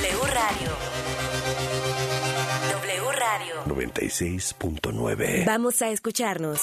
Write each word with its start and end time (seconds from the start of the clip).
W 0.00 0.18
Radio. 0.32 0.70
W 2.72 3.12
Radio. 3.12 3.64
96.9. 3.66 5.44
Vamos 5.44 5.82
a 5.82 5.90
escucharnos. 5.90 6.62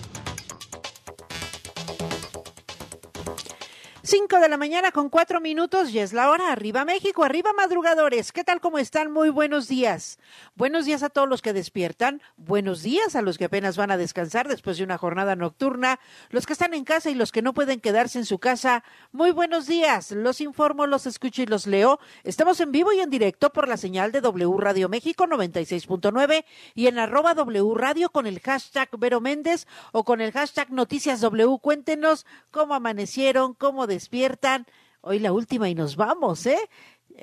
5 4.11 4.41
de 4.41 4.49
la 4.49 4.57
mañana 4.57 4.91
con 4.91 5.07
cuatro 5.07 5.39
minutos, 5.39 5.93
ya 5.93 6.03
es 6.03 6.11
la 6.11 6.29
hora. 6.29 6.51
Arriba 6.51 6.83
México, 6.83 7.23
arriba 7.23 7.53
madrugadores. 7.53 8.33
¿Qué 8.33 8.43
tal? 8.43 8.59
¿Cómo 8.59 8.77
están? 8.77 9.09
Muy 9.09 9.29
buenos 9.29 9.69
días. 9.69 10.19
Buenos 10.55 10.83
días 10.83 11.01
a 11.01 11.09
todos 11.09 11.29
los 11.29 11.41
que 11.41 11.53
despiertan. 11.53 12.21
Buenos 12.35 12.83
días 12.83 13.15
a 13.15 13.21
los 13.21 13.37
que 13.37 13.45
apenas 13.45 13.77
van 13.77 13.89
a 13.89 13.95
descansar 13.95 14.49
después 14.49 14.77
de 14.77 14.83
una 14.83 14.97
jornada 14.97 15.37
nocturna. 15.37 15.97
Los 16.29 16.45
que 16.45 16.51
están 16.51 16.73
en 16.73 16.83
casa 16.83 17.09
y 17.09 17.15
los 17.15 17.31
que 17.31 17.41
no 17.41 17.53
pueden 17.53 17.79
quedarse 17.79 18.19
en 18.19 18.25
su 18.25 18.37
casa. 18.37 18.83
Muy 19.13 19.31
buenos 19.31 19.65
días. 19.65 20.11
Los 20.11 20.41
informo, 20.41 20.87
los 20.87 21.05
escucho 21.05 21.41
y 21.41 21.45
los 21.45 21.65
leo. 21.65 21.97
Estamos 22.25 22.59
en 22.59 22.73
vivo 22.73 22.91
y 22.91 22.99
en 22.99 23.09
directo 23.09 23.53
por 23.53 23.69
la 23.69 23.77
señal 23.77 24.11
de 24.11 24.19
W 24.19 24.57
Radio 24.57 24.89
México 24.89 25.25
96.9 25.25 26.43
y 26.75 26.87
en 26.87 26.99
arroba 26.99 27.33
W 27.33 27.73
Radio 27.75 28.09
con 28.09 28.27
el 28.27 28.41
hashtag 28.41 28.89
Vero 28.99 29.21
Méndez 29.21 29.67
o 29.93 30.03
con 30.03 30.19
el 30.19 30.33
hashtag 30.33 30.69
Noticias 30.69 31.21
W. 31.21 31.59
Cuéntenos 31.61 32.25
cómo 32.51 32.75
amanecieron, 32.75 33.53
cómo 33.53 33.87
despiertan. 34.01 34.65
Hoy 35.01 35.19
la 35.19 35.31
última 35.31 35.69
y 35.69 35.75
nos 35.75 35.95
vamos, 35.95 36.47
¿eh? 36.47 36.59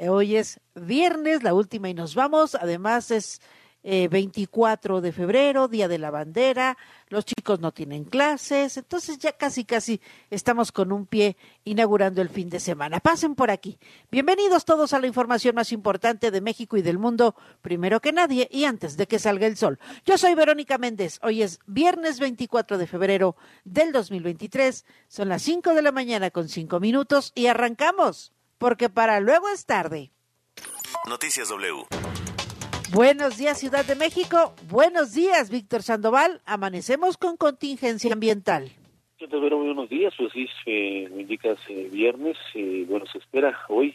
Hoy 0.08 0.36
es 0.36 0.60
viernes, 0.76 1.42
la 1.42 1.52
última 1.52 1.88
y 1.88 1.94
nos 1.94 2.14
vamos. 2.14 2.54
Además 2.54 3.10
es 3.10 3.40
eh, 3.82 4.08
24 4.08 5.00
de 5.00 5.12
febrero, 5.12 5.69
Día 5.69 5.88
de 5.88 5.98
la 5.98 6.10
Bandera, 6.10 6.76
los 7.08 7.25
chicos 7.25 7.60
no 7.60 7.72
tienen 7.72 8.04
clases, 8.04 8.76
entonces 8.76 9.19
ya 9.19 9.32
casi 9.32 9.64
casi 9.64 10.00
estamos 10.30 10.72
con 10.72 10.92
un 10.92 11.06
pie 11.06 11.36
inaugurando 11.64 12.20
el 12.20 12.28
fin 12.28 12.50
de 12.50 12.60
semana. 12.60 13.00
Pasen 13.00 13.34
por 13.34 13.50
aquí. 13.50 13.78
Bienvenidos 14.10 14.64
todos 14.64 14.92
a 14.92 14.98
la 14.98 15.06
información 15.06 15.54
más 15.54 15.72
importante 15.72 16.30
de 16.30 16.40
México 16.40 16.76
y 16.76 16.82
del 16.82 16.98
mundo, 16.98 17.36
primero 17.62 18.00
que 18.00 18.12
nadie 18.12 18.48
y 18.50 18.64
antes 18.64 18.96
de 18.96 19.06
que 19.06 19.19
salga 19.19 19.46
el 19.46 19.56
sol. 19.56 19.78
Yo 20.04 20.19
soy 20.19 20.34
Verónica 20.34 20.76
Méndez, 20.78 21.19
hoy 21.22 21.42
es 21.42 21.60
viernes 21.66 22.19
24 22.19 22.78
de 22.78 22.86
febrero 22.86 23.36
del 23.64 23.92
2023, 23.92 24.84
son 25.08 25.28
las 25.28 25.42
5 25.42 25.75
de 25.75 25.82
la 25.82 25.92
mañana 25.92 26.30
con 26.30 26.48
5 26.48 26.80
minutos 26.80 27.32
y 27.34 27.46
arrancamos, 27.46 28.32
porque 28.58 28.90
para 28.90 29.20
luego 29.20 29.48
es 29.48 29.66
tarde. 29.66 30.10
Noticias 31.06 31.48
W. 31.48 31.86
Buenos 32.93 33.37
días, 33.37 33.58
Ciudad 33.58 33.85
de 33.85 33.94
México. 33.94 34.55
Buenos 34.70 35.12
días, 35.12 35.50
Víctor 35.50 35.82
Sandoval. 35.82 36.40
Amanecemos 36.46 37.19
con 37.19 37.37
contingencia 37.37 38.14
ambiental. 38.14 38.70
Yo 39.19 39.29
te 39.29 39.37
muy 39.37 39.50
buenos 39.50 39.90
días, 39.90 40.14
pues 40.17 40.32
sí, 40.32 40.49
eh, 40.64 41.06
me 41.14 41.23
indicas 41.23 41.58
eh, 41.69 41.90
viernes, 41.93 42.38
eh, 42.55 42.87
bueno, 42.88 43.05
se 43.12 43.19
espera 43.19 43.58
hoy 43.69 43.94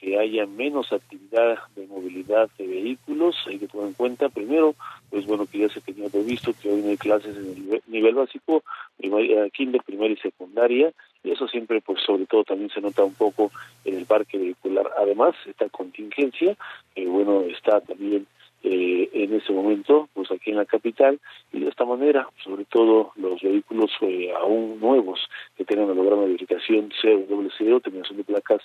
que 0.00 0.18
haya 0.18 0.46
menos 0.46 0.92
actividad 0.92 1.58
de 1.74 1.86
movilidad 1.86 2.48
de 2.56 2.66
vehículos, 2.66 3.36
hay 3.46 3.58
que 3.58 3.68
tomar 3.68 3.88
en 3.88 3.94
cuenta 3.94 4.28
primero, 4.28 4.74
pues 5.10 5.26
bueno, 5.26 5.46
que 5.46 5.58
ya 5.58 5.68
se 5.68 5.80
tenía 5.80 6.08
previsto 6.08 6.52
que 6.60 6.70
hoy 6.70 6.82
no 6.82 6.90
hay 6.90 6.96
clases 6.96 7.36
en 7.36 7.72
el 7.72 7.82
nivel, 7.86 8.14
básico, 8.14 8.62
primaria, 8.96 9.48
kinder, 9.50 9.82
primaria 9.82 10.14
y 10.14 10.20
secundaria, 10.20 10.92
y 11.24 11.32
eso 11.32 11.48
siempre, 11.48 11.80
pues 11.80 12.00
sobre 12.06 12.26
todo 12.26 12.44
también 12.44 12.70
se 12.70 12.80
nota 12.80 13.02
un 13.02 13.14
poco 13.14 13.50
en 13.84 13.96
el 13.96 14.06
parque 14.06 14.38
vehicular. 14.38 14.88
Además, 14.98 15.34
esta 15.46 15.68
contingencia, 15.68 16.56
eh, 16.94 17.06
bueno, 17.06 17.42
está 17.42 17.80
también 17.80 18.26
eh, 18.62 19.08
en 19.12 19.34
ese 19.34 19.52
momento, 19.52 20.08
pues 20.14 20.30
aquí 20.30 20.50
en 20.50 20.56
la 20.56 20.64
capital, 20.64 21.20
y 21.52 21.60
de 21.60 21.68
esta 21.68 21.84
manera, 21.84 22.28
sobre 22.42 22.64
todo 22.64 23.12
los 23.16 23.40
vehículos 23.40 23.90
eh, 24.00 24.32
aún 24.36 24.80
nuevos 24.80 25.20
que 25.56 25.64
tengan 25.64 25.88
el 25.88 25.94
programa 25.94 26.22
de 26.22 26.28
verificación 26.28 26.90
000, 27.00 27.80
terminación 27.80 28.16
de 28.16 28.24
placas 28.24 28.62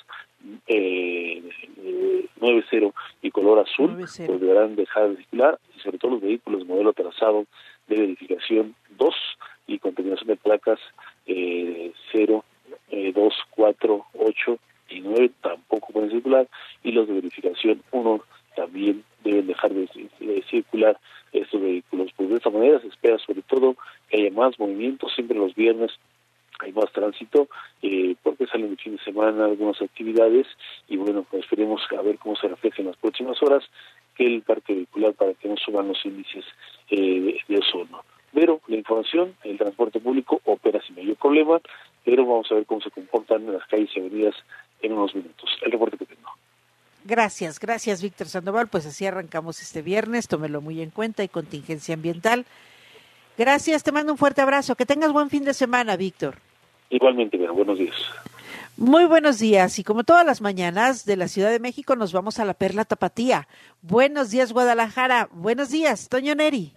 eh, 0.68 1.44
eh, 1.78 2.26
90 2.42 2.94
y 3.22 3.32
color 3.32 3.60
azul, 3.60 3.92
90. 3.92 4.26
pues 4.26 4.42
deberán 4.42 4.76
dejar 4.76 5.10
de 5.10 5.18
circular, 5.18 5.60
y 5.76 5.80
sobre 5.80 5.98
todo 5.98 6.12
los 6.12 6.22
vehículos 6.22 6.66
modelo 6.66 6.90
atrasado 6.90 7.46
de 7.88 7.98
verificación 7.98 8.76
2 8.98 9.16
y 9.68 9.80
con 9.80 9.94
terminación 9.94 10.28
de 10.28 10.36
placas 10.38 10.80
eh, 11.28 11.92
0, 12.12 12.44
eh, 12.90 13.12
2, 13.14 13.34
4, 13.52 14.06
8 14.20 14.58
y 14.90 15.02
9 15.02 15.32
tampoco 15.42 15.94
pueden 15.94 16.12
circular, 16.12 16.48
y 16.84 16.92
los 16.92 17.08
de 17.08 17.14
verificación 17.14 17.82
1 17.92 18.22
también 18.56 19.04
deben 19.24 19.48
dejar 19.48 19.74
de, 19.74 19.88
de 20.20 20.44
circular 20.50 20.98
estos 21.32 21.62
vehículos. 21.62 22.12
Pues 22.16 22.30
de 22.30 22.36
esta 22.36 22.50
manera 22.50 22.80
se 22.80 22.88
espera 22.88 23.18
sobre 23.20 23.42
todo 23.44 23.76
que 24.10 24.18
haya 24.18 24.32
más 24.32 24.60
movimiento, 24.60 25.10
siempre 25.10 25.38
los 25.38 25.56
viernes 25.56 25.92
hay 26.60 26.72
más 26.72 26.92
tránsito, 26.92 27.48
eh, 27.82 28.16
porque 28.24 28.48
salen 28.48 28.72
el 28.72 28.78
fin 28.78 28.96
de 28.96 29.04
semana 29.04 29.46
algunas 29.46 29.82
actividades 29.82 30.48
y 30.88 30.98
bueno, 30.98 31.26
pues 31.30 31.44
esperemos 31.44 31.82
a 31.98 32.02
ver 32.02 32.18
cómo 32.18 32.36
se 32.36 32.48
refleja 32.48 32.82
en 32.82 32.88
las 32.88 32.98
próximas 32.98 33.42
horas 33.42 33.64
que 34.16 34.26
el 34.26 34.42
parque 34.44 34.74
vehicular 34.74 35.14
para 35.14 35.34
que 35.34 35.50
no 35.50 35.58
suban 35.58 35.88
los 35.88 36.06
índices 36.06 36.46
eh, 36.90 37.38
de 37.48 37.58
ozono. 37.58 38.04
Pero 38.34 38.62
la 38.68 38.78
información, 38.78 39.36
el 39.44 39.58
transporte 39.58 40.00
público 40.00 40.42
opera 40.46 40.82
sin 40.82 40.96
mayor 40.96 41.18
problema, 41.18 41.60
pero 42.04 42.26
vamos 42.26 42.52
a 42.52 42.56
ver 42.56 42.66
cómo 42.66 42.82
se 42.82 42.92
comportan 42.92 43.44
en 43.44 43.54
las 43.54 43.68
calles 43.68 43.90
y 43.96 44.00
avenidas 44.00 44.36
en 44.82 44.94
unos 44.94 45.14
minutos. 45.16 45.50
El 45.62 45.72
reporte 45.72 45.98
que 45.98 46.06
tengo. 46.06 46.32
Gracias, 47.06 47.60
gracias 47.60 48.02
Víctor 48.02 48.28
Sandoval. 48.28 48.68
Pues 48.68 48.86
así 48.86 49.06
arrancamos 49.06 49.62
este 49.62 49.82
viernes, 49.82 50.28
tómelo 50.28 50.62
muy 50.62 50.82
en 50.82 50.90
cuenta 50.90 51.24
y 51.24 51.28
contingencia 51.28 51.96
ambiental. 51.96 52.46
Gracias, 53.38 53.84
te 53.84 53.92
mando 53.92 54.12
un 54.12 54.18
fuerte 54.18 54.42
abrazo. 54.42 54.76
Que 54.76 54.86
tengas 54.86 55.12
buen 55.12 55.30
fin 55.30 55.44
de 55.44 55.54
semana, 55.54 55.98
Víctor. 55.98 56.36
Igualmente, 56.90 57.38
pero 57.38 57.54
buenos 57.54 57.78
días. 57.78 57.96
Muy 58.78 59.06
buenos 59.06 59.40
días 59.40 59.78
y 59.80 59.84
como 59.84 60.04
todas 60.04 60.26
las 60.26 60.42
mañanas 60.42 61.06
de 61.06 61.16
la 61.16 61.28
Ciudad 61.28 61.52
de 61.52 61.60
México 61.60 61.96
nos 61.96 62.12
vamos 62.12 62.40
a 62.40 62.46
la 62.46 62.54
Perla 62.56 62.86
Tapatía. 62.86 63.48
Buenos 63.82 64.32
días 64.32 64.52
Guadalajara, 64.52 65.30
buenos 65.32 65.70
días 65.70 66.10
Toño 66.10 66.34
Neri. 66.34 66.74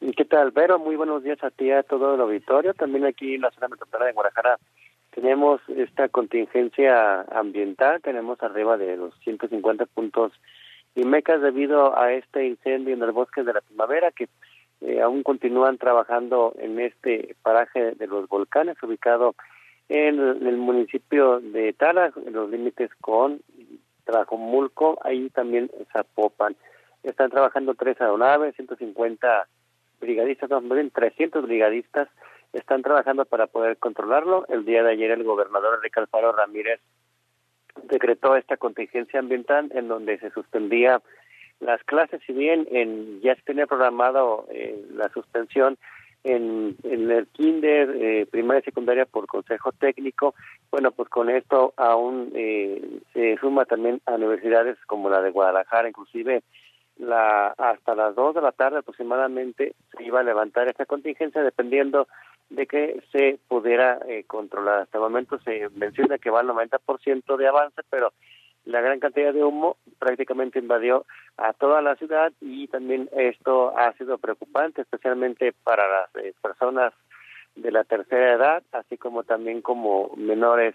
¿Y 0.00 0.12
qué 0.12 0.24
tal, 0.24 0.50
Vero? 0.50 0.80
Muy 0.80 0.96
buenos 0.96 1.22
días 1.22 1.42
a 1.44 1.50
ti, 1.50 1.70
a 1.70 1.84
todo 1.84 2.16
el 2.16 2.20
auditorio. 2.20 2.74
También 2.74 3.06
aquí 3.06 3.36
en 3.36 3.42
la 3.42 3.52
zona 3.52 3.68
metropolitana 3.68 4.06
de 4.06 4.12
Guadalajara 4.12 4.58
tenemos 5.14 5.60
esta 5.68 6.08
contingencia 6.08 7.22
ambiental, 7.30 8.02
tenemos 8.02 8.42
arriba 8.42 8.76
de 8.76 8.96
los 8.96 9.14
150 9.20 9.86
puntos 9.86 10.32
y 10.96 11.04
mecas 11.04 11.40
debido 11.40 11.96
a 11.96 12.12
este 12.12 12.46
incendio 12.46 12.94
en 12.94 13.02
el 13.02 13.12
bosque 13.12 13.44
de 13.44 13.52
la 13.52 13.60
primavera 13.60 14.10
que 14.10 14.28
eh, 14.80 15.00
aún 15.00 15.22
continúan 15.22 15.78
trabajando 15.78 16.52
en 16.58 16.80
este 16.80 17.36
paraje 17.42 17.92
de 17.92 18.06
los 18.08 18.28
volcanes 18.28 18.82
ubicado 18.82 19.36
en 19.88 20.18
el 20.18 20.56
municipio 20.56 21.38
de 21.40 21.72
Tala, 21.74 22.12
en 22.26 22.32
los 22.32 22.50
límites 22.50 22.90
con 23.00 23.40
Trajomulco, 24.04 24.98
ahí 25.02 25.30
también 25.30 25.70
Zapopan. 25.92 26.56
Están 27.04 27.30
trabajando 27.30 27.74
tres 27.74 28.00
aeronaves, 28.00 28.56
150 28.56 29.46
brigadistas, 30.00 30.50
no, 30.50 30.60
más 30.60 30.76
bien 30.76 30.90
300 30.90 31.44
brigadistas 31.44 32.08
están 32.54 32.82
trabajando 32.82 33.24
para 33.24 33.46
poder 33.46 33.76
controlarlo. 33.76 34.46
El 34.48 34.64
día 34.64 34.82
de 34.82 34.92
ayer 34.92 35.10
el 35.10 35.24
gobernador 35.24 35.76
Enrique 35.76 36.00
Alfaro 36.00 36.32
Ramírez 36.32 36.80
decretó 37.84 38.36
esta 38.36 38.56
contingencia 38.56 39.20
ambiental 39.20 39.70
en 39.74 39.88
donde 39.88 40.18
se 40.18 40.30
suspendía 40.30 41.02
las 41.60 41.82
clases, 41.84 42.20
si 42.26 42.32
bien 42.32 42.66
en, 42.70 43.20
ya 43.20 43.34
se 43.36 43.42
tenía 43.42 43.66
programado 43.66 44.46
eh, 44.50 44.84
la 44.92 45.08
suspensión 45.10 45.78
en, 46.24 46.76
en 46.84 47.10
el 47.10 47.26
kinder, 47.28 47.90
eh, 47.94 48.26
primaria 48.30 48.60
y 48.60 48.64
secundaria 48.64 49.04
por 49.04 49.26
consejo 49.26 49.72
técnico, 49.72 50.34
bueno, 50.70 50.90
pues 50.90 51.08
con 51.08 51.30
esto 51.30 51.74
aún 51.76 52.32
eh, 52.34 53.00
se 53.12 53.36
suma 53.38 53.66
también 53.66 54.00
a 54.06 54.14
universidades 54.14 54.78
como 54.86 55.10
la 55.10 55.20
de 55.20 55.30
Guadalajara, 55.30 55.88
inclusive 55.88 56.42
la 56.96 57.48
hasta 57.48 57.94
las 57.94 58.14
2 58.14 58.36
de 58.36 58.40
la 58.40 58.52
tarde 58.52 58.78
aproximadamente 58.78 59.74
se 59.96 60.04
iba 60.04 60.20
a 60.20 60.24
levantar 60.24 60.68
esta 60.68 60.86
contingencia 60.86 61.42
dependiendo 61.42 62.06
de 62.54 62.66
que 62.66 63.02
se 63.12 63.38
pudiera 63.48 63.98
eh, 64.08 64.24
controlar. 64.26 64.80
Hasta 64.80 64.98
el 64.98 65.02
momento 65.02 65.38
se 65.40 65.68
menciona 65.70 66.18
que 66.18 66.30
va 66.30 66.40
al 66.40 66.48
90% 66.48 67.36
de 67.36 67.48
avance, 67.48 67.82
pero 67.90 68.12
la 68.64 68.80
gran 68.80 69.00
cantidad 69.00 69.32
de 69.32 69.44
humo 69.44 69.76
prácticamente 69.98 70.58
invadió 70.58 71.04
a 71.36 71.52
toda 71.52 71.82
la 71.82 71.96
ciudad 71.96 72.32
y 72.40 72.66
también 72.68 73.10
esto 73.12 73.76
ha 73.76 73.92
sido 73.94 74.18
preocupante, 74.18 74.82
especialmente 74.82 75.52
para 75.64 75.86
las 75.88 76.24
eh, 76.24 76.34
personas 76.40 76.92
de 77.56 77.70
la 77.70 77.84
tercera 77.84 78.32
edad, 78.32 78.62
así 78.72 78.96
como 78.96 79.22
también 79.24 79.62
como 79.62 80.12
menores 80.16 80.74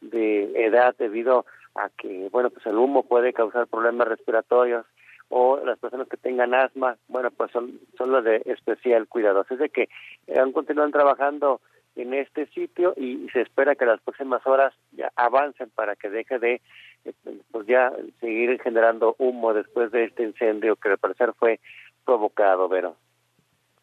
de 0.00 0.64
edad 0.64 0.94
debido 0.98 1.46
a 1.74 1.90
que, 1.90 2.28
bueno, 2.30 2.50
pues 2.50 2.64
el 2.66 2.76
humo 2.76 3.02
puede 3.02 3.32
causar 3.32 3.66
problemas 3.66 4.08
respiratorios 4.08 4.86
o 5.28 5.58
las 5.64 5.78
personas 5.78 6.08
que 6.08 6.16
tengan 6.16 6.54
asma, 6.54 6.96
bueno, 7.08 7.30
pues 7.30 7.50
son, 7.50 7.80
son 7.98 8.12
los 8.12 8.24
de 8.24 8.42
especial 8.46 9.08
cuidado. 9.08 9.40
Así 9.40 9.54
es 9.54 9.60
de 9.60 9.68
que 9.70 9.88
eh, 10.26 10.38
aún 10.38 10.52
continúan 10.52 10.92
trabajando 10.92 11.60
en 11.96 12.14
este 12.14 12.46
sitio 12.48 12.94
y 12.96 13.26
se 13.32 13.40
espera 13.40 13.74
que 13.74 13.86
las 13.86 14.00
próximas 14.00 14.46
horas 14.46 14.74
ya 14.92 15.10
avancen 15.16 15.70
para 15.70 15.96
que 15.96 16.10
deje 16.10 16.38
de 16.38 16.60
eh, 17.04 17.12
pues 17.50 17.66
ya 17.66 17.92
seguir 18.20 18.60
generando 18.62 19.16
humo 19.18 19.54
después 19.54 19.90
de 19.90 20.04
este 20.04 20.22
incendio 20.22 20.76
que 20.76 20.90
al 20.90 20.98
parecer 20.98 21.32
fue 21.38 21.58
provocado, 22.04 22.68
Vero. 22.68 22.96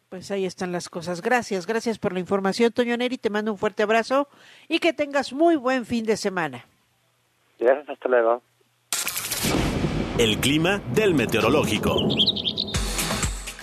Pues 0.08 0.30
ahí 0.30 0.46
están 0.46 0.70
las 0.70 0.88
cosas. 0.88 1.22
Gracias, 1.22 1.66
gracias 1.66 1.98
por 1.98 2.12
la 2.12 2.20
información, 2.20 2.72
Toño 2.72 2.96
Neri. 2.96 3.18
Te 3.18 3.30
mando 3.30 3.50
un 3.50 3.58
fuerte 3.58 3.82
abrazo 3.82 4.28
y 4.68 4.78
que 4.78 4.92
tengas 4.92 5.32
muy 5.32 5.56
buen 5.56 5.84
fin 5.84 6.04
de 6.04 6.16
semana. 6.16 6.64
Gracias, 7.58 7.88
hasta 7.88 8.08
luego. 8.08 8.42
El 10.16 10.38
clima 10.38 10.80
del 10.94 11.12
meteorológico. 11.12 11.96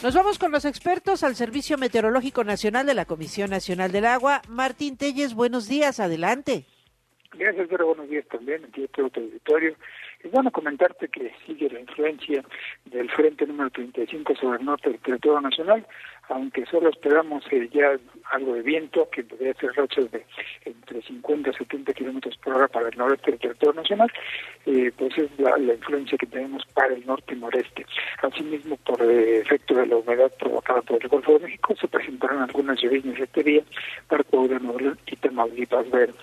Nos 0.03 0.13
vamos 0.13 0.38
con 0.38 0.51
los 0.51 0.65
expertos 0.65 1.24
al 1.24 1.36
Servicio 1.36 1.77
Meteorológico 1.77 2.43
Nacional 2.43 2.86
de 2.86 2.93
la 2.93 3.05
Comisión 3.05 3.50
Nacional 3.50 3.93
del 3.93 4.03
Agua. 4.03 4.41
Martín 4.50 4.98
Telles, 4.98 5.34
buenos 5.34 5.70
días, 5.70 6.01
adelante. 6.01 6.65
Gracias, 7.36 7.67
pero 7.70 7.88
buenos 7.88 8.10
días 8.10 8.25
también, 8.27 8.65
aquí 8.65 8.86
todo 8.89 9.10
tu 9.10 9.22
auditorio. 9.22 9.77
Y 10.25 10.27
bueno, 10.27 10.51
comentarte 10.51 11.08
que 11.08 11.31
sigue 11.48 11.70
la 11.70 11.79
influencia 11.79 12.43
del 12.84 13.10
frente 13.12 13.48
número 13.48 13.70
35 13.70 14.36
sobre 14.36 14.60
el 14.60 14.65
norte 14.65 14.89
del 14.89 15.00
territorio 15.00 15.39
nacional, 15.39 15.88
aunque 16.31 16.65
solo 16.65 16.89
esperamos 16.89 17.43
eh, 17.51 17.69
ya 17.71 17.97
algo 18.31 18.53
de 18.53 18.61
viento, 18.61 19.09
que 19.09 19.23
podría 19.23 19.53
ser 19.55 19.71
rachas 19.75 20.09
de 20.11 20.25
entre 20.65 21.01
50 21.01 21.50
y 21.50 21.53
70 21.53 21.93
kilómetros 21.93 22.38
por 22.38 22.55
hora 22.55 22.67
para 22.67 22.89
el 22.89 22.97
noreste 22.97 23.31
del 23.31 23.39
territorio 23.39 23.81
nacional, 23.81 24.11
eh, 24.65 24.91
pues 24.97 25.17
es 25.17 25.29
la, 25.38 25.57
influencia 25.57 26.17
que 26.17 26.25
tenemos 26.25 26.65
para 26.73 26.93
el 26.93 27.05
norte 27.05 27.33
y 27.35 27.39
noreste. 27.39 27.85
Asimismo, 28.21 28.77
por 28.77 29.01
eh, 29.01 29.39
efecto 29.39 29.75
de 29.75 29.88
la 29.88 29.97
humedad 29.97 30.31
provocada 30.39 30.81
por 30.81 31.01
el 31.01 31.09
Golfo 31.09 31.33
de 31.33 31.45
México, 31.45 31.75
se 31.79 31.88
presentaron 31.88 32.41
algunas 32.41 32.79
lluvias 32.81 33.19
este 33.19 33.43
día 33.43 33.63
para 34.07 34.23
Coahuila, 34.23 34.59
Nuevo 34.59 34.95
y 35.07 35.15
Tamaulipas. 35.17 35.89
Ver. 35.91 36.13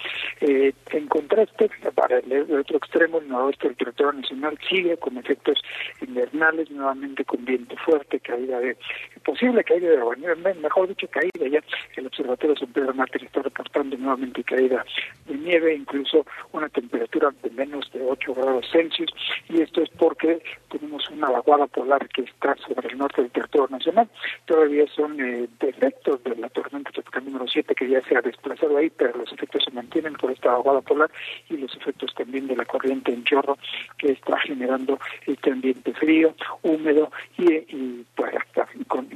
Eh, 0.40 0.72
En 0.92 1.06
contraste, 1.06 1.70
para 1.94 2.18
el, 2.18 2.32
el 2.32 2.54
otro 2.54 2.78
extremo, 2.78 3.18
el 3.18 3.28
noroeste 3.28 3.68
del 3.68 3.76
territorio 3.76 4.12
nacional 4.20 4.58
sigue 4.68 4.96
con 4.96 5.16
efectos 5.18 5.60
invernales, 6.00 6.70
nuevamente 6.70 7.24
con 7.24 7.44
viento 7.44 7.76
fuerte, 7.76 8.20
caída 8.20 8.60
de 8.60 8.76
posible 9.24 9.62
caída 9.64 9.90
de 9.90 9.97
mejor 10.60 10.88
dicho, 10.88 11.08
caída 11.08 11.48
ya. 11.48 11.62
El 11.96 12.06
Observatorio 12.06 12.56
San 12.56 12.72
Pedro 12.72 12.94
Mártir 12.94 13.24
está 13.24 13.42
reportando 13.42 13.96
nuevamente 13.96 14.44
caída 14.44 14.84
de 15.26 15.34
nieve, 15.36 15.74
incluso 15.74 16.26
una 16.52 16.68
temperatura 16.68 17.30
de 17.42 17.50
menos 17.50 17.90
de 17.92 18.02
8 18.02 18.34
grados 18.34 18.66
Celsius, 18.70 19.10
y 19.48 19.60
esto 19.62 19.82
es 19.82 19.90
porque 19.90 20.42
tenemos 20.70 21.08
una 21.10 21.30
vaguada 21.30 21.66
polar 21.66 22.08
que 22.08 22.22
está 22.22 22.54
sobre 22.56 22.88
el 22.88 22.98
norte 22.98 23.22
del 23.22 23.30
territorio 23.30 23.68
nacional. 23.68 24.08
Todavía 24.46 24.86
son 24.94 25.20
eh, 25.20 25.48
efectos 25.60 26.22
de 26.24 26.36
la 26.36 26.48
tormenta 26.48 26.90
tropical 26.90 27.24
número 27.24 27.46
7 27.48 27.74
que 27.74 27.88
ya 27.88 28.00
se 28.02 28.16
ha 28.16 28.20
desplazado 28.20 28.76
ahí, 28.76 28.90
pero 28.90 29.16
los 29.18 29.32
efectos 29.32 29.64
se 29.64 29.70
mantienen 29.70 30.14
por 30.14 30.30
esta 30.30 30.52
vaguada 30.52 30.80
polar 30.80 31.10
y 31.48 31.56
los 31.56 31.74
efectos 31.76 32.14
también 32.14 32.46
de 32.46 32.56
la 32.56 32.64
corriente 32.64 33.12
en 33.12 33.24
chorro 33.24 33.58
que 33.98 34.12
está 34.12 34.38
generando 34.40 34.98
este 35.26 35.50
ambiente 35.50 35.92
frío, 35.94 36.34
húmedo 36.62 37.10
y, 37.36 37.52
y 37.52 38.06
pues 38.14 38.34
hasta 38.34 38.68
con 38.86 39.08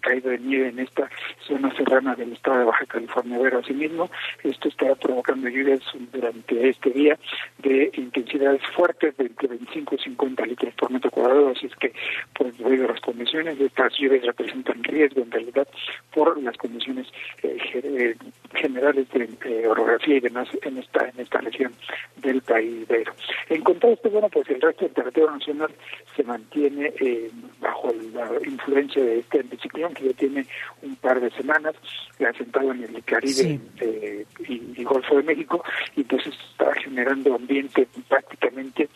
caída 0.00 0.30
de 0.30 0.38
nieve 0.38 0.68
en 0.68 0.78
esta 0.80 1.10
zona 1.46 1.74
serrana 1.76 2.14
del 2.14 2.32
estado 2.32 2.58
de 2.58 2.64
Baja 2.64 2.86
California. 2.86 3.38
Pero 3.42 3.58
asimismo, 3.58 4.10
esto 4.42 4.68
estará 4.68 4.94
provocando 4.94 5.48
lluvias 5.48 5.80
durante 6.12 6.68
este 6.68 6.90
día 6.90 7.18
de 7.58 7.90
intensidades 7.94 8.62
fuertes 8.74 9.16
de 9.16 9.26
entre 9.26 9.48
25 9.48 9.94
y 9.94 9.98
50 9.98 10.46
litros 10.46 10.74
por 10.74 10.90
metro 10.90 11.10
cuadrado, 11.10 11.50
así 11.50 11.66
es 11.66 11.76
que, 11.76 11.92
pues 12.34 12.56
debido 12.58 12.86
a 12.86 12.92
las 12.92 13.00
condiciones, 13.00 13.60
estas 13.60 13.92
lluvias 13.98 14.24
representan 14.24 14.82
riesgo 14.84 15.22
en 15.22 15.30
realidad 15.30 15.68
por 16.12 16.40
las 16.42 16.56
condiciones 16.56 17.06
eh, 17.42 18.16
generales 18.54 19.08
de 19.10 19.28
eh, 19.44 19.66
orografía 19.66 20.16
y 20.16 20.20
demás 20.20 20.48
en 20.62 20.78
esta 20.78 21.08
en 21.08 21.20
esta 21.20 21.40
región 21.40 21.72
del 22.16 22.42
país. 22.42 22.84
Pero 22.88 23.12
en 23.48 23.62
contraste, 23.62 24.08
bueno, 24.08 24.28
pues 24.28 24.48
el 24.50 24.60
resto 24.60 24.84
del 24.84 24.94
territorio 24.94 25.30
nacional 25.30 25.70
se 26.16 26.22
mantiene 26.24 26.92
eh, 27.00 27.30
bajo 27.60 27.92
la 28.12 28.30
influencia 28.46 29.02
de 29.02 29.20
este 29.20 29.40
anticiclón 29.40 29.89
que 29.94 30.04
ya 30.06 30.12
tiene 30.14 30.46
un 30.82 30.96
par 30.96 31.20
de 31.20 31.30
semanas, 31.30 31.74
asentado 32.28 32.72
en 32.72 32.84
el 32.84 33.02
Caribe 33.04 33.32
Sí. 33.32 33.60
eh, 33.80 34.24
y, 34.48 34.62
y 34.76 34.84
Golfo 34.84 35.16
de 35.16 35.22
México, 35.22 35.62
y 35.96 36.00
entonces 36.02 36.34
está 36.50 36.72
generando 36.82 37.34
ambiente 37.34 37.88
prácticamente 38.08 38.88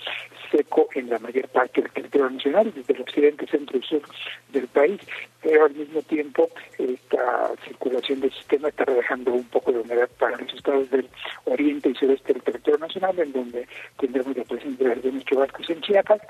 seco 0.54 0.88
en 0.94 1.10
la 1.10 1.18
mayor 1.18 1.48
parte 1.48 1.82
del 1.82 1.90
territorio 1.90 2.30
nacional, 2.30 2.72
desde 2.74 2.94
el 2.94 3.02
occidente, 3.02 3.46
centro 3.46 3.78
y 3.78 3.82
sur 3.82 4.02
del 4.52 4.68
país, 4.68 5.00
pero 5.42 5.64
al 5.64 5.74
mismo 5.74 6.00
tiempo 6.02 6.48
esta 6.78 7.50
circulación 7.66 8.20
del 8.20 8.32
sistema 8.32 8.68
está 8.68 8.84
dejando 8.84 9.32
un 9.32 9.44
poco 9.44 9.72
de 9.72 9.80
humedad 9.80 10.08
para 10.18 10.36
los 10.36 10.52
estados 10.54 10.88
del 10.90 11.08
oriente 11.44 11.90
y 11.90 11.94
sureste 11.94 12.32
del 12.32 12.42
territorio 12.42 12.78
nacional, 12.78 13.18
en 13.18 13.32
donde 13.32 13.68
tendremos 13.98 14.36
la 14.36 14.44
presencia 14.44 14.86
de 14.86 14.92
algunos 14.92 15.24
chubascos 15.24 15.68
en 15.70 15.80
Chiapas, 15.80 16.20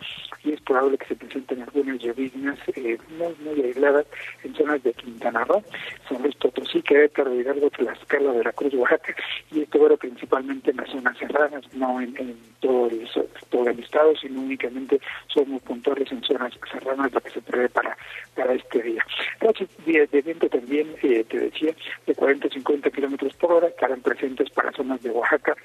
y 0.43 0.53
es 0.53 0.61
probable 0.63 0.99
que 0.99 1.07
se 1.07 1.17
presenten 1.17 1.63
algunas 1.63 1.99
lloviznas 1.99 2.59
eh, 2.75 2.99
muy, 3.19 3.35
muy 3.45 3.63
aisladas 3.63 4.07
en 4.43 4.55
zonas 4.55 4.83
de 4.83 4.93
Quintana 4.95 5.45
Roo, 5.45 5.63
San 6.09 6.23
Luis 6.23 6.35
Potosí, 6.37 6.83
Querétaro, 6.83 7.35
Hidalgo, 7.35 7.71
Tlaxcala, 7.71 8.33
Veracruz, 8.33 8.75
Oaxaca, 8.75 9.15
y 9.53 9.63
esto 9.63 9.79
bueno 9.79 9.97
principalmente 9.97 10.71
en 10.71 10.79
las 10.79 10.91
zonas 10.91 11.17
serranas, 11.19 11.63
no 11.75 12.01
en, 12.01 12.17
en 12.19 12.37
todo, 12.61 12.87
el, 12.87 13.09
todo 13.51 13.69
el 13.69 13.79
estado, 13.79 14.14
sino 14.21 14.41
únicamente 14.41 15.01
son 15.29 15.51
muy 15.51 15.61
puntuales 15.61 16.11
en 16.13 16.23
zonas 16.23 16.53
serranas 16.71 17.13
lo 17.13 17.21
que 17.21 17.31
se 17.31 17.43
prevé 17.43 17.69
para, 17.69 17.97
para 18.35 18.55
este 18.55 18.83
día. 18.83 19.05
Rachas 19.41 19.69
de, 19.87 20.07
de 20.07 20.23
viento 20.23 20.49
también, 20.49 20.95
eh, 21.03 21.25
te 21.29 21.39
decía, 21.39 21.75
de 22.07 22.15
40 22.15 22.49
a 22.49 22.51
50 22.51 22.91
kilómetros 22.91 23.35
por 23.35 23.53
hora, 23.53 23.69
estarán 23.69 24.01
presentes 24.01 24.51
para 24.51 24.73
zonas 24.73 25.03
de 25.03 25.11
Oaxaca, 25.11 25.57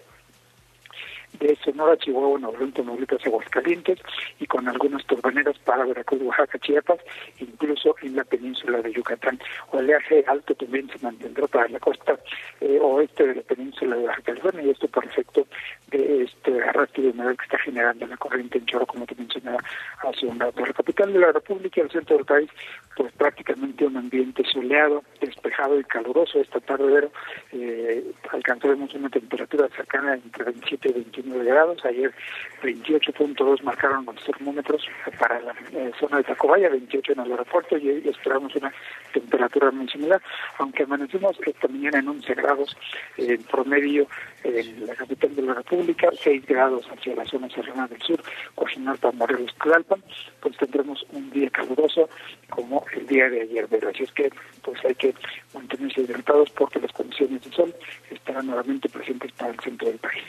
de 1.40 1.56
Sonora, 1.64 1.98
Chihuahua, 1.98 2.40
Nuevo 2.40 2.68
Tamaulipas, 2.74 3.26
Aguascalientes 3.26 4.00
y 4.40 4.46
con 4.46 4.68
algunas 4.68 5.06
turbaneras 5.06 5.58
para 5.60 5.86
Veracruz, 5.86 6.22
Oaxaca, 6.22 6.60
Chiapas, 6.60 7.00
incluso 7.40 7.96
en 8.02 8.16
la 8.16 8.24
península 8.24 8.82
de 8.82 8.92
Yucatán. 8.94 9.40
Oleaje 9.72 10.24
alto 10.28 10.56
también 10.56 10.90
se 10.90 11.00
mantendrá 11.00 11.48
para 11.48 11.68
la 11.70 11.80
costa 11.80 12.20
eh, 12.62 12.80
oeste 12.82 13.28
de 13.28 13.36
la 13.36 13.42
península 13.42 13.96
de 13.96 14.06
Baja 14.06 14.22
California 14.22 14.64
y 14.64 14.70
esto 14.70 14.88
por 14.88 15.06
efecto 15.06 15.48
de 15.92 16.24
este 16.24 16.62
arrastre 16.62 17.04
de 17.04 17.10
humedad 17.10 17.36
que 17.36 17.46
está 17.46 17.58
generando 17.60 18.06
la 18.08 18.18
corriente 18.18 18.58
en 18.58 18.66
chorro, 18.66 18.86
como 18.86 19.06
te 19.06 19.16
mencionaba 19.16 19.60
hace 20.08 20.26
un 20.26 20.40
rato. 20.40 20.66
La 20.66 20.74
capital 20.74 21.14
de 21.14 21.20
la 21.20 21.32
República 21.32 21.82
el 21.82 21.90
centro 21.90 22.18
del 22.18 22.26
país, 22.26 22.50
pues 22.96 23.12
prácticamente 23.14 23.86
un 23.86 23.98
ambiente 23.98 24.44
soleado, 24.52 25.04
despejado 25.22 25.80
y 25.80 25.84
caluroso 25.84 26.40
esta 26.40 26.60
tarde, 26.60 27.10
eh, 27.52 28.12
alcanzaremos 28.32 28.94
una 28.94 29.10
temperatura 29.10 29.68
cercana 29.70 30.16
entre 30.16 30.44
27 30.46 30.90
y 30.90 30.94
29 30.94 31.29
grados. 31.38 31.84
Ayer 31.86 32.14
28.2 32.62 33.64
marcaron 33.64 34.06
los 34.06 34.24
termómetros 34.24 34.86
para 35.20 35.40
la 35.42 35.54
eh, 35.74 35.92
zona 36.00 36.18
de 36.18 36.24
Tacubaya, 36.24 36.70
28 36.70 37.14
en 37.14 37.20
el 37.20 37.32
aeropuerto 37.32 37.78
y 37.78 38.08
esperamos 38.08 38.56
una 38.56 38.74
temperatura 39.14 39.72
muy 39.72 39.88
similar, 39.88 40.22
aunque 40.58 40.84
amanecimos 40.84 41.38
esta 41.46 41.68
mañana 41.68 42.00
en 42.00 42.08
11 42.08 42.34
grados 42.36 42.78
eh, 43.18 43.34
en 43.34 43.44
promedio 43.44 44.08
en 44.44 44.88
la 44.88 44.96
capital 44.96 45.36
de 45.36 45.42
la 45.42 45.54
República, 45.54 46.10
6 46.18 46.46
grados 46.46 46.88
hacia 46.92 47.16
la 47.16 47.26
zona 47.26 47.50
serrana 47.50 47.88
del 47.88 48.02
sur, 48.02 48.22
Coajimalpa, 48.56 49.12
Morelos, 49.12 49.54
Tlalpan, 49.62 50.04
pues 50.40 50.58
tendremos 50.58 51.06
un 51.12 51.30
día 51.32 51.50
caluroso 51.50 52.10
como 52.50 52.86
el 52.96 53.08
día 53.08 53.30
de 53.30 53.42
ayer, 53.42 53.68
pero 53.70 53.90
así 53.90 54.04
es 54.04 54.12
que 54.12 54.32
pues 54.64 54.84
hay 54.86 54.96
que 54.96 55.14
mantenerse 55.54 56.02
hidratados 56.02 56.50
porque 56.52 56.80
las 56.80 56.92
condiciones 56.92 57.44
de 57.44 57.52
sol 57.52 57.74
estarán 58.10 58.48
nuevamente 58.48 58.90
presentes 58.90 59.32
para 59.34 59.52
el 59.52 59.60
centro 59.60 59.88
del 59.88 60.00
país. 60.00 60.24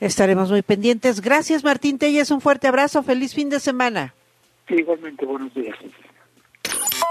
Estaremos 0.00 0.50
muy 0.50 0.62
pendientes. 0.62 1.20
Gracias, 1.20 1.64
Martín 1.64 1.98
Telles. 1.98 2.30
Un 2.30 2.40
fuerte 2.40 2.68
abrazo. 2.68 3.02
Feliz 3.02 3.34
fin 3.34 3.48
de 3.48 3.60
semana. 3.60 4.14
Igualmente, 4.68 5.24
buenos 5.24 5.52
días. 5.54 5.76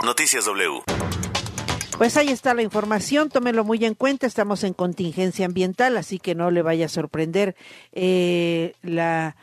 Noticias 0.03 0.45
W. 0.45 0.83
Pues 1.97 2.15
ahí 2.15 2.29
está 2.29 2.53
la 2.53 2.61
información, 2.61 3.29
tómelo 3.29 3.63
muy 3.63 3.83
en 3.83 3.95
cuenta, 3.95 4.27
estamos 4.27 4.63
en 4.63 4.73
contingencia 4.73 5.47
ambiental, 5.47 5.97
así 5.97 6.19
que 6.19 6.35
no 6.35 6.51
le 6.51 6.61
vaya 6.61 6.85
a 6.85 6.89
sorprender 6.89 7.55
eh, 7.91 8.73
la 8.83 9.35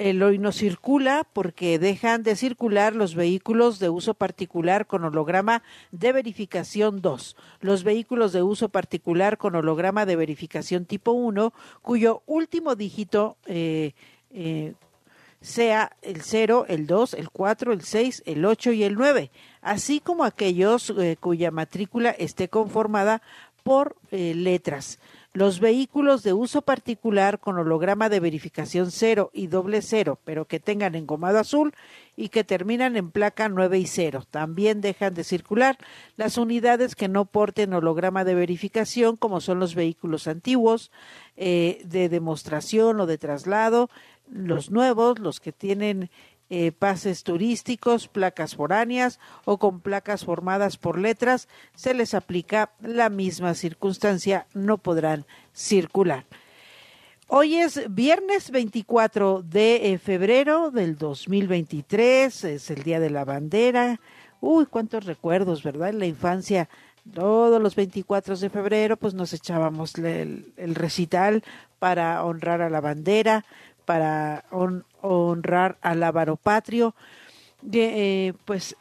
el 0.00 0.22
hoy 0.22 0.38
no 0.38 0.50
circula 0.50 1.26
porque 1.30 1.78
dejan 1.78 2.22
de 2.22 2.34
circular 2.34 2.96
los 2.96 3.14
vehículos 3.14 3.78
de 3.78 3.90
uso 3.90 4.14
particular 4.14 4.86
con 4.86 5.04
holograma 5.04 5.62
de 5.92 6.12
verificación 6.12 7.02
2, 7.02 7.36
los 7.60 7.84
vehículos 7.84 8.32
de 8.32 8.42
uso 8.42 8.70
particular 8.70 9.36
con 9.36 9.54
holograma 9.56 10.06
de 10.06 10.16
verificación 10.16 10.86
tipo 10.86 11.12
1, 11.12 11.52
cuyo 11.82 12.22
último 12.26 12.76
dígito 12.76 13.36
eh, 13.44 13.92
eh, 14.30 14.72
sea 15.42 15.94
el 16.00 16.22
0, 16.22 16.64
el 16.68 16.86
2, 16.86 17.14
el 17.14 17.28
4, 17.28 17.72
el 17.74 17.82
6, 17.82 18.22
el 18.24 18.44
8 18.46 18.72
y 18.72 18.84
el 18.84 18.94
9, 18.94 19.30
así 19.60 20.00
como 20.00 20.24
aquellos 20.24 20.94
eh, 20.98 21.18
cuya 21.20 21.50
matrícula 21.50 22.10
esté 22.10 22.48
conformada 22.48 23.20
por 23.62 23.96
eh, 24.10 24.34
letras. 24.34 24.98
Los 25.32 25.60
vehículos 25.60 26.24
de 26.24 26.32
uso 26.32 26.62
particular 26.62 27.38
con 27.38 27.56
holograma 27.56 28.08
de 28.08 28.18
verificación 28.18 28.90
0 28.90 29.30
y 29.32 29.46
doble 29.46 29.80
0, 29.80 30.18
pero 30.24 30.46
que 30.46 30.58
tengan 30.58 30.96
engomado 30.96 31.38
azul 31.38 31.72
y 32.16 32.30
que 32.30 32.42
terminan 32.42 32.96
en 32.96 33.12
placa 33.12 33.48
9 33.48 33.78
y 33.78 33.86
0. 33.86 34.24
También 34.28 34.80
dejan 34.80 35.14
de 35.14 35.22
circular 35.22 35.78
las 36.16 36.36
unidades 36.36 36.96
que 36.96 37.06
no 37.06 37.26
porten 37.26 37.74
holograma 37.74 38.24
de 38.24 38.34
verificación, 38.34 39.16
como 39.16 39.40
son 39.40 39.60
los 39.60 39.76
vehículos 39.76 40.26
antiguos, 40.26 40.90
eh, 41.36 41.80
de 41.84 42.08
demostración 42.08 42.98
o 42.98 43.06
de 43.06 43.16
traslado, 43.16 43.88
los 44.28 44.72
nuevos, 44.72 45.20
los 45.20 45.38
que 45.38 45.52
tienen 45.52 46.10
eh, 46.50 46.72
pases 46.72 47.22
turísticos, 47.22 48.08
placas 48.08 48.56
foráneas 48.56 49.20
o 49.44 49.58
con 49.58 49.80
placas 49.80 50.24
formadas 50.24 50.76
por 50.76 50.98
letras, 50.98 51.46
se 51.76 51.94
les 51.94 52.12
aplica 52.12 52.72
la 52.80 53.08
misma 53.08 53.54
circunstancia, 53.54 54.46
no 54.52 54.78
podrán 54.78 55.26
circular. 55.52 56.26
Hoy 57.28 57.54
es 57.54 57.82
viernes 57.94 58.50
24 58.50 59.42
de 59.42 59.92
eh, 59.92 59.98
febrero 59.98 60.72
del 60.72 60.98
2023, 60.98 62.42
es 62.42 62.70
el 62.72 62.82
Día 62.82 62.98
de 62.98 63.10
la 63.10 63.24
Bandera. 63.24 64.00
Uy, 64.40 64.66
cuántos 64.66 65.04
recuerdos, 65.04 65.62
¿verdad? 65.62 65.90
En 65.90 66.00
la 66.00 66.06
infancia, 66.06 66.68
todos 67.14 67.62
los 67.62 67.76
24 67.76 68.36
de 68.36 68.50
febrero, 68.50 68.96
pues 68.96 69.14
nos 69.14 69.32
echábamos 69.32 69.94
el, 69.94 70.52
el 70.56 70.74
recital 70.74 71.44
para 71.78 72.24
honrar 72.24 72.62
a 72.62 72.70
la 72.70 72.80
bandera, 72.80 73.44
para 73.84 74.44
hon 74.50 74.84
honrar 75.00 75.78
al 75.80 76.02
avaro 76.02 76.36
patrio. 76.36 76.94
Eh, 77.72 78.32
pues 78.44 78.76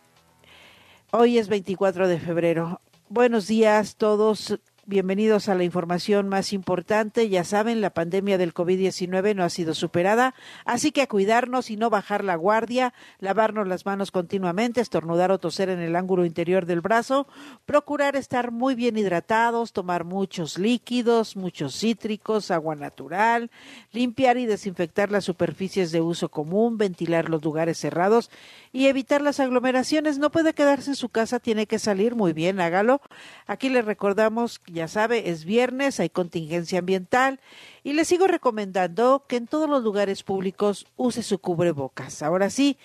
hoy 1.11 1.37
es 1.37 1.47
24 1.47 2.07
de 2.07 2.19
febrero. 2.19 2.81
Buenos 3.09 3.47
días 3.47 3.95
todos. 3.95 4.59
Bienvenidos 4.89 5.49
a 5.49 5.53
la 5.53 5.63
información 5.63 6.29
más 6.29 6.51
importante. 6.51 7.29
Ya 7.29 7.43
saben, 7.43 7.79
la 7.79 7.91
pandemia 7.91 8.39
del 8.39 8.55
COVID-19 8.55 9.35
no 9.35 9.43
ha 9.43 9.49
sido 9.51 9.75
superada, 9.75 10.33
así 10.65 10.91
que 10.91 11.03
a 11.03 11.07
cuidarnos 11.07 11.69
y 11.69 11.77
no 11.77 11.91
bajar 11.91 12.23
la 12.23 12.35
guardia, 12.35 12.95
lavarnos 13.19 13.67
las 13.67 13.85
manos 13.85 14.09
continuamente, 14.09 14.81
estornudar 14.81 15.31
o 15.31 15.37
toser 15.37 15.69
en 15.69 15.77
el 15.77 15.95
ángulo 15.95 16.25
interior 16.25 16.65
del 16.65 16.81
brazo, 16.81 17.27
procurar 17.67 18.15
estar 18.15 18.49
muy 18.49 18.73
bien 18.73 18.97
hidratados, 18.97 19.73
tomar 19.73 20.05
muchos 20.05 20.57
líquidos, 20.57 21.35
muchos 21.35 21.75
cítricos, 21.79 22.49
agua 22.49 22.73
natural, 22.73 23.51
limpiar 23.91 24.39
y 24.39 24.47
desinfectar 24.47 25.11
las 25.11 25.23
superficies 25.23 25.91
de 25.91 26.01
uso 26.01 26.29
común, 26.29 26.79
ventilar 26.79 27.29
los 27.29 27.43
lugares 27.43 27.77
cerrados 27.77 28.31
y 28.71 28.87
evitar 28.87 29.21
las 29.21 29.39
aglomeraciones. 29.39 30.17
No 30.17 30.31
puede 30.31 30.55
quedarse 30.55 30.89
en 30.89 30.95
su 30.95 31.09
casa, 31.09 31.39
tiene 31.39 31.67
que 31.67 31.77
salir 31.77 32.15
muy 32.15 32.33
bien, 32.33 32.59
hágalo. 32.59 33.01
Aquí 33.45 33.69
le 33.69 33.83
recordamos 33.83 34.59
ya 34.79 34.87
sabe, 34.87 35.29
es 35.29 35.43
viernes, 35.43 35.99
hay 35.99 36.09
contingencia 36.09 36.79
ambiental 36.79 37.41
y 37.83 37.91
le 37.91 38.05
sigo 38.05 38.27
recomendando 38.27 39.25
que 39.27 39.35
en 39.35 39.45
todos 39.45 39.69
los 39.69 39.83
lugares 39.83 40.23
públicos 40.23 40.87
use 40.95 41.21
su 41.21 41.39
cubrebocas. 41.39 42.23
Ahora 42.23 42.49
sí, 42.49 42.77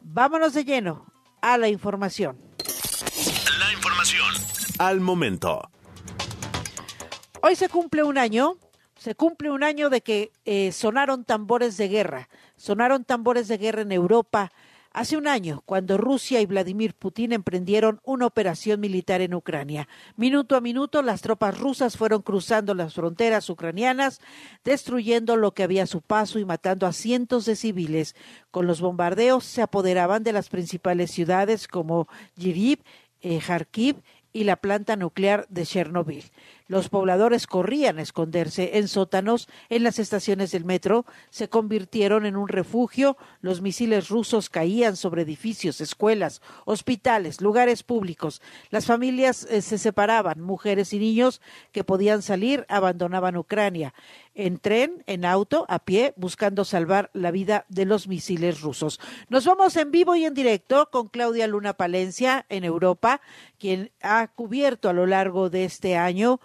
vámonos 0.00 0.54
de 0.54 0.64
lleno 0.64 1.06
a 1.42 1.58
la 1.58 1.66
información. 1.66 2.38
La 3.58 3.72
información 3.72 4.32
al 4.78 5.00
momento. 5.00 5.68
Hoy 7.42 7.56
se 7.56 7.68
cumple 7.68 8.04
un 8.04 8.16
año, 8.16 8.56
se 8.96 9.16
cumple 9.16 9.50
un 9.50 9.64
año 9.64 9.90
de 9.90 10.02
que 10.02 10.30
eh, 10.44 10.70
sonaron 10.70 11.24
tambores 11.24 11.76
de 11.76 11.88
guerra, 11.88 12.28
sonaron 12.54 13.04
tambores 13.04 13.48
de 13.48 13.58
guerra 13.58 13.82
en 13.82 13.90
Europa 13.90 14.52
Hace 14.92 15.16
un 15.16 15.28
año, 15.28 15.62
cuando 15.66 15.98
Rusia 15.98 16.40
y 16.40 16.46
Vladimir 16.46 16.94
Putin 16.94 17.32
emprendieron 17.32 18.00
una 18.02 18.26
operación 18.26 18.80
militar 18.80 19.20
en 19.20 19.34
Ucrania, 19.34 19.86
minuto 20.16 20.56
a 20.56 20.60
minuto 20.60 21.00
las 21.02 21.22
tropas 21.22 21.60
rusas 21.60 21.96
fueron 21.96 22.22
cruzando 22.22 22.74
las 22.74 22.94
fronteras 22.94 23.48
ucranianas, 23.48 24.20
destruyendo 24.64 25.36
lo 25.36 25.54
que 25.54 25.62
había 25.62 25.84
a 25.84 25.86
su 25.86 26.02
paso 26.02 26.40
y 26.40 26.44
matando 26.44 26.88
a 26.88 26.92
cientos 26.92 27.44
de 27.44 27.54
civiles. 27.54 28.16
Con 28.50 28.66
los 28.66 28.80
bombardeos 28.80 29.44
se 29.44 29.62
apoderaban 29.62 30.24
de 30.24 30.32
las 30.32 30.48
principales 30.48 31.12
ciudades 31.12 31.68
como 31.68 32.08
Yiriv, 32.34 32.80
eh, 33.20 33.38
Kharkiv 33.38 34.02
y 34.32 34.42
la 34.42 34.56
planta 34.56 34.96
nuclear 34.96 35.46
de 35.48 35.66
Chernobyl. 35.66 36.24
Los 36.70 36.88
pobladores 36.88 37.48
corrían 37.48 37.98
a 37.98 38.02
esconderse 38.02 38.78
en 38.78 38.86
sótanos, 38.86 39.48
en 39.70 39.82
las 39.82 39.98
estaciones 39.98 40.52
del 40.52 40.64
metro, 40.64 41.04
se 41.30 41.48
convirtieron 41.48 42.26
en 42.26 42.36
un 42.36 42.46
refugio, 42.46 43.16
los 43.40 43.60
misiles 43.60 44.08
rusos 44.08 44.48
caían 44.48 44.96
sobre 44.96 45.22
edificios, 45.22 45.80
escuelas, 45.80 46.40
hospitales, 46.66 47.40
lugares 47.40 47.82
públicos. 47.82 48.40
Las 48.70 48.86
familias 48.86 49.48
eh, 49.50 49.62
se 49.62 49.78
separaban, 49.78 50.40
mujeres 50.40 50.92
y 50.92 51.00
niños 51.00 51.40
que 51.72 51.82
podían 51.82 52.22
salir 52.22 52.64
abandonaban 52.68 53.36
Ucrania 53.36 53.92
en 54.36 54.58
tren, 54.58 55.02
en 55.06 55.24
auto, 55.24 55.66
a 55.68 55.80
pie, 55.80 56.14
buscando 56.16 56.64
salvar 56.64 57.10
la 57.12 57.32
vida 57.32 57.66
de 57.68 57.84
los 57.84 58.06
misiles 58.06 58.60
rusos. 58.60 59.00
Nos 59.28 59.44
vamos 59.44 59.76
en 59.76 59.90
vivo 59.90 60.14
y 60.14 60.24
en 60.24 60.34
directo 60.34 60.88
con 60.92 61.08
Claudia 61.08 61.48
Luna 61.48 61.74
Palencia 61.74 62.46
en 62.48 62.62
Europa, 62.62 63.20
quien 63.58 63.90
ha 64.00 64.28
cubierto 64.28 64.88
a 64.88 64.92
lo 64.92 65.06
largo 65.06 65.50
de 65.50 65.64
este 65.64 65.96
año 65.96 66.40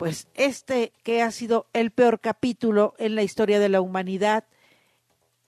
pues 0.00 0.28
este 0.32 0.94
que 1.04 1.20
ha 1.20 1.30
sido 1.30 1.66
el 1.74 1.90
peor 1.90 2.20
capítulo 2.20 2.94
en 2.96 3.14
la 3.14 3.22
historia 3.22 3.60
de 3.60 3.68
la 3.68 3.82
humanidad 3.82 4.44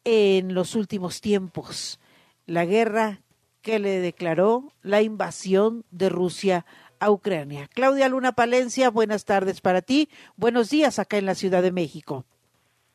en 0.05 0.53
los 0.53 0.75
últimos 0.75 1.23
tiempos, 1.23 1.99
la 2.45 2.67
guerra 2.67 3.21
que 3.63 3.79
le 3.79 4.01
declaró 4.01 4.65
la 4.83 5.01
invasión 5.01 5.87
de 5.91 6.11
Rusia 6.11 6.67
a 7.01 7.11
Ucrania. 7.11 7.67
Claudia 7.73 8.11
Luna 8.11 8.33
Palencia, 8.33 8.91
buenas 8.91 9.25
tardes 9.25 9.63
para 9.63 9.81
ti, 9.81 10.11
buenos 10.37 10.69
días 10.69 10.99
acá 10.99 11.17
en 11.17 11.25
la 11.25 11.35
Ciudad 11.35 11.63
de 11.63 11.73
México. 11.73 12.27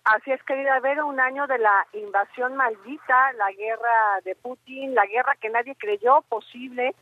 Así 0.04 0.30
es, 0.30 0.44
querida 0.44 0.80
ver 0.80 1.02
un 1.02 1.20
año 1.20 1.48
de 1.48 1.58
la 1.58 1.88
invasión 1.94 2.56
maldita, 2.56 3.34
la 3.34 3.52
guerra 3.54 4.22
de 4.24 4.36
Putin, 4.36 4.94
la 4.94 5.08
guerra 5.08 5.36
que 5.42 5.50
nadie 5.50 5.76
creyó 5.76 6.22
posible, 6.30 6.94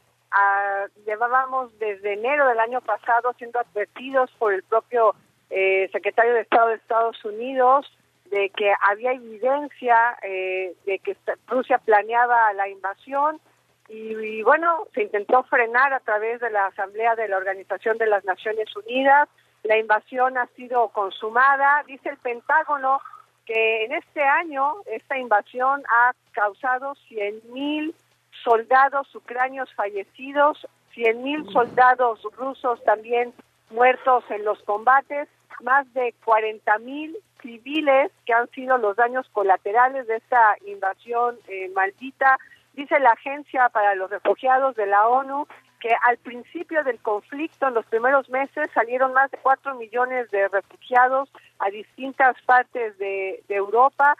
llevábamos 1.06 1.78
desde 1.80 2.14
enero 2.14 2.48
del 2.48 2.60
año 2.60 2.82
pasado 2.82 3.34
siendo 3.38 3.60
advertidos 3.60 4.32
por 4.38 4.54
el 4.54 4.64
propio 4.64 5.16
eh, 5.50 5.90
secretario 5.92 6.34
de 6.34 6.42
Estado 6.42 6.70
de 6.70 6.76
Estados 6.76 7.24
Unidos 7.24 7.86
de 8.26 8.50
que 8.50 8.74
había 8.82 9.14
evidencia 9.14 10.18
eh, 10.24 10.74
de 10.86 11.00
que 11.00 11.16
Rusia 11.48 11.78
planeaba 11.78 12.52
la 12.54 12.68
invasión 12.68 13.40
y, 13.88 14.42
bueno, 14.42 14.88
se 14.96 15.04
intentó 15.04 15.44
frenar 15.44 15.94
a 15.94 16.00
través 16.00 16.42
de 16.42 16.50
la 16.50 16.68
Asamblea 16.68 17.16
de 17.16 17.28
la 17.28 17.38
Organización 17.38 17.98
de 18.00 18.08
las 18.08 18.26
Naciones 18.26 18.76
Unidas. 18.76 19.30
La 19.64 19.78
invasión 19.78 20.38
ha 20.40 20.48
sido 20.56 20.90
consumada. 20.90 21.84
Dice 21.86 22.10
el 22.10 22.18
Pentágono 22.18 23.00
que 23.46 23.86
en 23.86 23.94
este 23.94 24.24
año 24.24 24.78
esta 24.88 25.20
invasión 25.20 25.84
ha 25.88 26.14
causado 26.32 26.96
100.000 27.10 27.44
mil 27.52 27.96
soldados 28.44 29.14
ucranios 29.16 29.74
fallecidos, 29.74 30.68
100.000 30.96 31.52
soldados 31.52 32.22
rusos 32.38 32.84
también 32.84 33.34
muertos 33.70 34.24
en 34.30 34.46
los 34.46 34.62
combates, 34.64 35.28
más 35.62 35.92
de 35.94 36.14
40.000 36.26 37.16
civiles 37.42 38.12
que 38.26 38.34
han 38.34 38.50
sido 38.52 38.78
los 38.78 38.96
daños 38.96 39.28
colaterales 39.32 40.08
de 40.08 40.18
esta 40.18 40.56
invasión 40.66 41.38
eh, 41.48 41.70
maldita. 41.70 42.38
Dice 42.74 43.00
la 43.00 43.12
Agencia 43.12 43.70
para 43.70 43.96
los 43.96 44.10
Refugiados 44.10 44.76
de 44.76 44.86
la 44.86 45.08
ONU 45.08 45.48
que 45.80 45.96
al 46.08 46.18
principio 46.18 46.84
del 46.84 47.00
conflicto, 47.00 47.68
en 47.68 47.76
los 47.76 47.86
primeros 47.86 48.28
meses, 48.30 48.70
salieron 48.74 49.14
más 49.14 49.30
de 49.30 49.38
4 49.38 49.76
millones 49.76 50.32
de 50.32 50.48
refugiados 50.48 51.30
a 51.60 51.70
distintas 51.70 52.36
partes 52.46 52.98
de 52.98 53.44
Europa 53.50 54.16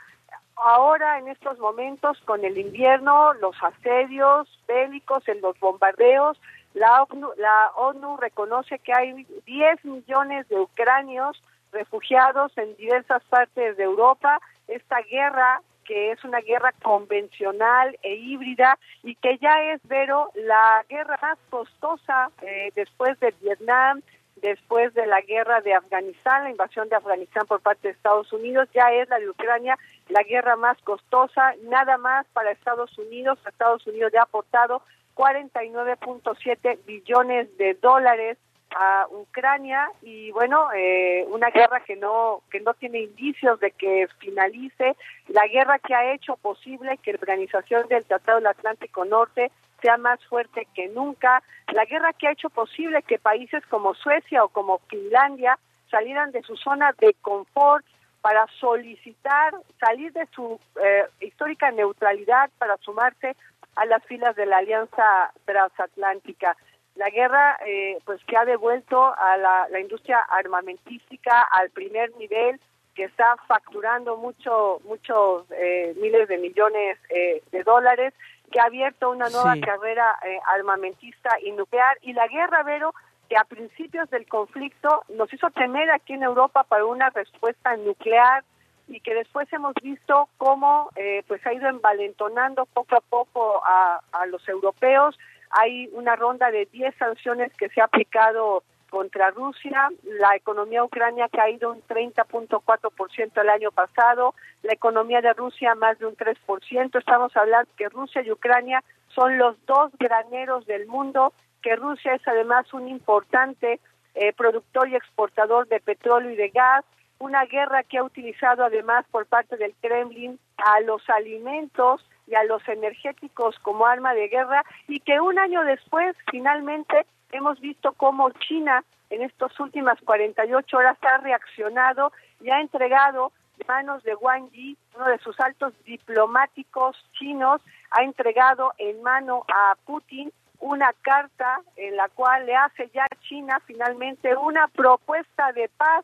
ahora 0.56 1.20
en 1.20 1.28
estos 1.28 1.60
momentos 1.60 2.18
con 2.26 2.44
el 2.44 2.58
invierno, 2.58 3.34
los 3.36 3.56
asedios 3.62 4.48
bélicos, 4.68 5.28
en 5.28 5.42
los 5.42 5.60
bombardeos, 5.60 6.40
la 6.74 7.04
ONU, 7.04 7.32
la 7.38 7.72
ONU 7.76 8.18
reconoce 8.18 8.80
que 8.80 8.94
hay 8.94 9.26
10 9.46 9.86
millones 9.86 10.48
de 10.50 10.60
ucranios 10.60 11.42
refugiados 11.72 12.58
en 12.58 12.76
diversas 12.76 13.24
partes 13.26 13.78
de 13.78 13.84
Europa. 13.84 14.40
Esta 14.68 15.02
guerra 15.02 15.62
que 15.86 16.12
es 16.12 16.24
una 16.24 16.40
guerra 16.42 16.74
convencional 16.84 17.98
e 18.02 18.16
híbrida 18.16 18.78
y 19.04 19.16
que 19.16 19.38
ya 19.38 19.62
es, 19.72 19.82
Vero, 19.88 20.32
la 20.34 20.84
guerra 20.90 21.18
más 21.22 21.38
costosa 21.50 22.32
eh, 22.42 22.72
después 22.76 23.18
de 23.20 23.34
Vietnam, 23.40 24.02
después 24.36 24.94
de 24.94 25.06
la 25.06 25.22
guerra 25.22 25.62
de 25.62 25.74
Afganistán, 25.74 26.44
la 26.44 26.52
invasión 26.52 26.90
de 26.90 26.96
Afganistán 26.96 27.46
por 27.48 27.62
parte 27.62 27.88
de 27.88 27.94
Estados 27.94 28.32
Unidos, 28.34 28.68
ya 28.74 28.92
es 28.94 29.10
la 29.10 29.20
de 29.20 29.30
Ucrania 29.30 29.78
la 30.10 30.24
guerra 30.24 30.56
más 30.56 30.78
costosa, 30.84 31.56
nada 31.64 31.98
más 31.98 32.26
para 32.34 32.52
Estados 32.52 32.98
Unidos. 32.98 33.40
Estados 33.48 33.86
Unidos 33.88 34.12
ya 34.14 34.22
ha 34.22 34.24
aportado 34.24 34.82
49.7 35.16 36.80
billones 36.86 37.58
de 37.58 37.74
dólares 37.76 38.38
a 38.78 39.08
Ucrania 39.10 39.90
y 40.02 40.32
bueno 40.32 40.68
eh, 40.76 41.26
una 41.30 41.50
guerra 41.50 41.82
que 41.86 41.96
no 41.96 42.42
que 42.52 42.60
no 42.60 42.74
tiene 42.74 43.00
indicios 43.00 43.60
de 43.62 43.72
que 43.72 44.08
finalice 44.20 44.98
la 45.30 45.48
guerra 45.48 45.80
que 45.80 45.96
ha 45.96 46.14
hecho 46.14 46.36
posible 46.36 46.98
que 46.98 47.14
la 47.14 47.20
organización 47.20 47.88
del 47.88 48.04
Tratado 48.04 48.40
del 48.40 48.48
Atlántico 48.48 49.06
Norte 49.06 49.52
sea 49.82 49.98
más 49.98 50.24
fuerte 50.26 50.68
que 50.74 50.88
nunca, 50.90 51.44
la 51.74 51.86
guerra 51.86 52.14
que 52.14 52.28
ha 52.28 52.32
hecho 52.32 52.50
posible 52.50 53.04
que 53.04 53.20
países 53.20 53.66
como 53.68 53.94
Suecia 53.94 54.44
o 54.44 54.50
como 54.50 54.80
Finlandia 54.90 55.58
salieran 55.90 56.32
de 56.32 56.42
su 56.42 56.56
zona 56.56 56.94
de 57.00 57.14
confort 57.22 57.86
para 58.22 58.48
solicitar 58.60 59.54
salir 59.80 60.12
de 60.14 60.26
su 60.34 60.60
eh, 60.84 61.06
histórica 61.22 61.70
neutralidad 61.70 62.50
para 62.58 62.76
sumarse 62.78 63.36
a 63.76 63.86
las 63.86 64.04
filas 64.06 64.36
de 64.36 64.48
la 64.48 64.58
Alianza 64.58 65.32
Transatlántica. 65.46 66.58
La 66.96 67.10
guerra, 67.10 67.58
eh, 67.68 68.00
pues 68.04 68.24
que 68.26 68.36
ha 68.36 68.46
devuelto 68.46 69.14
a 69.16 69.38
la, 69.38 69.80
industria 69.80 70.20
armamentística 70.30 71.44
al 71.44 71.70
primer 71.70 72.16
nivel, 72.16 72.60
que 72.96 73.04
está 73.04 73.36
facturando 73.48 74.18
mucho, 74.18 74.80
muchos 74.86 75.46
eh, 75.52 75.94
miles 76.02 76.28
de 76.28 76.38
millones 76.40 76.98
de 77.10 77.64
dólares 77.64 78.14
que 78.56 78.62
ha 78.62 78.68
abierto 78.68 79.10
una 79.10 79.28
nueva 79.28 79.54
carrera 79.60 80.18
eh, 80.26 80.40
armamentista 80.56 81.38
y 81.44 81.52
nuclear. 81.52 81.98
Y 82.02 82.14
la 82.14 82.26
guerra, 82.30 82.64
Vero, 82.64 82.94
que 83.28 83.36
a 83.36 83.44
principios 83.44 84.10
del 84.10 84.26
conflicto 84.28 85.04
nos 85.10 85.34
hizo 85.34 85.52
temer 85.52 85.92
aquí 85.92 86.14
en 86.14 86.24
Europa 86.24 86.64
para 86.64 86.86
una 86.86 87.10
respuesta 87.10 87.76
nuclear 87.76 88.46
y 88.88 89.02
que 89.02 89.14
después 89.14 89.52
hemos 89.52 89.74
visto 89.84 90.30
cómo 90.38 90.90
eh, 90.96 91.24
pues 91.28 91.46
ha 91.46 91.52
ido 91.52 91.68
envalentonando 91.68 92.66
poco 92.68 92.96
a 92.96 93.02
poco 93.02 93.62
a, 93.66 94.00
a 94.14 94.26
los 94.28 94.48
europeos. 94.48 95.20
Hay 95.50 95.90
una 95.92 96.16
ronda 96.16 96.50
de 96.50 96.66
10 96.68 96.96
sanciones 96.96 97.52
que 97.58 97.68
se 97.68 97.82
ha 97.82 97.86
aplicado 97.86 98.64
contra 98.96 99.30
Rusia, 99.32 99.90
la 100.04 100.38
economía 100.38 100.82
ucrania 100.82 101.26
ha 101.26 101.28
caído 101.30 101.74
un 101.74 101.82
30.4% 101.82 103.42
el 103.42 103.50
año 103.50 103.70
pasado, 103.72 104.34
la 104.64 104.72
economía 104.72 105.20
de 105.20 105.34
Rusia 105.34 105.76
más 105.76 106.00
de 106.00 106.06
un 106.06 106.16
3%, 106.16 106.98
estamos 106.98 107.36
hablando 107.36 107.70
que 107.76 107.90
Rusia 107.90 108.22
y 108.22 108.32
Ucrania 108.32 108.82
son 109.10 109.38
los 109.38 109.58
dos 109.66 109.92
graneros 110.00 110.66
del 110.66 110.88
mundo, 110.88 111.34
que 111.62 111.76
Rusia 111.76 112.14
es 112.14 112.26
además 112.26 112.74
un 112.74 112.88
importante 112.88 113.82
eh, 114.14 114.32
productor 114.32 114.88
y 114.88 114.96
exportador 114.96 115.68
de 115.68 115.82
petróleo 115.82 116.32
y 116.32 116.38
de 116.38 116.48
gas, 116.48 116.86
una 117.20 117.44
guerra 117.44 117.84
que 117.84 117.98
ha 117.98 118.04
utilizado 118.04 118.64
además 118.64 119.06
por 119.12 119.26
parte 119.26 119.58
del 119.58 119.76
Kremlin 119.82 120.40
a 120.56 120.80
los 120.80 121.02
alimentos 121.10 122.02
y 122.28 122.36
a 122.36 122.46
los 122.46 122.66
energéticos 122.70 123.60
como 123.60 123.88
arma 123.88 124.14
de 124.14 124.30
guerra 124.30 124.64
y 124.88 125.02
que 125.02 125.20
un 125.20 125.38
año 125.38 125.66
después 125.66 126.16
finalmente 126.32 127.06
hemos 127.36 127.60
visto 127.60 127.94
cómo 127.94 128.32
China 128.32 128.84
en 129.10 129.22
estas 129.22 129.58
últimas 129.60 130.00
48 130.02 130.78
horas 130.78 130.98
ha 131.02 131.18
reaccionado 131.20 132.12
y 132.42 132.50
ha 132.50 132.60
entregado 132.60 133.32
en 133.60 133.68
manos 133.68 134.04
de 134.04 134.16
Wang 134.16 134.50
Yi, 134.52 134.78
uno 134.96 135.06
de 135.06 135.18
sus 135.20 135.40
altos 135.40 135.74
diplomáticos 135.86 136.98
chinos, 137.14 137.62
ha 137.92 138.04
entregado 138.04 138.74
en 138.78 139.02
mano 139.04 139.46
a 139.48 139.76
Putin 139.86 140.32
una 140.60 140.92
carta 141.02 141.62
en 141.76 141.96
la 141.96 142.10
cual 142.10 142.46
le 142.46 142.56
hace 142.56 142.90
ya 142.94 143.04
a 143.04 143.22
China 143.28 143.62
finalmente 143.66 144.36
una 144.36 144.68
propuesta 144.68 145.52
de 145.52 145.70
paz 145.70 146.04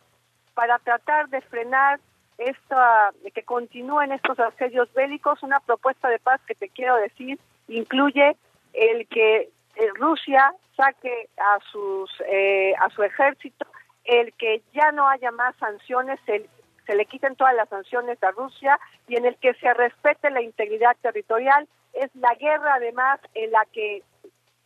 para 0.53 0.77
tratar 0.79 1.29
de 1.29 1.41
frenar 1.41 1.99
esta, 2.37 3.11
que 3.33 3.43
continúen 3.43 4.11
estos 4.11 4.39
asedios 4.39 4.91
bélicos, 4.93 5.43
una 5.43 5.59
propuesta 5.59 6.09
de 6.09 6.19
paz 6.19 6.41
que 6.47 6.55
te 6.55 6.69
quiero 6.69 6.95
decir 6.97 7.39
incluye 7.67 8.35
el 8.73 9.07
que 9.07 9.49
Rusia 9.95 10.53
saque 10.75 11.29
a 11.37 11.59
sus 11.71 12.09
eh, 12.27 12.73
a 12.79 12.89
su 12.89 13.03
ejército, 13.03 13.65
el 14.03 14.33
que 14.33 14.61
ya 14.73 14.91
no 14.91 15.07
haya 15.07 15.31
más 15.31 15.55
sanciones, 15.57 16.19
se 16.25 16.95
le 16.95 17.05
quiten 17.05 17.35
todas 17.35 17.55
las 17.55 17.69
sanciones 17.69 18.21
a 18.23 18.31
Rusia 18.31 18.79
y 19.07 19.15
en 19.15 19.25
el 19.25 19.37
que 19.37 19.53
se 19.55 19.73
respete 19.73 20.29
la 20.29 20.41
integridad 20.41 20.95
territorial. 21.01 21.67
Es 21.93 22.09
la 22.15 22.33
guerra 22.35 22.75
además 22.75 23.19
en 23.35 23.51
la 23.51 23.65
que 23.71 24.03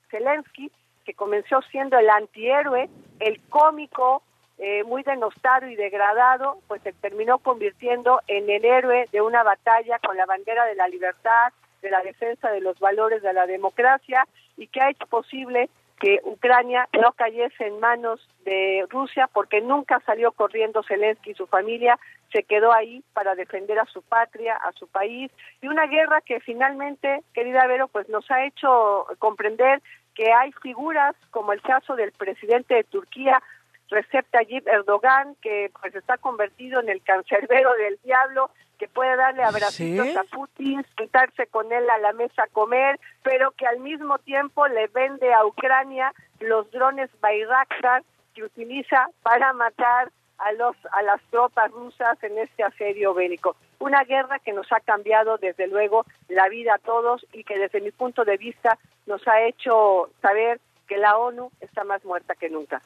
Zelensky, 0.09 0.71
que 1.03 1.13
comenzó 1.13 1.61
siendo 1.71 1.97
el 1.97 2.09
antihéroe, 2.09 2.89
el 3.19 3.41
cómico, 3.49 4.23
eh, 4.57 4.83
muy 4.85 5.03
denostado 5.03 5.67
y 5.67 5.75
degradado, 5.75 6.59
pues 6.67 6.81
se 6.83 6.93
terminó 6.93 7.39
convirtiendo 7.39 8.21
en 8.27 8.49
el 8.49 8.63
héroe 8.63 9.05
de 9.11 9.21
una 9.21 9.43
batalla 9.43 9.99
con 9.99 10.15
la 10.15 10.25
bandera 10.25 10.65
de 10.65 10.75
la 10.75 10.87
libertad, 10.87 11.51
de 11.81 11.89
la 11.89 12.01
defensa 12.01 12.49
de 12.51 12.61
los 12.61 12.79
valores 12.79 13.21
de 13.21 13.33
la 13.33 13.45
democracia 13.45 14.25
y 14.57 14.67
que 14.67 14.81
ha 14.81 14.89
hecho 14.89 15.05
posible 15.07 15.69
que 15.99 16.19
Ucrania 16.23 16.87
no 17.01 17.13
cayese 17.13 17.67
en 17.67 17.79
manos 17.79 18.27
de 18.43 18.85
Rusia 18.89 19.29
porque 19.31 19.61
nunca 19.61 20.01
salió 20.05 20.31
corriendo 20.33 20.83
Zelensky 20.83 21.31
y 21.31 21.35
su 21.35 21.47
familia, 21.47 21.97
se 22.33 22.43
quedó 22.43 22.73
ahí 22.73 23.01
para 23.13 23.35
defender 23.35 23.79
a 23.79 23.85
su 23.85 24.01
patria, 24.01 24.55
a 24.57 24.71
su 24.73 24.87
país. 24.87 25.31
Y 25.61 25.67
una 25.67 25.87
guerra 25.87 26.21
que 26.21 26.41
finalmente, 26.41 27.23
querida 27.33 27.65
Vero, 27.67 27.87
pues 27.87 28.09
nos 28.09 28.29
ha 28.29 28.45
hecho 28.45 29.05
comprender 29.19 29.81
que 30.15 30.33
hay 30.33 30.51
figuras 30.61 31.15
como 31.31 31.53
el 31.53 31.61
caso 31.61 31.95
del 31.95 32.11
presidente 32.11 32.75
de 32.75 32.83
Turquía, 32.83 33.41
Recep 33.89 34.25
Tayyip 34.31 34.67
Erdogan, 34.67 35.35
que 35.41 35.71
pues 35.79 35.95
está 35.95 36.17
convertido 36.17 36.81
en 36.81 36.89
el 36.89 37.01
cancerbero 37.03 37.73
del 37.75 37.99
diablo, 38.03 38.49
que 38.77 38.87
puede 38.87 39.15
darle 39.15 39.43
abracitos 39.43 40.15
a 40.15 40.23
Putin, 40.23 40.85
sentarse 40.97 41.47
con 41.47 41.71
él 41.71 41.89
a 41.89 41.97
la 41.99 42.13
mesa 42.13 42.43
a 42.43 42.47
comer, 42.47 42.99
pero 43.23 43.51
que 43.51 43.65
al 43.65 43.79
mismo 43.79 44.17
tiempo 44.19 44.67
le 44.67 44.87
vende 44.87 45.33
a 45.33 45.45
Ucrania 45.45 46.13
los 46.39 46.69
drones 46.71 47.09
Bayraktar 47.21 48.03
que 48.33 48.43
utiliza 48.43 49.07
para 49.23 49.53
matar 49.53 50.11
a 50.37 50.51
los 50.51 50.75
a 50.91 51.01
las 51.01 51.21
tropas 51.31 51.71
rusas 51.71 52.21
en 52.23 52.37
este 52.37 52.63
asedio 52.63 53.13
bélico. 53.13 53.55
Una 53.79 54.03
guerra 54.03 54.39
que 54.39 54.53
nos 54.53 54.71
ha 54.71 54.79
cambiado 54.81 55.37
desde 55.37 55.67
luego 55.67 56.05
la 56.27 56.49
vida 56.49 56.75
a 56.75 56.79
todos 56.79 57.25
y 57.33 57.43
que 57.43 57.57
desde 57.57 57.81
mi 57.81 57.91
punto 57.91 58.25
de 58.25 58.37
vista 58.37 58.77
nos 59.05 59.25
ha 59.27 59.41
hecho 59.41 60.09
saber 60.21 60.59
que 60.87 60.97
la 60.97 61.17
ONU 61.17 61.51
está 61.61 61.83
más 61.83 62.03
muerta 62.03 62.35
que 62.35 62.49
nunca. 62.49 62.81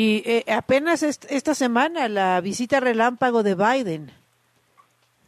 Y 0.00 0.22
eh, 0.24 0.44
apenas 0.52 1.02
esta 1.02 1.54
semana 1.56 2.08
la 2.08 2.40
visita 2.40 2.78
relámpago 2.78 3.42
de 3.42 3.56
Biden. 3.56 4.12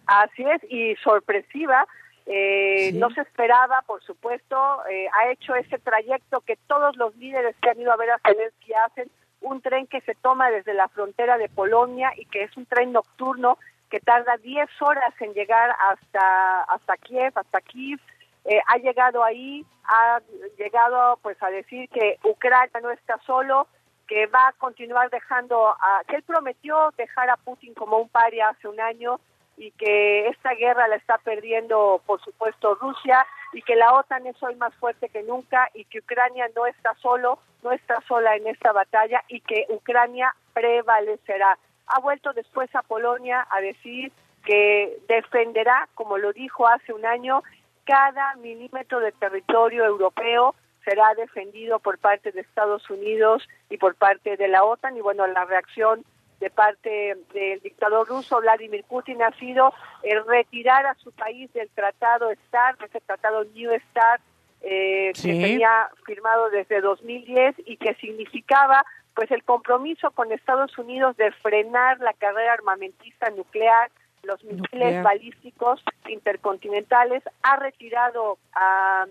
Así 0.07 0.45
es, 0.45 0.63
y 0.71 0.95
sorpresiva. 1.03 1.89
Eh, 2.25 2.93
No 2.95 3.11
se 3.11 3.23
esperaba, 3.23 3.83
por 3.85 4.01
supuesto, 4.05 4.57
eh, 4.89 5.09
ha 5.13 5.33
hecho 5.33 5.57
ese 5.57 5.81
trayecto 5.81 6.43
que 6.43 6.55
todos 6.69 6.97
los 6.97 7.17
líderes 7.17 7.57
que 7.61 7.71
han 7.71 7.81
ido 7.81 7.93
a 7.93 7.97
ver 7.97 8.13
a 8.13 8.21
Zelensky 8.21 8.73
hacen, 8.87 9.11
un 9.41 9.61
tren 9.61 9.89
que 9.89 10.03
se 10.03 10.15
toma 10.15 10.53
desde 10.53 10.73
la 10.73 10.87
frontera 10.87 11.37
de 11.37 11.49
Polonia 11.49 12.13
y 12.17 12.27
que 12.27 12.45
es 12.45 12.57
un 12.57 12.67
tren 12.67 12.93
nocturno 12.93 13.59
que 13.91 13.99
tarda 13.99 14.37
10 14.37 14.69
horas 14.83 15.13
en 15.19 15.35
llegar 15.35 15.75
hasta, 15.91 16.63
hasta 16.63 16.97
Kiev, 16.99 17.33
hasta 17.35 17.61
Kiev. 17.61 17.99
Eh, 18.45 18.61
ha 18.69 18.77
llegado 18.77 19.25
ahí, 19.25 19.67
ha 19.83 20.21
llegado 20.57 21.19
pues 21.23 21.43
a 21.43 21.51
decir 21.51 21.89
que 21.89 22.19
Ucrania 22.23 22.79
no 22.81 22.93
está 22.93 23.19
solo, 23.27 23.67
que 24.11 24.27
va 24.27 24.49
a 24.49 24.53
continuar 24.55 25.09
dejando, 25.09 25.69
a, 25.69 26.03
que 26.09 26.17
él 26.17 26.25
prometió 26.25 26.93
dejar 26.99 27.31
a 27.31 27.37
Putin 27.37 27.75
como 27.75 27.97
un 27.99 28.09
paria 28.09 28.49
hace 28.49 28.67
un 28.67 28.81
año 28.81 29.21
y 29.57 29.71
que 29.71 30.27
esta 30.27 30.53
guerra 30.55 30.89
la 30.89 30.97
está 30.97 31.19
perdiendo, 31.19 32.03
por 32.07 32.21
supuesto, 32.21 32.75
Rusia 32.75 33.25
y 33.53 33.63
que 33.63 33.77
la 33.77 33.95
OTAN 33.95 34.27
es 34.27 34.43
hoy 34.43 34.57
más 34.57 34.75
fuerte 34.75 35.11
que 35.11 35.23
nunca 35.23 35.71
y 35.75 35.85
que 35.85 36.01
Ucrania 36.01 36.51
no 36.57 36.67
está 36.67 36.93
solo, 36.97 37.39
no 37.63 37.71
está 37.71 38.01
sola 38.09 38.35
en 38.35 38.49
esta 38.49 38.73
batalla 38.73 39.23
y 39.29 39.43
que 39.43 39.67
Ucrania 39.69 40.35
prevalecerá. 40.55 41.57
Ha 41.87 42.01
vuelto 42.01 42.33
después 42.33 42.69
a 42.75 42.83
Polonia 42.83 43.47
a 43.49 43.61
decir 43.61 44.11
que 44.45 44.99
defenderá, 45.07 45.89
como 45.95 46.19
lo 46.19 46.33
dijo 46.33 46.67
hace 46.67 46.93
un 46.93 47.07
año, 47.07 47.45
cada 47.85 48.35
milímetro 48.37 48.99
de 48.99 49.13
territorio 49.13 49.85
europeo 49.85 50.57
será 50.85 51.15
defendido 51.15 51.79
por 51.79 51.99
parte 51.99 52.33
de 52.33 52.41
Estados 52.41 52.89
Unidos 52.91 53.49
y 53.69 53.77
por 53.77 53.95
parte 53.95 54.37
de 54.37 54.49
la 54.49 54.65
OTAN. 54.65 54.97
Y 54.97 55.01
bueno, 55.01 55.27
la 55.27 55.45
reacción 55.45 56.05
de 56.41 56.51
parte 56.51 57.17
del 57.35 57.61
dictador 57.61 58.09
ruso 58.09 58.41
Vladimir 58.41 58.85
Putin 58.89 59.23
ha 59.23 59.31
sido 59.39 59.73
el 60.03 60.25
retirar 60.27 60.87
a 60.87 60.95
su 60.95 61.13
país 61.13 61.53
del 61.53 61.69
tratado 61.71 62.31
START, 62.47 62.83
ese 62.83 63.01
tratado 63.01 63.45
New 63.45 63.71
START 63.91 64.23
eh, 64.63 65.13
que 65.15 65.23
tenía 65.23 65.91
firmado 66.05 66.51
desde 66.51 66.81
2010 66.81 67.57
y 67.67 67.77
que 67.77 67.95
significaba 67.95 68.85
pues 69.15 69.31
el 69.31 69.45
compromiso 69.45 70.11
con 70.13 70.33
Estados 70.33 70.77
Unidos 70.79 71.17
de 71.17 71.31
frenar 71.33 71.99
la 72.01 72.15
carrera 72.15 72.55
armamentista 72.55 73.31
nuclear 73.31 73.91
los 74.23 74.43
misiles 74.45 75.03
balísticos 75.03 75.83
intercontinentales, 76.09 77.23
ha 77.43 77.57
retirado 77.57 78.39
a, 78.55 79.07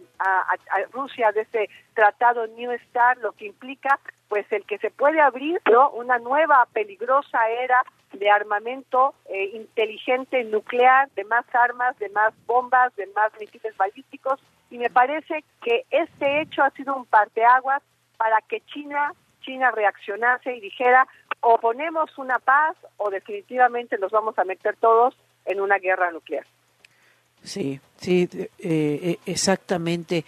Rusia 0.92 1.32
de 1.32 1.42
ese 1.42 1.70
tratado 1.94 2.48
New 2.48 2.72
START, 2.90 3.22
lo 3.22 3.32
que 3.34 3.46
implica 3.46 4.00
pues 4.28 4.46
el 4.52 4.64
que 4.66 4.78
se 4.78 4.92
puede 4.92 5.20
abrir 5.20 5.60
¿no? 5.72 5.90
una 5.92 6.20
nueva 6.20 6.68
peligrosa 6.74 7.50
era 7.50 7.84
de 8.14 8.30
armamento 8.30 9.14
eh, 9.26 9.52
inteligente 9.54 10.44
nuclear, 10.44 11.10
de 11.16 11.24
más 11.26 11.46
armas, 11.54 11.98
de 12.00 12.10
más 12.10 12.34
bombas, 12.46 12.96
de 12.96 13.08
más 13.08 13.32
misiles 13.40 13.76
balísticos, 13.78 14.40
y 14.70 14.78
me 14.78 14.90
parece 14.90 15.44
que 15.62 15.86
este 15.90 16.42
hecho 16.42 16.64
ha 16.64 16.70
sido 16.72 16.96
un 16.96 17.06
parteaguas 17.06 17.82
para 18.18 18.42
que 18.42 18.62
China 18.62 19.14
China 19.42 19.72
reaccionase 19.72 20.56
y 20.56 20.62
dijera 20.62 21.08
o 21.42 21.58
ponemos 21.58 22.18
una 22.18 22.40
paz 22.40 22.76
o 22.98 23.10
definitivamente 23.10 23.98
nos 23.98 24.12
vamos 24.12 24.38
a 24.38 24.44
meter 24.44 24.76
todos 24.78 25.16
en 25.46 25.62
una 25.62 25.78
guerra 25.80 26.12
nuclear. 26.12 26.46
Sí, 27.44 27.80
sí, 27.98 28.28
eh, 28.34 28.50
eh, 28.60 29.20
exactamente. 29.26 30.26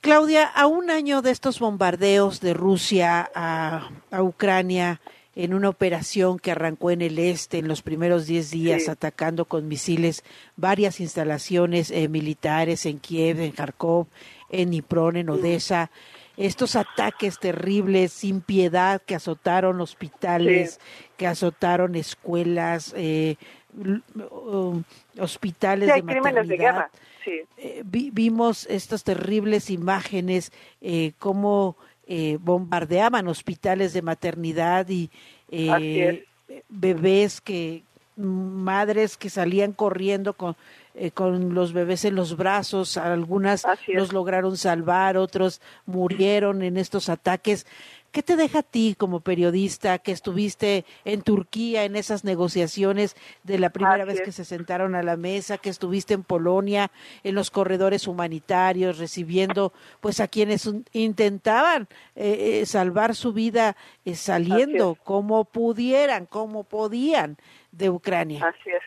Claudia, 0.00 0.46
a 0.46 0.66
un 0.66 0.90
año 0.90 1.22
de 1.22 1.30
estos 1.30 1.60
bombardeos 1.60 2.40
de 2.40 2.54
Rusia 2.54 3.30
a, 3.34 3.88
Ucrania 4.20 5.00
en 5.34 5.54
una 5.54 5.70
operación 5.70 6.38
que 6.38 6.50
arrancó 6.50 6.90
en 6.90 7.00
el 7.00 7.18
este 7.18 7.58
en 7.58 7.68
los 7.68 7.82
primeros 7.82 8.26
10 8.26 8.50
días, 8.50 8.88
atacando 8.88 9.46
con 9.46 9.68
misiles 9.68 10.24
varias 10.56 11.00
instalaciones 11.00 11.90
eh, 11.90 12.08
militares 12.08 12.84
en 12.84 12.98
Kiev, 12.98 13.40
en 13.40 13.52
Kharkov, 13.52 14.08
en 14.50 14.70
Dnipro, 14.70 15.10
en 15.14 15.30
Odessa 15.30 15.90
estos 16.36 16.76
ataques 16.76 17.38
terribles, 17.38 18.12
sin 18.12 18.40
piedad, 18.40 19.00
que 19.02 19.14
azotaron 19.14 19.80
hospitales, 19.80 20.80
que 21.16 21.26
azotaron 21.26 21.94
escuelas, 21.94 22.94
eh, 22.96 23.36
hospitales 25.18 25.92
de 25.92 26.02
crímenes 26.02 26.48
de 26.48 26.56
guerra. 26.56 26.90
Eh, 27.56 27.82
vimos 27.84 28.66
estas 28.66 29.04
terribles 29.04 29.70
imágenes, 29.70 30.52
eh, 30.80 31.12
cómo 31.18 31.76
eh, 32.06 32.38
bombardeaban 32.40 33.28
hospitales 33.28 33.92
de 33.92 34.02
maternidad 34.02 34.88
y 34.88 35.10
bebés 36.68 37.40
que 37.40 37.84
madres 38.16 39.16
que 39.16 39.30
salían 39.30 39.72
corriendo 39.72 40.34
con, 40.34 40.56
eh, 40.94 41.10
con 41.10 41.54
los 41.54 41.72
bebés 41.72 42.04
en 42.04 42.14
los 42.14 42.36
brazos, 42.36 42.96
algunas 42.96 43.64
los 43.88 44.12
lograron 44.12 44.56
salvar, 44.56 45.16
otros 45.16 45.60
murieron 45.86 46.62
en 46.62 46.76
estos 46.76 47.08
ataques. 47.08 47.66
¿Qué 48.12 48.22
te 48.22 48.36
deja 48.36 48.58
a 48.58 48.62
ti 48.62 48.94
como 48.96 49.20
periodista 49.20 49.98
que 49.98 50.12
estuviste 50.12 50.84
en 51.06 51.22
Turquía 51.22 51.84
en 51.84 51.96
esas 51.96 52.24
negociaciones 52.24 53.16
de 53.42 53.58
la 53.58 53.70
primera 53.70 54.04
vez 54.04 54.20
que 54.20 54.32
se 54.32 54.44
sentaron 54.44 54.94
a 54.94 55.02
la 55.02 55.16
mesa, 55.16 55.56
que 55.56 55.70
estuviste 55.70 56.12
en 56.12 56.22
Polonia 56.22 56.90
en 57.24 57.34
los 57.34 57.50
corredores 57.50 58.06
humanitarios 58.06 58.98
recibiendo 58.98 59.72
pues 60.02 60.20
a 60.20 60.28
quienes 60.28 60.70
intentaban 60.92 61.88
eh, 62.14 62.60
eh, 62.60 62.66
salvar 62.66 63.14
su 63.14 63.32
vida 63.32 63.76
eh, 64.04 64.14
saliendo 64.14 64.98
como 65.02 65.46
pudieran, 65.46 66.26
como 66.26 66.64
podían 66.64 67.38
de 67.70 67.88
Ucrania? 67.88 68.46
Así 68.46 68.68
es. 68.68 68.82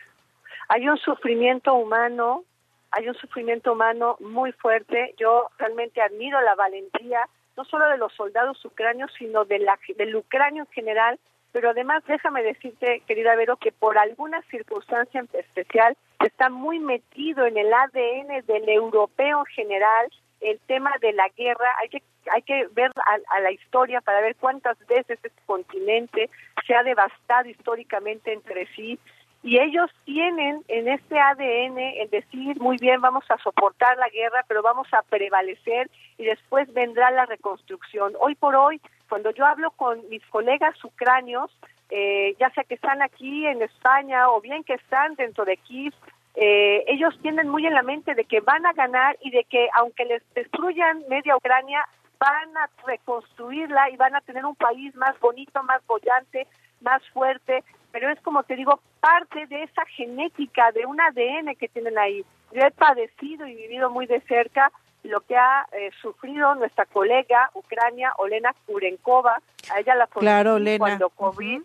Hay 0.68 0.88
un 0.88 0.98
sufrimiento 0.98 1.74
humano, 1.74 2.44
hay 2.92 3.08
un 3.08 3.16
sufrimiento 3.16 3.74
humano 3.74 4.18
muy 4.20 4.52
fuerte. 4.54 5.16
Yo 5.18 5.50
realmente 5.58 6.02
admiro 6.02 6.42
la 6.42 6.56
valentía 6.56 7.28
no 7.58 7.64
solo 7.66 7.88
de 7.88 7.98
los 7.98 8.14
soldados 8.14 8.64
ucranios, 8.66 9.12
sino 9.18 9.46
de 9.46 9.60
la, 9.60 9.80
del 9.98 10.16
ucranio 10.16 10.64
en 10.64 10.72
general. 10.72 11.20
Pero 11.52 11.70
además, 11.70 12.04
déjame 12.06 12.44
decirte, 12.44 13.02
querida 13.08 13.36
Vero, 13.36 13.56
que 13.56 13.72
por 13.72 13.98
alguna 13.98 14.42
circunstancia 14.52 15.24
especial 15.32 15.96
está 16.20 16.50
muy 16.50 16.80
metido 16.80 17.46
en 17.46 17.58
el 17.58 17.74
ADN 17.74 18.46
del 18.46 18.68
europeo 18.68 19.40
en 19.40 19.46
general 19.46 20.12
el 20.42 20.60
tema 20.68 20.92
de 21.00 21.14
la 21.14 21.30
guerra. 21.30 21.74
Hay 21.82 21.90
que 21.90 22.04
hay 22.32 22.42
que 22.42 22.68
ver 22.72 22.92
a, 23.30 23.40
la 23.40 23.52
historia 23.52 24.02
para 24.02 24.22
ver 24.22 24.36
cuántas 24.36 24.78
veces 24.88 25.20
este 25.24 25.42
continente 25.46 26.30
se 26.66 26.76
ha 26.76 26.84
devastado 26.84 27.50
históricamente 27.50 28.34
entre 28.34 28.68
sí 28.76 29.00
y 29.46 29.60
ellos 29.60 29.92
tienen 30.06 30.64
en 30.70 30.88
este 30.88 31.20
ADN 31.20 31.78
el 31.78 32.10
decir, 32.10 32.60
muy 32.60 32.78
bien, 32.78 33.00
vamos 33.00 33.24
a 33.30 33.38
soportar 33.38 33.96
la 33.96 34.10
guerra, 34.10 34.44
pero 34.48 34.64
vamos 34.64 34.88
a 34.92 35.04
prevalecer 35.04 35.88
y 36.18 36.26
después 36.26 36.74
vendrá 36.74 37.12
la 37.12 37.28
reconstrucción. 37.28 38.14
Hoy 38.20 38.34
por 38.34 38.56
hoy, 38.56 38.82
cuando 39.08 39.30
yo 39.30 39.46
hablo 39.46 39.70
con 39.70 40.02
mis 40.10 40.26
colegas 40.32 40.84
ucranios, 40.84 41.56
eh, 41.92 42.36
ya 42.40 42.50
sea 42.56 42.64
que 42.64 42.74
están 42.74 43.04
aquí 43.04 43.46
en 43.46 43.62
España 43.62 44.32
o 44.32 44.42
bien 44.42 44.64
que 44.64 44.74
están 44.74 45.14
dentro 45.14 45.46
de 45.46 45.58
Kiev, 45.58 45.94
eh, 46.34 46.84
ellos 46.88 47.16
tienen 47.22 47.48
muy 47.48 47.68
en 47.68 47.76
la 47.76 47.84
mente 47.84 48.16
de 48.16 48.26
que 48.26 48.40
van 48.40 48.66
a 48.66 48.74
ganar 48.74 49.16
y 49.22 49.30
de 49.30 49.44
que 49.44 49.70
aunque 49.76 50.06
les 50.06 50.24
destruyan 50.34 51.04
media 51.08 51.38
Ucrania, 51.38 51.86
van 52.18 52.58
a 52.58 52.68
reconstruirla 52.88 53.92
y 53.92 53.96
van 53.96 54.16
a 54.16 54.22
tener 54.22 54.44
un 54.44 54.56
país 54.56 54.96
más 54.96 55.20
bonito, 55.20 55.62
más 55.62 55.86
bollante, 55.86 56.48
más 56.82 57.08
fuerte, 57.10 57.64
pero 57.96 58.10
es 58.10 58.20
como 58.20 58.44
te 58.44 58.58
digo, 58.58 58.82
parte 59.00 59.48
de 59.48 59.64
esa 59.64 59.86
genética, 59.86 60.70
de 60.74 60.86
un 60.86 61.00
ADN 61.00 61.56
que 61.56 61.70
tienen 61.70 61.98
ahí. 61.98 62.26
Yo 62.52 62.60
he 62.60 62.72
padecido 62.72 63.48
y 63.48 63.56
vivido 63.56 63.90
muy 63.90 64.06
de 64.06 64.20
cerca 64.28 64.70
lo 65.04 65.22
que 65.22 65.38
ha 65.38 65.66
eh, 65.72 65.92
sufrido 66.02 66.56
nuestra 66.56 66.86
colega 66.88 67.52
ucrania, 67.54 68.12
Olena 68.18 68.54
Kurenkova. 68.66 69.40
A 69.74 69.80
ella 69.80 69.96
la 69.96 70.08
claro, 70.08 70.58
cuando 70.78 71.10
cubrí, 71.10 71.64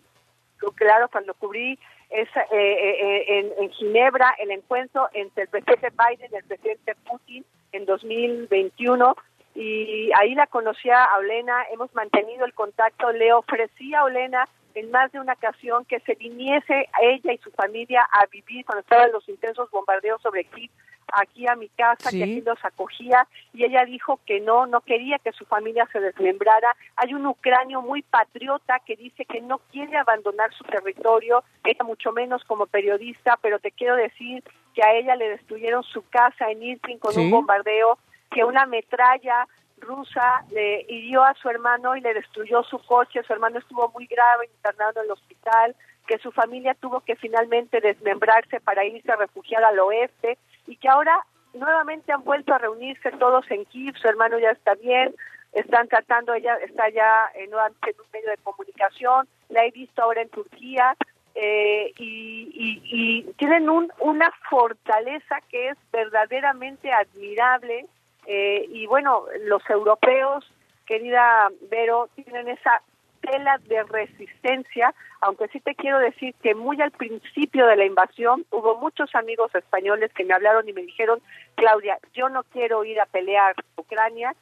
claro, 0.75 1.09
cuando 1.09 1.33
cubrí 1.33 1.77
esa, 2.09 2.43
eh, 2.43 2.47
eh, 2.53 3.25
en, 3.27 3.63
en, 3.65 3.71
Ginebra 3.71 4.33
el 4.39 4.51
encuentro 4.51 5.09
entre 5.11 5.43
el 5.43 5.49
presidente 5.49 5.89
Biden 5.89 6.29
y 6.31 6.35
el 6.37 6.45
presidente 6.45 6.95
Putin 7.09 7.43
en 7.73 7.85
2021 7.85 9.17
y 9.53 10.09
ahí 10.17 10.33
la 10.33 10.47
conocía 10.47 11.03
a 11.03 11.17
Olena, 11.17 11.65
hemos 11.73 11.93
mantenido 11.93 12.45
el 12.45 12.53
contacto, 12.53 13.11
le 13.11 13.33
ofrecí 13.33 13.93
a 13.93 14.05
Olena 14.05 14.47
en 14.75 14.91
más 14.91 15.11
de 15.11 15.19
una 15.19 15.33
ocasión 15.33 15.85
que 15.85 15.99
se 16.01 16.15
viniese 16.15 16.89
a 16.93 17.03
ella 17.03 17.33
y 17.33 17.37
su 17.39 17.51
familia 17.51 18.07
a 18.11 18.25
vivir 18.27 18.65
cuando 18.65 18.81
estaban 18.81 19.11
los 19.11 19.27
intensos 19.29 19.69
bombardeos 19.71 20.21
sobre 20.21 20.45
Kiev 20.45 20.71
aquí 21.13 21.47
a 21.47 21.55
mi 21.55 21.69
casa, 21.69 22.09
que 22.09 22.23
aquí 22.23 22.41
los 22.41 22.63
acogía, 22.63 23.27
y 23.53 23.65
ella 23.65 23.85
dijo 23.85 24.19
que 24.25 24.39
no, 24.39 24.65
no 24.65 24.81
quería 24.81 25.19
que 25.19 25.31
su 25.31 25.45
familia 25.45 25.87
se 25.91 25.99
desmembrara. 25.99 26.75
Hay 26.95 27.13
un 27.13 27.25
ucranio 27.25 27.81
muy 27.81 28.01
patriota 28.01 28.79
que 28.85 28.95
dice 28.95 29.25
que 29.25 29.41
no 29.41 29.59
quiere 29.71 29.97
abandonar 29.97 30.53
su 30.53 30.63
territorio, 30.63 31.43
ella 31.63 31.83
mucho 31.83 32.11
menos 32.11 32.43
como 32.45 32.65
periodista, 32.65 33.37
pero 33.41 33.59
te 33.59 33.71
quiero 33.71 33.95
decir 33.95 34.43
que 34.73 34.83
a 34.83 34.93
ella 34.93 35.15
le 35.15 35.29
destruyeron 35.29 35.83
su 35.83 36.07
casa 36.09 36.49
en 36.49 36.63
Irpin 36.63 36.97
con 36.99 37.17
un 37.17 37.29
bombardeo, 37.29 37.97
que 38.29 38.45
una 38.45 38.65
metralla 38.65 39.47
rusa 39.81 40.43
le 40.51 40.85
hirió 40.87 41.23
a 41.23 41.33
su 41.33 41.49
hermano 41.49 41.95
y 41.95 42.01
le 42.01 42.13
destruyó 42.13 42.63
su 42.63 42.79
coche, 42.79 43.23
su 43.23 43.33
hermano 43.33 43.59
estuvo 43.59 43.89
muy 43.89 44.05
grave 44.05 44.45
internado 44.45 45.01
en 45.01 45.05
el 45.05 45.11
hospital, 45.11 45.75
que 46.07 46.17
su 46.19 46.31
familia 46.31 46.73
tuvo 46.75 47.01
que 47.01 47.15
finalmente 47.15 47.81
desmembrarse 47.81 48.59
para 48.61 48.85
irse 48.85 49.11
a 49.11 49.17
refugiar 49.17 49.63
al 49.63 49.79
oeste 49.79 50.37
y 50.67 50.75
que 50.77 50.89
ahora 50.89 51.25
nuevamente 51.53 52.11
han 52.11 52.23
vuelto 52.23 52.53
a 52.53 52.59
reunirse 52.59 53.11
todos 53.11 53.49
en 53.51 53.65
Kiev, 53.65 53.95
su 53.97 54.07
hermano 54.07 54.39
ya 54.39 54.51
está 54.51 54.75
bien, 54.75 55.13
están 55.53 55.87
tratando, 55.87 56.33
ella 56.33 56.55
está 56.57 56.89
ya 56.89 57.29
en 57.35 57.53
un 57.53 58.05
medio 58.13 58.29
de 58.29 58.37
comunicación, 58.37 59.27
la 59.49 59.65
he 59.65 59.71
visto 59.71 60.01
ahora 60.01 60.21
en 60.21 60.29
Turquía, 60.29 60.95
eh, 61.33 61.93
y, 61.97 62.81
y, 62.83 63.23
tienen 63.37 63.69
un, 63.69 63.91
una 63.99 64.31
fortaleza 64.49 65.39
que 65.49 65.69
es 65.69 65.77
verdaderamente 65.91 66.91
admirable 66.91 67.85
eh, 68.27 68.65
y 68.69 68.85
bueno, 68.87 69.25
los 69.45 69.67
europeos, 69.69 70.49
querida 70.85 71.49
Vero, 71.69 72.09
tienen 72.15 72.47
esa 72.49 72.81
tela 73.21 73.59
de 73.67 73.83
resistencia, 73.83 74.93
aunque 75.21 75.47
sí 75.49 75.59
te 75.59 75.75
quiero 75.75 75.99
decir 75.99 76.33
que 76.41 76.55
muy 76.55 76.81
al 76.81 76.91
principio 76.91 77.67
de 77.67 77.75
la 77.75 77.85
invasión 77.85 78.45
hubo 78.51 78.77
muchos 78.77 79.13
amigos 79.15 79.53
españoles 79.53 80.11
que 80.13 80.25
me 80.25 80.33
hablaron 80.33 80.67
y 80.67 80.73
me 80.73 80.81
dijeron, 80.81 81.21
Claudia, 81.55 81.99
yo 82.13 82.29
no 82.29 82.43
quiero 82.43 82.83
ir 82.83 82.99
a 82.99 83.05
pelear 83.05 83.55
Ucrania, 83.77 84.35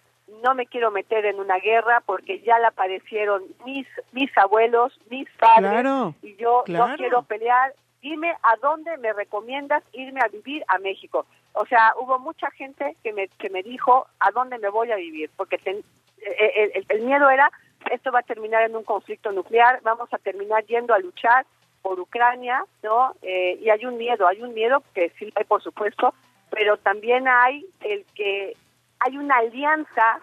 no 0.44 0.56
me 0.56 0.66
quiero 0.66 0.92
meter 0.92 1.26
en 1.26 1.40
una 1.40 1.58
guerra 1.58 2.02
porque 2.06 2.42
ya 2.42 2.60
la 2.60 2.72
padecieron 2.72 3.44
mis 3.66 3.88
mis 4.12 4.36
abuelos, 4.38 4.98
mis 5.10 5.28
padres 5.32 5.86
y 6.22 6.36
yo 6.36 6.64
no 6.68 6.96
quiero 6.96 7.24
pelear. 7.24 7.74
Dime 8.02 8.32
a 8.44 8.56
dónde 8.62 8.98
me 8.98 9.14
recomiendas 9.14 9.84
irme 9.94 10.22
a 10.22 10.28
vivir 10.28 10.64
a 10.68 10.78
México. 10.80 11.26
O 11.54 11.66
sea, 11.66 11.94
hubo 12.00 12.20
mucha 12.20 12.50
gente 12.52 12.96
que 13.04 13.12
me, 13.12 13.28
que 13.28 13.50
me 13.50 13.64
dijo 13.64 14.08
a 14.20 14.32
dónde 14.32 14.58
me 14.58 14.70
voy 14.70 14.92
a 14.92 14.96
vivir, 14.96 15.30
porque 15.36 15.60
eh, 15.66 15.84
eh, 16.18 16.86
el, 16.88 17.02
miedo 17.02 17.30
era, 17.30 17.52
esto 17.92 18.12
va 18.12 18.20
a 18.20 18.24
terminar 18.24 18.64
en 18.64 18.76
un 18.76 18.84
conflicto 18.84 19.32
nuclear, 19.32 19.82
vamos 19.84 20.14
a 20.14 20.18
terminar 20.18 20.66
yendo 20.66 20.94
a 20.94 21.00
luchar 21.00 21.46
por 21.82 22.00
Ucrania, 22.00 22.64
¿no? 22.84 23.14
Eh, 23.22 23.60
y 23.62 23.70
hay 23.70 23.86
un 23.86 23.98
miedo, 23.98 24.28
hay 24.28 24.42
un 24.42 24.54
miedo 24.54 24.84
que 24.94 25.10
sí 25.18 25.32
hay, 25.36 25.46
por 25.46 25.62
supuesto, 25.62 26.14
pero 26.50 26.78
también 26.78 27.28
hay 27.28 27.66
el 27.82 28.06
que 28.16 28.56
hay 29.00 29.18
una 29.18 29.38
alianza, 29.38 30.20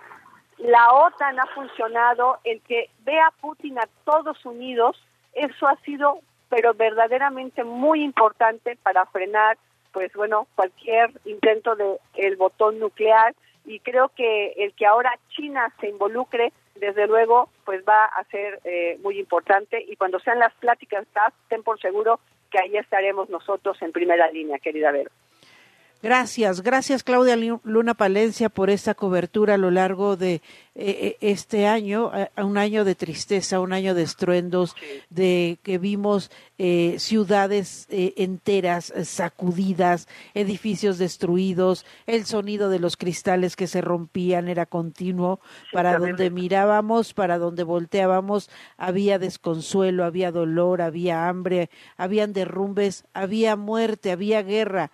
la 0.59 0.93
OTAN 0.93 1.39
ha 1.39 1.47
funcionado, 1.47 2.39
el 2.45 2.61
que 2.63 2.91
ve 3.01 3.19
a 3.21 3.31
Putin 3.41 3.79
a 3.79 3.89
todos 4.05 4.45
unidos, 4.45 5.03
eso 5.33 5.67
ha 5.67 5.77
sido, 5.81 6.21
pero 6.49 6.75
verdaderamente 6.75 7.65
muy 7.65 8.03
importante 8.03 8.77
para 8.83 9.07
frenar 9.07 9.59
pues 9.93 10.13
bueno, 10.13 10.47
cualquier 10.55 11.11
intento 11.25 11.75
de 11.75 11.97
el 12.17 12.37
botón 12.37 12.79
nuclear 12.79 13.35
y 13.65 13.81
creo 13.81 14.11
que 14.11 14.53
el 14.59 14.75
que 14.75 14.85
ahora 14.85 15.19
China 15.31 15.73
se 15.81 15.89
involucre, 15.89 16.53
desde 16.75 17.07
luego, 17.07 17.49
pues 17.65 17.83
va 17.89 18.05
a 18.05 18.23
ser 18.25 18.61
eh, 18.65 18.99
muy 19.03 19.19
importante 19.19 19.83
y 19.89 19.97
cuando 19.97 20.21
sean 20.21 20.39
las 20.39 20.53
pláticas, 20.55 21.07
estén 21.43 21.63
por 21.63 21.81
seguro 21.81 22.21
que 22.51 22.59
ahí 22.59 22.77
estaremos 22.77 23.31
nosotros 23.31 23.81
en 23.81 23.93
primera 23.93 24.31
línea, 24.31 24.59
querida 24.59 24.93
Vero. 24.93 25.11
Gracias, 26.03 26.61
gracias 26.61 27.03
Claudia 27.03 27.37
Luna 27.37 27.95
Palencia 27.95 28.49
por 28.51 28.69
esta 28.69 28.95
cobertura 28.95 29.55
a 29.55 29.59
lo 29.59 29.71
largo 29.71 30.17
de 30.17 30.35
eh, 30.35 30.41
eh, 30.79 31.17
este 31.23 31.67
año, 31.67 32.13
un 32.37 32.59
año 32.59 32.85
de 32.85 32.95
tristeza, 32.95 33.61
un 33.61 33.73
año 33.73 33.95
de 33.95 34.03
estruendos, 34.03 34.77
de 35.09 35.59
que 35.63 35.79
vimos 35.79 36.31
eh, 36.59 36.97
ciudades 36.99 37.87
enteras 37.89 38.93
sacudidas, 39.05 40.07
edificios 40.35 40.99
destruidos, 40.99 41.87
el 42.07 42.27
sonido 42.27 42.69
de 42.69 42.79
los 42.79 42.99
cristales 42.99 43.57
que 43.57 43.67
se 43.67 43.81
rompían 43.81 44.49
era 44.49 44.67
continuo, 44.67 45.41
para 45.73 45.99
donde 45.99 46.29
mirábamos, 46.29 47.15
para 47.15 47.39
donde 47.39 47.63
volteábamos, 47.63 48.51
había 48.77 49.19
desconsuelo, 49.19 50.05
había 50.05 50.31
dolor, 50.31 50.83
había 50.83 51.27
hambre, 51.27 51.71
habían 51.97 52.35
derrumbes, 52.35 53.07
había 53.15 53.57
muerte, 53.57 54.13
había 54.13 54.43
guerra. 54.43 54.91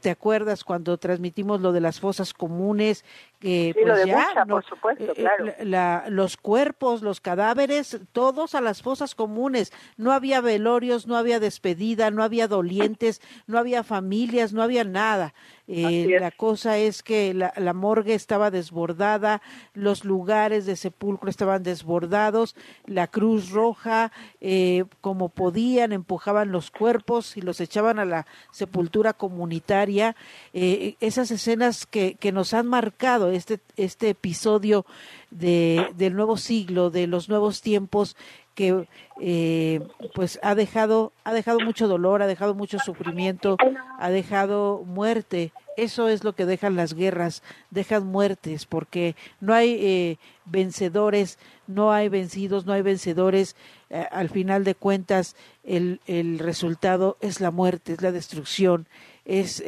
¿Te 0.00 0.10
acuerdas 0.10 0.62
cuando 0.62 0.98
transmitimos 0.98 1.62
lo 1.62 1.72
de 1.72 1.80
las 1.80 2.00
fosas 2.00 2.34
comunes? 2.34 3.02
Que 3.40 3.72
Sí, 3.76 3.84
lo 3.84 3.94
pues 3.94 4.06
ya 4.06 4.44
no- 4.44 4.54
por 4.56 4.64
supuesto, 4.66 5.02
eh, 5.04 5.12
eh, 5.16 5.20
claro. 5.20 5.46
la- 5.64 6.04
los 6.08 6.36
cuerpos, 6.36 7.02
los 7.02 7.20
cadáveres, 7.20 7.98
todos 8.12 8.54
a 8.54 8.60
las 8.60 8.82
fosas 8.82 9.14
comunes. 9.14 9.72
No 9.96 10.12
había 10.12 10.40
velorios, 10.40 11.06
no 11.06 11.16
había 11.16 11.40
despedida, 11.40 12.10
no 12.10 12.22
había 12.22 12.46
dolientes, 12.48 13.20
no 13.46 13.58
había 13.58 13.82
familias, 13.82 14.52
no 14.52 14.62
había 14.62 14.84
nada. 14.84 15.32
Eh, 15.72 16.16
la 16.20 16.32
cosa 16.32 16.78
es 16.78 17.02
que 17.04 17.32
la, 17.32 17.52
la 17.56 17.72
morgue 17.72 18.14
estaba 18.14 18.50
desbordada, 18.50 19.40
los 19.72 20.04
lugares 20.04 20.66
de 20.66 20.74
sepulcro 20.74 21.30
estaban 21.30 21.62
desbordados, 21.62 22.56
la 22.86 23.06
Cruz 23.06 23.50
Roja, 23.50 24.10
eh, 24.40 24.84
como 25.00 25.28
podían, 25.28 25.92
empujaban 25.92 26.50
los 26.50 26.72
cuerpos 26.72 27.36
y 27.36 27.40
los 27.40 27.60
echaban 27.60 28.00
a 28.00 28.04
la 28.04 28.26
sepultura 28.50 29.12
comunitaria. 29.12 30.16
Eh, 30.52 30.96
esas 31.00 31.30
escenas 31.30 31.86
que, 31.86 32.16
que 32.16 32.32
nos 32.32 32.52
han 32.52 32.66
marcado 32.66 33.29
este, 33.30 33.60
este 33.76 34.10
episodio 34.10 34.84
de, 35.30 35.88
del 35.96 36.14
nuevo 36.14 36.36
siglo, 36.36 36.90
de 36.90 37.06
los 37.06 37.28
nuevos 37.28 37.62
tiempos, 37.62 38.16
que 38.54 38.86
eh, 39.20 39.80
pues 40.14 40.38
ha 40.42 40.54
dejado 40.54 41.12
ha 41.24 41.32
dejado 41.32 41.60
mucho 41.60 41.88
dolor, 41.88 42.20
ha 42.20 42.26
dejado 42.26 42.54
mucho 42.54 42.78
sufrimiento, 42.78 43.56
ha 43.98 44.10
dejado 44.10 44.82
muerte. 44.84 45.52
Eso 45.76 46.08
es 46.08 46.24
lo 46.24 46.34
que 46.34 46.44
dejan 46.44 46.76
las 46.76 46.92
guerras, 46.92 47.42
dejan 47.70 48.06
muertes, 48.06 48.66
porque 48.66 49.14
no 49.40 49.54
hay 49.54 49.78
eh, 49.80 50.16
vencedores, 50.44 51.38
no 51.66 51.90
hay 51.90 52.10
vencidos, 52.10 52.66
no 52.66 52.74
hay 52.74 52.82
vencedores. 52.82 53.56
Eh, 53.88 54.04
al 54.10 54.28
final 54.28 54.64
de 54.64 54.74
cuentas, 54.74 55.36
el, 55.64 56.00
el 56.06 56.38
resultado 56.38 57.16
es 57.20 57.40
la 57.40 57.50
muerte, 57.50 57.94
es 57.94 58.02
la 58.02 58.12
destrucción, 58.12 58.86
es 59.24 59.62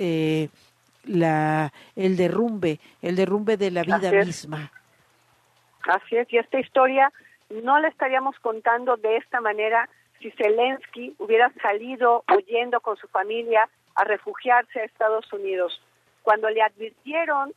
la 1.05 1.73
el 1.97 2.17
derrumbe, 2.17 2.81
el 3.01 3.17
derrumbe 3.17 3.57
de 3.57 3.71
la 3.71 3.83
vida 3.83 3.97
Así 4.09 4.17
misma. 4.17 4.73
Así 5.83 6.17
es, 6.17 6.33
y 6.33 6.39
esta 6.39 6.61
historia 6.61 7.13
no 7.51 7.79
la 7.81 7.89
estaríamos 7.89 8.39
contando 8.39 8.97
de 8.97 9.17
esta 9.17 9.41
manera 9.41 9.89
si 10.21 10.31
Zelensky 10.31 11.15
hubiera 11.19 11.53
salido 11.61 12.25
huyendo 12.33 12.81
con 12.81 12.97
su 12.97 13.09
familia 13.09 13.69
a 13.95 14.05
refugiarse 14.05 14.81
a 14.81 14.85
Estados 14.85 15.31
Unidos. 15.33 15.83
Cuando 16.23 16.49
le 16.49 16.63
advirtieron 16.63 17.53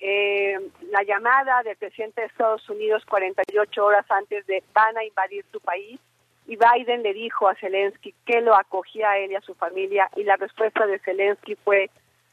eh, 0.00 0.58
la 0.90 1.02
llamada 1.04 1.62
del 1.62 1.76
presidente 1.76 2.22
de 2.22 2.26
Estados 2.26 2.68
Unidos 2.68 3.04
48 3.08 3.84
horas 3.84 4.04
antes 4.10 4.46
de 4.46 4.62
van 4.74 4.96
a 4.96 5.04
invadir 5.04 5.44
tu 5.50 5.60
país, 5.60 6.00
y 6.46 6.56
Biden 6.56 7.02
le 7.02 7.12
dijo 7.12 7.48
a 7.48 7.54
Zelensky 7.54 8.14
que 8.26 8.40
lo 8.40 8.56
acogía 8.56 9.10
a 9.10 9.18
él 9.18 9.30
y 9.30 9.36
a 9.36 9.40
su 9.40 9.54
familia, 9.54 10.10
y 10.16 10.24
la 10.24 10.36
respuesta 10.36 10.86
de 10.86 10.98
Zelensky 10.98 11.54
fue, 11.54 11.90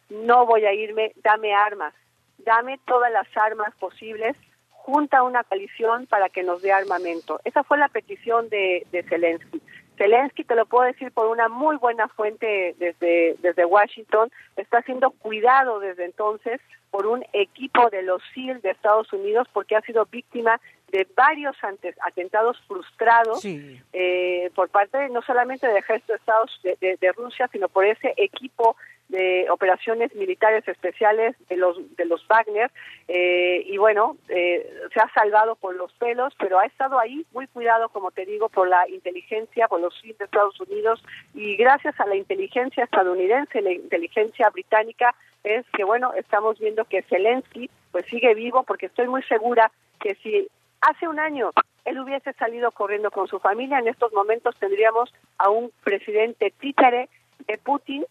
no 0.09 0.45
voy 0.45 0.65
a 0.65 0.73
irme, 0.73 1.11
dame 1.23 1.53
armas, 1.53 1.93
dame 2.39 2.79
todas 2.85 3.11
las 3.11 3.27
armas 3.35 3.73
posibles, 3.79 4.35
junta 4.69 5.23
una 5.23 5.43
coalición 5.43 6.05
para 6.07 6.29
que 6.29 6.43
nos 6.43 6.61
dé 6.61 6.71
armamento. 6.71 7.39
Esa 7.43 7.63
fue 7.63 7.77
la 7.77 7.89
petición 7.89 8.47
de, 8.49 8.85
de 8.91 9.03
Zelensky. 9.03 9.61
Zelensky, 9.97 10.43
te 10.43 10.55
lo 10.55 10.65
puedo 10.67 10.85
decir 10.85 11.11
por 11.11 11.27
una 11.27 11.49
muy 11.49 11.75
buena 11.77 12.07
fuente 12.07 12.75
desde, 12.77 13.35
desde 13.39 13.65
Washington, 13.65 14.31
está 14.55 14.81
siendo 14.83 15.09
cuidado 15.11 15.79
desde 15.79 16.05
entonces 16.05 16.61
por 16.91 17.07
un 17.07 17.25
equipo 17.33 17.89
de 17.89 18.03
los 18.03 18.21
SEAL 18.33 18.61
de 18.61 18.69
Estados 18.71 19.11
Unidos 19.11 19.47
porque 19.51 19.75
ha 19.75 19.81
sido 19.81 20.05
víctima 20.05 20.61
de 20.91 21.05
varios 21.15 21.55
antes, 21.63 21.95
atentados 22.05 22.57
frustrados 22.67 23.41
Sí. 23.41 23.81
eh, 23.91 24.51
por 24.55 24.69
parte 24.69 24.97
de- 24.99 25.09
no 25.09 25.21
solamente 25.23 25.67
del 25.67 25.77
ejército 25.77 26.13
de 26.13 26.19
Estados 26.19 26.59
de, 26.63 26.77
de- 26.79 26.95
de 26.97 27.11
Rusia, 27.11 27.49
sino 27.51 27.67
por 27.67 27.83
ese 27.83 28.13
equipo 28.17 28.77
de 29.09 29.47
operaciones 29.49 30.13
militares 30.15 30.67
especiales 30.67 31.35
de 31.47 31.55
los 31.55 31.77
de 31.95 32.05
los 32.05 32.25
Wagner 32.27 32.69
eh, 33.07 33.63
y 33.65 33.77
bueno 33.77 34.17
eh, 34.27 34.69
se 34.93 34.99
ha 34.99 35.09
salvado 35.13 35.55
por 35.55 35.75
los 35.75 35.93
pelos, 35.93 36.33
pero 36.37 36.59
ha 36.59 36.65
estado 36.65 36.99
ahí 36.99 37.25
muy 37.31 37.47
cuidado, 37.47 37.89
como 37.89 38.11
te 38.11 38.25
digo, 38.25 38.49
por 38.49 38.67
la 38.67 38.87
inteligencia, 38.89 39.67
por 39.67 39.79
los 39.79 39.97
SEAL 39.99 40.17
de 40.17 40.25
Estados 40.25 40.59
Unidos 40.59 41.03
y 41.33 41.55
gracias 41.55 41.97
a 41.99 42.05
la 42.05 42.15
inteligencia 42.15 42.83
estadounidense, 42.83 43.61
la 43.61 43.71
inteligencia 43.71 44.49
británica 44.49 45.15
es 45.43 45.65
que 45.71 45.85
bueno 45.85 46.13
estamos 46.13 46.59
viendo 46.59 46.83
que 46.85 47.03
Zelensky 47.03 47.69
pues 47.91 48.05
sigue 48.07 48.33
vivo 48.35 48.63
porque 48.63 48.87
estoy 48.87 49.07
muy 49.07 49.23
segura 49.23 49.71
que 50.01 50.15
si 50.15 50.47
hace 50.81 51.07
un 51.07 51.19
año 51.19 51.51
él 51.85 51.99
hubiese 51.99 52.33
salido 52.33 52.71
corriendo 52.71 53.09
con 53.11 53.29
su 53.29 53.39
familia, 53.39 53.79
en 53.79 53.87
estos 53.87 54.11
momentos 54.11 54.57
tendríamos 54.59 55.13
a 55.37 55.49
un 55.49 55.71
presidente 55.85 56.53
títere 56.59 57.07
de 57.47 57.57
Putin 57.57 58.05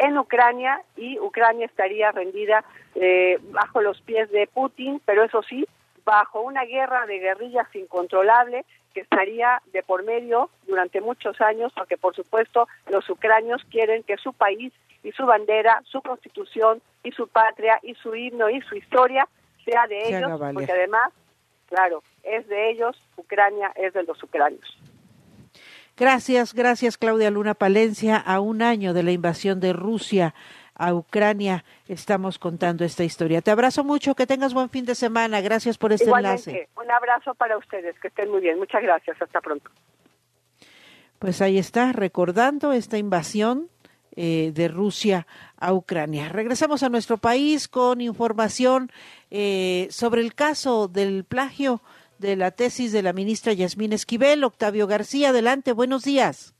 en 0.00 0.16
Ucrania 0.18 0.80
y 0.96 1.18
Ucrania 1.18 1.66
estaría 1.66 2.10
rendida 2.10 2.64
eh, 2.94 3.38
bajo 3.50 3.82
los 3.82 4.00
pies 4.00 4.30
de 4.30 4.46
Putin, 4.46 5.00
pero 5.04 5.22
eso 5.22 5.42
sí, 5.42 5.66
bajo 6.04 6.40
una 6.40 6.64
guerra 6.64 7.06
de 7.06 7.18
guerrillas 7.18 7.68
incontrolable 7.74 8.64
que 8.94 9.00
estaría 9.00 9.62
de 9.72 9.82
por 9.82 10.02
medio 10.02 10.50
durante 10.66 11.00
muchos 11.00 11.40
años, 11.40 11.72
porque 11.76 11.98
por 11.98 12.16
supuesto 12.16 12.66
los 12.88 13.08
ucranios 13.08 13.62
quieren 13.70 14.02
que 14.02 14.16
su 14.16 14.32
país 14.32 14.72
y 15.04 15.12
su 15.12 15.26
bandera, 15.26 15.82
su 15.84 16.00
constitución 16.00 16.80
y 17.04 17.12
su 17.12 17.28
patria 17.28 17.78
y 17.82 17.94
su 17.94 18.14
himno 18.14 18.48
y 18.50 18.60
su 18.62 18.76
historia 18.76 19.28
sea 19.64 19.86
de 19.86 20.08
ellos, 20.08 20.40
porque 20.54 20.72
además, 20.72 21.12
claro, 21.68 22.02
es 22.22 22.48
de 22.48 22.70
ellos, 22.70 23.00
Ucrania 23.16 23.70
es 23.76 23.92
de 23.92 24.02
los 24.02 24.20
ucranios. 24.22 24.78
Gracias, 26.00 26.54
gracias 26.54 26.96
Claudia 26.96 27.30
Luna 27.30 27.52
Palencia. 27.52 28.16
A 28.16 28.40
un 28.40 28.62
año 28.62 28.94
de 28.94 29.02
la 29.02 29.12
invasión 29.12 29.60
de 29.60 29.74
Rusia 29.74 30.34
a 30.74 30.94
Ucrania 30.94 31.62
estamos 31.88 32.38
contando 32.38 32.86
esta 32.86 33.04
historia. 33.04 33.42
Te 33.42 33.50
abrazo 33.50 33.84
mucho, 33.84 34.14
que 34.14 34.26
tengas 34.26 34.54
buen 34.54 34.70
fin 34.70 34.86
de 34.86 34.94
semana. 34.94 35.42
Gracias 35.42 35.76
por 35.76 35.92
este 35.92 36.06
Igualmente, 36.06 36.50
enlace. 36.52 36.68
un 36.74 36.90
abrazo 36.90 37.34
para 37.34 37.58
ustedes, 37.58 38.00
que 38.00 38.08
estén 38.08 38.30
muy 38.30 38.40
bien. 38.40 38.58
Muchas 38.58 38.82
gracias, 38.82 39.20
hasta 39.20 39.42
pronto. 39.42 39.70
Pues 41.18 41.42
ahí 41.42 41.58
está, 41.58 41.92
recordando 41.92 42.72
esta 42.72 42.96
invasión 42.96 43.68
eh, 44.16 44.52
de 44.54 44.68
Rusia 44.68 45.26
a 45.58 45.74
Ucrania. 45.74 46.30
Regresamos 46.30 46.82
a 46.82 46.88
nuestro 46.88 47.18
país 47.18 47.68
con 47.68 48.00
información 48.00 48.90
eh, 49.30 49.86
sobre 49.90 50.22
el 50.22 50.34
caso 50.34 50.88
del 50.88 51.24
plagio 51.24 51.82
de 52.20 52.36
la 52.36 52.50
tesis 52.50 52.92
de 52.92 53.02
la 53.02 53.12
ministra 53.12 53.52
Yasmín 53.52 53.92
Esquivel. 53.92 54.44
Octavio 54.44 54.86
García, 54.86 55.30
adelante, 55.30 55.72
buenos 55.72 56.04
días. 56.04 56.54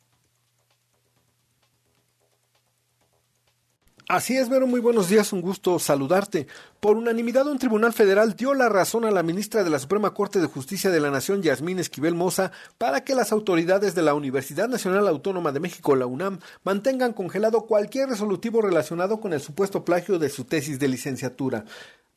Así 4.09 4.37
es, 4.37 4.49
Vero, 4.49 4.67
muy 4.67 4.81
buenos 4.81 5.09
días, 5.09 5.33
un 5.33 5.41
gusto 5.41 5.79
saludarte. 5.79 6.49
Por 6.81 6.97
unanimidad, 6.97 7.47
un 7.47 7.61
tribunal 7.61 7.93
federal 7.93 8.35
dio 8.35 8.55
la 8.55 8.69
razón 8.69 9.05
a 9.05 9.13
la 9.13 9.23
ministra 9.23 9.63
de 9.63 9.71
la 9.71 9.79
Suprema 9.79 10.15
Corte 10.15 10.41
de 10.41 10.49
Justicia 10.49 10.91
de 10.91 10.99
la 10.99 11.13
Nación, 11.13 11.43
Yasmín 11.43 11.79
Esquivel 11.79 12.17
Moza, 12.17 12.51
para 12.77 13.05
que 13.05 13.15
las 13.15 13.31
autoridades 13.31 13.95
de 13.95 14.03
la 14.03 14.15
Universidad 14.15 14.69
Nacional 14.69 15.07
Autónoma 15.07 15.53
de 15.53 15.61
México, 15.61 15.95
la 15.95 16.07
UNAM, 16.07 16.41
mantengan 16.65 17.13
congelado 17.13 17.67
cualquier 17.67 18.09
resolutivo 18.09 18.61
relacionado 18.63 19.21
con 19.21 19.33
el 19.33 19.41
supuesto 19.41 19.85
plagio 19.85 20.19
de 20.19 20.29
su 20.29 20.45
tesis 20.45 20.81
de 20.81 20.89
licenciatura. 20.89 21.65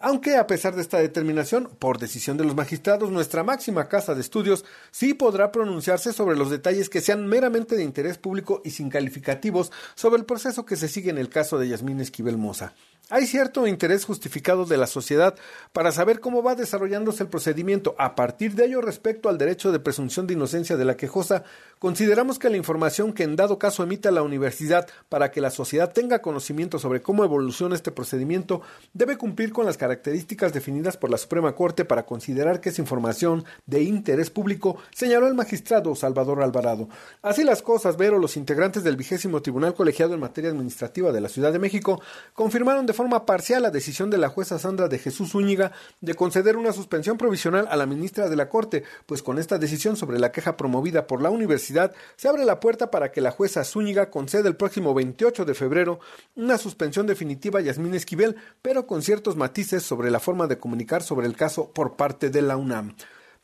Aunque 0.05 0.35
a 0.35 0.47
pesar 0.47 0.75
de 0.75 0.81
esta 0.81 0.97
determinación, 0.97 1.69
por 1.79 1.97
decisión 1.97 2.35
de 2.35 2.43
los 2.43 2.55
magistrados, 2.55 3.09
nuestra 3.09 3.41
máxima 3.45 3.87
casa 3.87 4.13
de 4.13 4.19
estudios 4.19 4.65
sí 4.91 5.13
podrá 5.13 5.49
pronunciarse 5.49 6.11
sobre 6.11 6.35
los 6.35 6.49
detalles 6.49 6.89
que 6.89 6.99
sean 6.99 7.25
meramente 7.25 7.77
de 7.77 7.85
interés 7.85 8.17
público 8.17 8.61
y 8.65 8.71
sin 8.71 8.89
calificativos 8.89 9.71
sobre 9.95 10.19
el 10.19 10.25
proceso 10.25 10.65
que 10.65 10.75
se 10.75 10.89
sigue 10.89 11.09
en 11.09 11.19
el 11.19 11.29
caso 11.29 11.57
de 11.57 11.69
Yasmín 11.69 12.01
Esquivel 12.01 12.37
Moza. 12.37 12.73
Hay 13.13 13.27
cierto 13.27 13.67
interés 13.67 14.05
justificado 14.05 14.65
de 14.65 14.75
la 14.75 14.87
sociedad 14.87 15.35
para 15.71 15.91
saber 15.91 16.19
cómo 16.19 16.41
va 16.41 16.55
desarrollándose 16.55 17.21
el 17.21 17.29
procedimiento. 17.29 17.93
A 17.99 18.15
partir 18.15 18.55
de 18.55 18.65
ello, 18.65 18.81
respecto 18.81 19.29
al 19.29 19.37
derecho 19.37 19.71
de 19.71 19.77
presunción 19.77 20.25
de 20.25 20.33
inocencia 20.33 20.77
de 20.77 20.85
la 20.85 20.97
quejosa, 20.97 21.43
consideramos 21.77 22.39
que 22.39 22.49
la 22.49 22.57
información 22.57 23.13
que 23.13 23.21
en 23.21 23.35
dado 23.35 23.59
caso 23.59 23.83
emita 23.83 24.09
la 24.09 24.23
universidad 24.23 24.87
para 25.09 25.29
que 25.29 25.41
la 25.41 25.51
sociedad 25.51 25.93
tenga 25.93 26.23
conocimiento 26.23 26.79
sobre 26.79 27.03
cómo 27.03 27.23
evoluciona 27.23 27.75
este 27.75 27.91
procedimiento 27.91 28.63
debe 28.93 29.15
cumplir 29.15 29.53
con 29.53 29.67
las 29.67 29.77
características 29.77 30.51
definidas 30.51 30.97
por 30.97 31.11
la 31.11 31.19
Suprema 31.19 31.53
Corte 31.53 31.85
para 31.85 32.07
considerar 32.07 32.61
que 32.61 32.69
es 32.69 32.79
información 32.79 33.45
de 33.67 33.83
interés 33.83 34.31
público, 34.31 34.77
señaló 34.91 35.27
el 35.27 35.35
magistrado 35.35 35.93
Salvador 35.93 36.41
Alvarado. 36.41 36.89
Así 37.21 37.43
las 37.43 37.61
cosas, 37.61 37.95
Vero, 37.95 38.17
los 38.17 38.37
integrantes 38.37 38.83
del 38.83 38.97
vigésimo 38.97 39.43
Tribunal 39.43 39.75
Colegiado 39.75 40.15
en 40.15 40.19
Materia 40.19 40.49
Administrativa 40.49 41.11
de 41.11 41.21
la 41.21 41.29
Ciudad 41.29 41.53
de 41.53 41.59
México 41.59 42.01
confirmaron 42.33 42.87
de 42.87 42.93
forma 42.93 43.02
parcial 43.09 43.61
la 43.61 43.69
decisión 43.69 44.09
de 44.09 44.17
la 44.17 44.29
jueza 44.29 44.59
Sandra 44.59 44.87
de 44.87 44.97
Jesús 44.97 45.31
Zúñiga 45.31 45.71
de 46.01 46.15
conceder 46.15 46.57
una 46.57 46.73
suspensión 46.73 47.17
provisional 47.17 47.67
a 47.69 47.75
la 47.75 47.85
ministra 47.85 48.29
de 48.29 48.35
la 48.35 48.49
Corte, 48.49 48.83
pues 49.05 49.21
con 49.21 49.37
esta 49.37 49.57
decisión 49.57 49.95
sobre 49.95 50.19
la 50.19 50.31
queja 50.31 50.57
promovida 50.57 51.07
por 51.07 51.21
la 51.21 51.29
universidad 51.29 51.93
se 52.15 52.27
abre 52.27 52.45
la 52.45 52.59
puerta 52.59 52.91
para 52.91 53.11
que 53.11 53.21
la 53.21 53.31
jueza 53.31 53.63
Zúñiga 53.63 54.09
conceda 54.09 54.47
el 54.47 54.55
próximo 54.55 54.93
28 54.93 55.45
de 55.45 55.53
febrero 55.53 55.99
una 56.35 56.57
suspensión 56.57 57.07
definitiva 57.07 57.59
a 57.59 57.63
Yasmín 57.63 57.93
Esquivel, 57.93 58.35
pero 58.61 58.87
con 58.87 59.01
ciertos 59.01 59.35
matices 59.35 59.83
sobre 59.83 60.09
la 60.09 60.19
forma 60.19 60.47
de 60.47 60.57
comunicar 60.57 61.03
sobre 61.03 61.27
el 61.27 61.35
caso 61.35 61.71
por 61.71 61.95
parte 61.95 62.29
de 62.29 62.41
la 62.41 62.57
UNAM. 62.57 62.95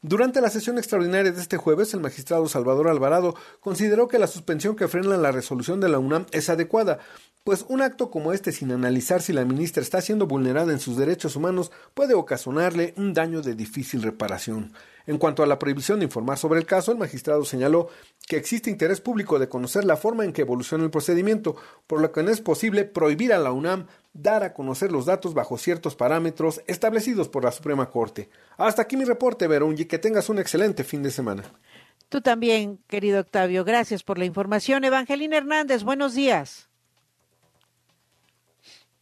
Durante 0.02 0.40
la 0.40 0.50
sesión 0.50 0.78
extraordinaria 0.78 1.34
de 1.34 1.42
este 1.42 1.58
jueves, 1.58 1.94
el 1.94 2.00
magistrado 2.00 2.48
Salvador 2.48 2.88
Alvarado 2.88 3.36
consideró 3.60 4.08
que 4.08 4.18
la 4.18 4.28
suspensión 4.28 4.78
que 4.78 4.88
frena 4.88 5.18
la 5.18 5.34
resolución 5.34 5.82
de 5.82 5.90
la 5.90 6.00
UNAM 6.00 6.26
es 6.32 6.50
adecuada, 6.50 7.00
pues 7.44 7.66
un 7.68 7.82
acto 7.82 8.10
como 8.10 8.32
este 8.32 8.54
sin 8.54 8.72
analizar 8.72 9.22
si 9.22 9.34
la 9.34 9.44
ministra 9.44 9.84
está 9.84 10.00
siendo 10.00 10.26
vulnerada 10.26 10.72
en 10.72 10.80
sus 10.80 10.96
derechos 10.96 11.36
humanos 11.36 11.74
puede 11.94 12.14
ocasionarle 12.14 12.94
un 12.96 13.14
daño 13.14 13.42
de 13.42 13.56
difícil 13.56 14.02
reparación. 14.02 14.72
En 15.06 15.18
cuanto 15.18 15.44
a 15.44 15.48
la 15.48 15.60
prohibición 15.60 16.00
de 16.00 16.06
informar 16.06 16.38
sobre 16.38 16.62
el 16.62 16.66
caso, 16.66 16.94
el 16.94 16.98
magistrado 16.98 17.44
señaló 17.44 17.90
que 18.26 18.38
existe 18.38 18.70
interés 18.70 19.02
público 19.02 19.38
de 19.38 19.50
conocer 19.50 19.84
la 19.84 19.98
forma 19.98 20.24
en 20.24 20.32
que 20.32 20.44
evoluciona 20.44 20.86
el 20.86 20.92
procedimiento, 20.92 21.58
por 21.88 22.00
lo 22.00 22.14
que 22.14 22.24
no 22.24 22.30
es 22.30 22.40
posible 22.40 22.86
prohibir 22.86 23.34
a 23.34 23.40
la 23.40 23.52
UNAM 23.52 23.88
dar 24.14 24.44
a 24.44 24.54
conocer 24.54 24.92
los 24.92 25.06
datos 25.06 25.34
bajo 25.34 25.58
ciertos 25.58 25.96
parámetros 25.96 26.62
establecidos 26.68 27.30
por 27.30 27.44
la 27.44 27.52
Suprema 27.52 27.90
Corte. 27.90 28.30
Hasta 28.58 28.82
aquí 28.82 28.98
mi 28.98 29.06
reporte, 29.06 29.48
Verón, 29.48 29.76
y 29.78 29.86
que 29.86 30.00
tengas 30.00 30.30
un 30.30 30.40
excelente 30.40 30.84
fin 30.84 31.04
de 31.04 31.12
semana. 31.12 31.44
Tú 32.10 32.22
también, 32.22 32.80
querido 32.88 33.20
Octavio. 33.20 33.64
Gracias 33.64 34.04
por 34.04 34.18
la 34.18 34.26
información. 34.26 34.84
Evangelina 34.84 35.38
Hernández, 35.38 35.84
buenos 35.84 36.16
días. 36.16 36.69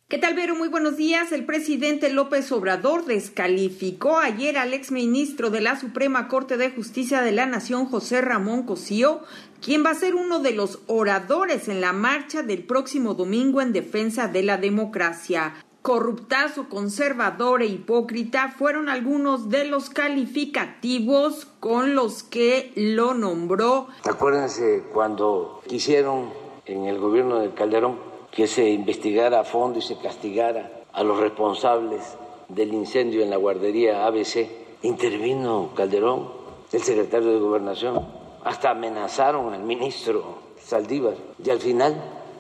¿Qué 0.10 0.18
tal, 0.18 0.36
Vero? 0.36 0.56
Muy 0.56 0.70
buenos 0.70 0.96
días. 0.96 1.34
El 1.34 1.46
presidente 1.46 2.10
López 2.10 2.50
Obrador 2.54 3.04
descalificó 3.04 4.20
ayer 4.20 4.58
al 4.58 4.74
exministro 4.74 5.50
de 5.50 5.60
la 5.60 5.78
Suprema 5.78 6.30
Corte 6.30 6.56
de 6.56 6.72
Justicia 6.72 7.22
de 7.22 7.34
la 7.34 7.46
Nación, 7.46 7.88
José 7.88 8.22
Ramón 8.22 8.64
Cosío, 8.64 9.20
quien 9.62 9.84
va 9.84 9.90
a 9.90 9.96
ser 9.96 10.16
uno 10.16 10.40
de 10.40 10.54
los 10.54 10.80
oradores 10.88 11.68
en 11.68 11.82
la 11.82 11.92
marcha 11.92 12.42
del 12.42 12.64
próximo 12.64 13.16
domingo 13.16 13.60
en 13.60 13.74
defensa 13.74 14.30
de 14.30 14.44
la 14.44 14.56
democracia. 14.56 15.56
Corruptazo, 15.82 16.70
conservador 16.70 17.62
e 17.62 17.66
hipócrita 17.66 18.56
fueron 18.58 18.88
algunos 18.88 19.50
de 19.50 19.66
los 19.66 19.90
calificativos 19.90 21.48
con 21.60 21.96
los 21.96 22.24
que 22.24 22.72
lo 22.78 23.14
nombró. 23.14 23.90
Acuérdense 24.06 24.84
cuando 24.94 25.62
quisieron 25.68 26.30
en 26.66 26.86
el 26.86 26.98
gobierno 26.98 27.40
de 27.40 27.54
Calderón 27.54 28.17
que 28.32 28.48
se 28.48 28.70
investigara 28.70 29.40
a 29.40 29.44
fondo 29.44 29.80
y 29.80 29.82
se 29.82 29.98
castigara 29.98 30.72
a 30.94 31.04
los 31.04 31.20
responsables 31.20 32.02
del 32.50 32.74
incendio 32.74 33.24
en 33.24 33.30
la 33.30 33.38
guardería 33.38 34.06
ABC. 34.06 34.48
Intervino 34.84 35.70
Calderón, 35.76 36.30
el 36.72 36.82
secretario 36.82 37.32
de 37.32 37.40
Gobernación, 37.40 38.06
hasta 38.44 38.72
amenazaron 38.72 39.54
al 39.54 39.64
ministro 39.64 40.40
Saldívar 40.62 41.16
y 41.44 41.50
al 41.50 41.60
final 41.60 41.96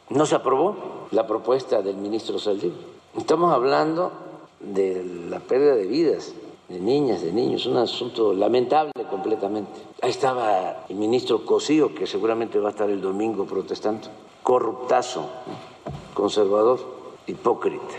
no 0.10 0.26
se 0.26 0.36
aprobó 0.36 1.08
la 1.12 1.26
propuesta 1.26 1.82
del 1.82 1.98
ministro 1.98 2.38
Saldívar. 2.38 2.78
Estamos 3.18 3.54
hablando 3.54 4.12
de 4.60 5.04
la 5.30 5.40
pérdida 5.40 5.76
de 5.76 5.86
vidas 5.86 6.34
de 6.70 6.80
niñas, 6.80 7.22
de 7.22 7.32
niños, 7.32 7.66
un 7.66 7.78
asunto 7.78 8.34
lamentable 8.34 8.92
completamente. 9.10 9.72
Ahí 10.02 10.10
estaba 10.10 10.86
el 10.90 10.96
ministro 10.96 11.46
Cosío, 11.46 11.96
que 11.96 12.06
seguramente 12.06 12.60
va 12.60 12.70
a 12.70 12.72
estar 12.72 12.90
el 12.90 13.02
domingo 13.02 13.46
protestando, 13.46 14.10
corruptazo 14.48 15.30
conservador, 16.14 16.80
hipócrita, 17.28 17.96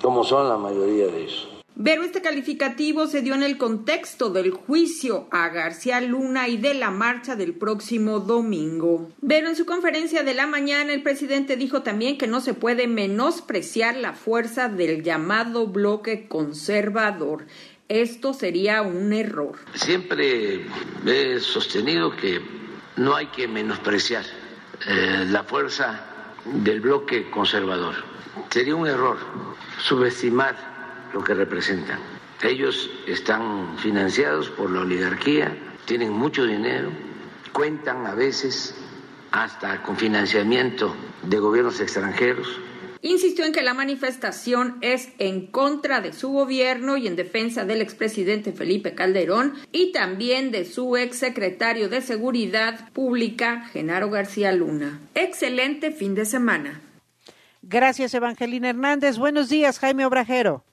como 0.00 0.22
son 0.22 0.48
la 0.48 0.56
mayoría 0.56 1.08
de 1.08 1.24
ellos. 1.24 1.48
Pero 1.82 2.04
este 2.04 2.22
calificativo 2.22 3.08
se 3.08 3.20
dio 3.20 3.34
en 3.34 3.42
el 3.42 3.58
contexto 3.58 4.30
del 4.30 4.52
juicio 4.52 5.26
a 5.32 5.48
García 5.48 6.00
Luna 6.00 6.46
y 6.46 6.56
de 6.56 6.74
la 6.74 6.92
marcha 6.92 7.34
del 7.34 7.52
próximo 7.52 8.20
domingo. 8.20 9.10
Pero 9.26 9.48
en 9.48 9.56
su 9.56 9.66
conferencia 9.66 10.22
de 10.22 10.34
la 10.34 10.46
mañana 10.46 10.92
el 10.92 11.02
presidente 11.02 11.56
dijo 11.56 11.82
también 11.82 12.16
que 12.16 12.28
no 12.28 12.40
se 12.40 12.54
puede 12.54 12.86
menospreciar 12.86 13.96
la 13.96 14.12
fuerza 14.12 14.68
del 14.68 15.02
llamado 15.02 15.66
bloque 15.66 16.28
conservador. 16.28 17.46
Esto 17.88 18.34
sería 18.34 18.82
un 18.82 19.12
error. 19.12 19.56
Siempre 19.74 20.64
he 21.04 21.40
sostenido 21.40 22.14
que 22.14 22.40
no 22.96 23.16
hay 23.16 23.26
que 23.26 23.48
menospreciar 23.48 24.24
eh, 24.86 25.26
la 25.28 25.42
fuerza 25.44 26.00
del 26.44 26.80
bloque 26.80 27.30
conservador. 27.30 27.94
Sería 28.50 28.74
un 28.74 28.86
error 28.86 29.18
subestimar 29.78 30.56
lo 31.12 31.22
que 31.22 31.34
representan. 31.34 31.98
Ellos 32.42 32.90
están 33.06 33.76
financiados 33.78 34.48
por 34.50 34.70
la 34.70 34.80
oligarquía, 34.80 35.56
tienen 35.84 36.12
mucho 36.12 36.44
dinero, 36.44 36.90
cuentan 37.52 38.06
a 38.06 38.14
veces 38.14 38.74
hasta 39.32 39.82
con 39.82 39.96
financiamiento 39.96 40.94
de 41.22 41.38
gobiernos 41.38 41.80
extranjeros 41.80 42.60
Insistió 43.02 43.44
en 43.44 43.52
que 43.52 43.62
la 43.62 43.74
manifestación 43.74 44.78
es 44.80 45.10
en 45.18 45.46
contra 45.46 46.00
de 46.00 46.12
su 46.12 46.30
gobierno 46.30 46.96
y 46.96 47.06
en 47.06 47.16
defensa 47.16 47.64
del 47.64 47.80
expresidente 47.80 48.52
Felipe 48.52 48.94
Calderón 48.94 49.54
y 49.72 49.92
también 49.92 50.50
de 50.50 50.64
su 50.64 50.96
exsecretario 50.96 51.88
de 51.88 52.00
Seguridad 52.00 52.90
Pública, 52.92 53.68
Genaro 53.72 54.10
García 54.10 54.52
Luna. 54.52 55.00
Excelente 55.14 55.92
fin 55.92 56.14
de 56.14 56.24
semana. 56.24 56.80
Gracias, 57.62 58.14
Evangelina 58.14 58.70
Hernández. 58.70 59.18
Buenos 59.18 59.48
días, 59.48 59.78
Jaime 59.78 60.06
Obrajero. 60.06 60.64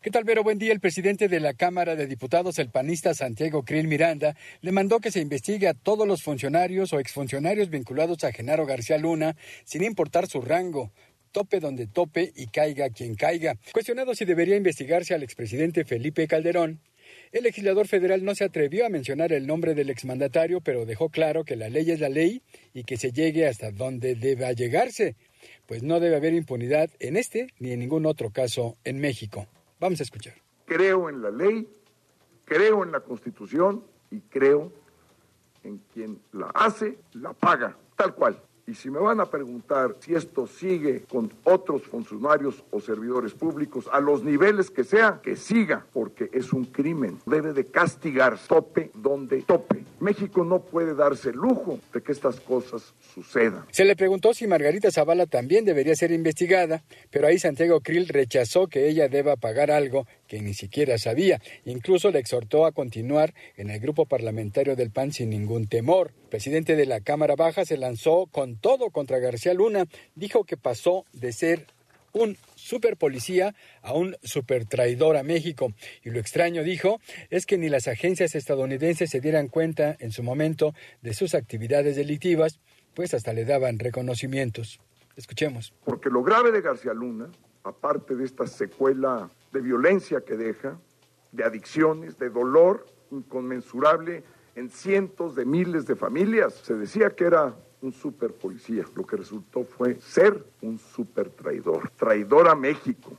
¿Qué 0.00 0.12
tal, 0.12 0.22
Vero? 0.22 0.44
Buen 0.44 0.58
día. 0.58 0.72
El 0.72 0.78
presidente 0.78 1.26
de 1.26 1.40
la 1.40 1.54
Cámara 1.54 1.96
de 1.96 2.06
Diputados, 2.06 2.60
el 2.60 2.70
panista 2.70 3.14
Santiago 3.14 3.64
Krill 3.64 3.88
Miranda, 3.88 4.36
le 4.60 4.70
mandó 4.70 5.00
que 5.00 5.10
se 5.10 5.18
investigue 5.20 5.66
a 5.66 5.74
todos 5.74 6.06
los 6.06 6.22
funcionarios 6.22 6.92
o 6.92 7.00
exfuncionarios 7.00 7.68
vinculados 7.68 8.22
a 8.22 8.30
Genaro 8.30 8.64
García 8.64 8.96
Luna, 8.96 9.34
sin 9.64 9.82
importar 9.82 10.28
su 10.28 10.40
rango, 10.40 10.92
tope 11.30 11.60
donde 11.60 11.86
tope 11.86 12.32
y 12.34 12.46
caiga 12.48 12.90
quien 12.90 13.14
caiga. 13.14 13.56
Cuestionado 13.72 14.14
si 14.14 14.24
debería 14.24 14.56
investigarse 14.56 15.14
al 15.14 15.22
expresidente 15.22 15.84
Felipe 15.84 16.26
Calderón, 16.26 16.80
el 17.32 17.44
legislador 17.44 17.86
federal 17.86 18.24
no 18.24 18.34
se 18.34 18.44
atrevió 18.44 18.86
a 18.86 18.88
mencionar 18.88 19.32
el 19.32 19.46
nombre 19.46 19.74
del 19.74 19.90
exmandatario, 19.90 20.60
pero 20.60 20.86
dejó 20.86 21.10
claro 21.10 21.44
que 21.44 21.56
la 21.56 21.68
ley 21.68 21.90
es 21.90 22.00
la 22.00 22.08
ley 22.08 22.42
y 22.72 22.84
que 22.84 22.96
se 22.96 23.12
llegue 23.12 23.46
hasta 23.46 23.70
donde 23.70 24.14
deba 24.14 24.52
llegarse, 24.52 25.16
pues 25.66 25.82
no 25.82 26.00
debe 26.00 26.16
haber 26.16 26.34
impunidad 26.34 26.90
en 27.00 27.16
este 27.16 27.48
ni 27.58 27.72
en 27.72 27.80
ningún 27.80 28.06
otro 28.06 28.30
caso 28.30 28.76
en 28.84 28.98
México. 28.98 29.46
Vamos 29.78 30.00
a 30.00 30.04
escuchar. 30.04 30.34
Creo 30.64 31.08
en 31.08 31.22
la 31.22 31.30
ley, 31.30 31.68
creo 32.44 32.82
en 32.82 32.92
la 32.92 33.00
Constitución 33.00 33.84
y 34.10 34.20
creo 34.20 34.72
en 35.64 35.78
quien 35.92 36.20
la 36.32 36.46
hace, 36.54 36.96
la 37.12 37.32
paga, 37.32 37.76
tal 37.96 38.14
cual. 38.14 38.40
Y 38.68 38.74
si 38.74 38.90
me 38.90 38.98
van 38.98 39.18
a 39.18 39.24
preguntar 39.24 39.96
si 40.00 40.14
esto 40.14 40.46
sigue 40.46 41.04
con 41.08 41.32
otros 41.44 41.84
funcionarios 41.84 42.62
o 42.70 42.82
servidores 42.82 43.32
públicos 43.32 43.88
a 43.90 43.98
los 43.98 44.22
niveles 44.22 44.70
que 44.70 44.84
sea, 44.84 45.20
que 45.22 45.36
siga, 45.36 45.86
porque 45.90 46.28
es 46.34 46.52
un 46.52 46.66
crimen. 46.66 47.18
Debe 47.24 47.54
de 47.54 47.64
castigar 47.64 48.38
tope 48.46 48.90
donde 48.92 49.40
tope. 49.40 49.84
México 50.00 50.44
no 50.44 50.60
puede 50.60 50.94
darse 50.94 51.30
el 51.30 51.36
lujo 51.36 51.80
de 51.94 52.02
que 52.02 52.12
estas 52.12 52.40
cosas 52.40 52.92
sucedan. 53.14 53.64
Se 53.70 53.86
le 53.86 53.96
preguntó 53.96 54.34
si 54.34 54.46
Margarita 54.46 54.90
Zavala 54.90 55.24
también 55.24 55.64
debería 55.64 55.94
ser 55.94 56.12
investigada, 56.12 56.84
pero 57.10 57.26
ahí 57.26 57.38
Santiago 57.38 57.80
Krill 57.80 58.06
rechazó 58.06 58.66
que 58.66 58.86
ella 58.86 59.08
deba 59.08 59.36
pagar 59.36 59.70
algo 59.70 60.06
que 60.28 60.40
ni 60.40 60.54
siquiera 60.54 60.98
sabía. 60.98 61.40
Incluso 61.64 62.10
le 62.10 62.20
exhortó 62.20 62.66
a 62.66 62.72
continuar 62.72 63.34
en 63.56 63.70
el 63.70 63.80
grupo 63.80 64.06
parlamentario 64.06 64.76
del 64.76 64.90
PAN 64.90 65.12
sin 65.12 65.30
ningún 65.30 65.66
temor. 65.66 66.12
El 66.24 66.28
presidente 66.28 66.76
de 66.76 66.86
la 66.86 67.00
Cámara 67.00 67.34
Baja 67.34 67.64
se 67.64 67.78
lanzó 67.78 68.26
con 68.26 68.56
todo 68.56 68.90
contra 68.90 69.18
García 69.18 69.54
Luna. 69.54 69.86
Dijo 70.14 70.44
que 70.44 70.56
pasó 70.56 71.04
de 71.12 71.32
ser 71.32 71.66
un 72.12 72.36
super 72.54 72.96
policía 72.96 73.54
a 73.82 73.94
un 73.94 74.16
super 74.22 74.64
traidor 74.66 75.16
a 75.16 75.22
México. 75.22 75.72
Y 76.04 76.10
lo 76.10 76.18
extraño, 76.18 76.62
dijo, 76.62 77.00
es 77.30 77.46
que 77.46 77.58
ni 77.58 77.68
las 77.68 77.88
agencias 77.88 78.34
estadounidenses 78.34 79.10
se 79.10 79.20
dieran 79.20 79.48
cuenta 79.48 79.96
en 79.98 80.12
su 80.12 80.22
momento 80.22 80.74
de 81.02 81.14
sus 81.14 81.34
actividades 81.34 81.96
delictivas, 81.96 82.60
pues 82.94 83.14
hasta 83.14 83.32
le 83.32 83.44
daban 83.44 83.78
reconocimientos. 83.78 84.80
Escuchemos. 85.16 85.72
Porque 85.84 86.10
lo 86.10 86.22
grave 86.22 86.52
de 86.52 86.60
García 86.60 86.92
Luna, 86.92 87.30
aparte 87.64 88.14
de 88.14 88.24
esta 88.24 88.46
secuela 88.46 89.30
de 89.52 89.60
violencia 89.60 90.20
que 90.20 90.36
deja, 90.36 90.78
de 91.32 91.44
adicciones, 91.44 92.18
de 92.18 92.30
dolor 92.30 92.86
inconmensurable 93.10 94.22
en 94.54 94.70
cientos 94.70 95.34
de 95.34 95.44
miles 95.44 95.86
de 95.86 95.96
familias. 95.96 96.54
Se 96.54 96.74
decía 96.74 97.10
que 97.10 97.24
era 97.24 97.54
un 97.80 97.92
super 97.92 98.32
policía, 98.32 98.84
lo 98.96 99.06
que 99.06 99.16
resultó 99.16 99.64
fue 99.64 100.00
ser 100.00 100.44
un 100.62 100.78
super 100.78 101.30
traidor, 101.30 101.90
traidor 101.96 102.48
a 102.48 102.54
México, 102.54 103.12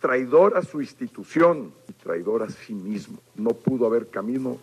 traidor 0.00 0.56
a 0.56 0.62
su 0.62 0.80
institución 0.80 1.72
y 1.88 1.92
traidor 1.92 2.42
a 2.42 2.48
sí 2.48 2.74
mismo. 2.74 3.18
No 3.34 3.50
pudo 3.50 3.86
haber 3.86 4.08
camino, 4.08 4.58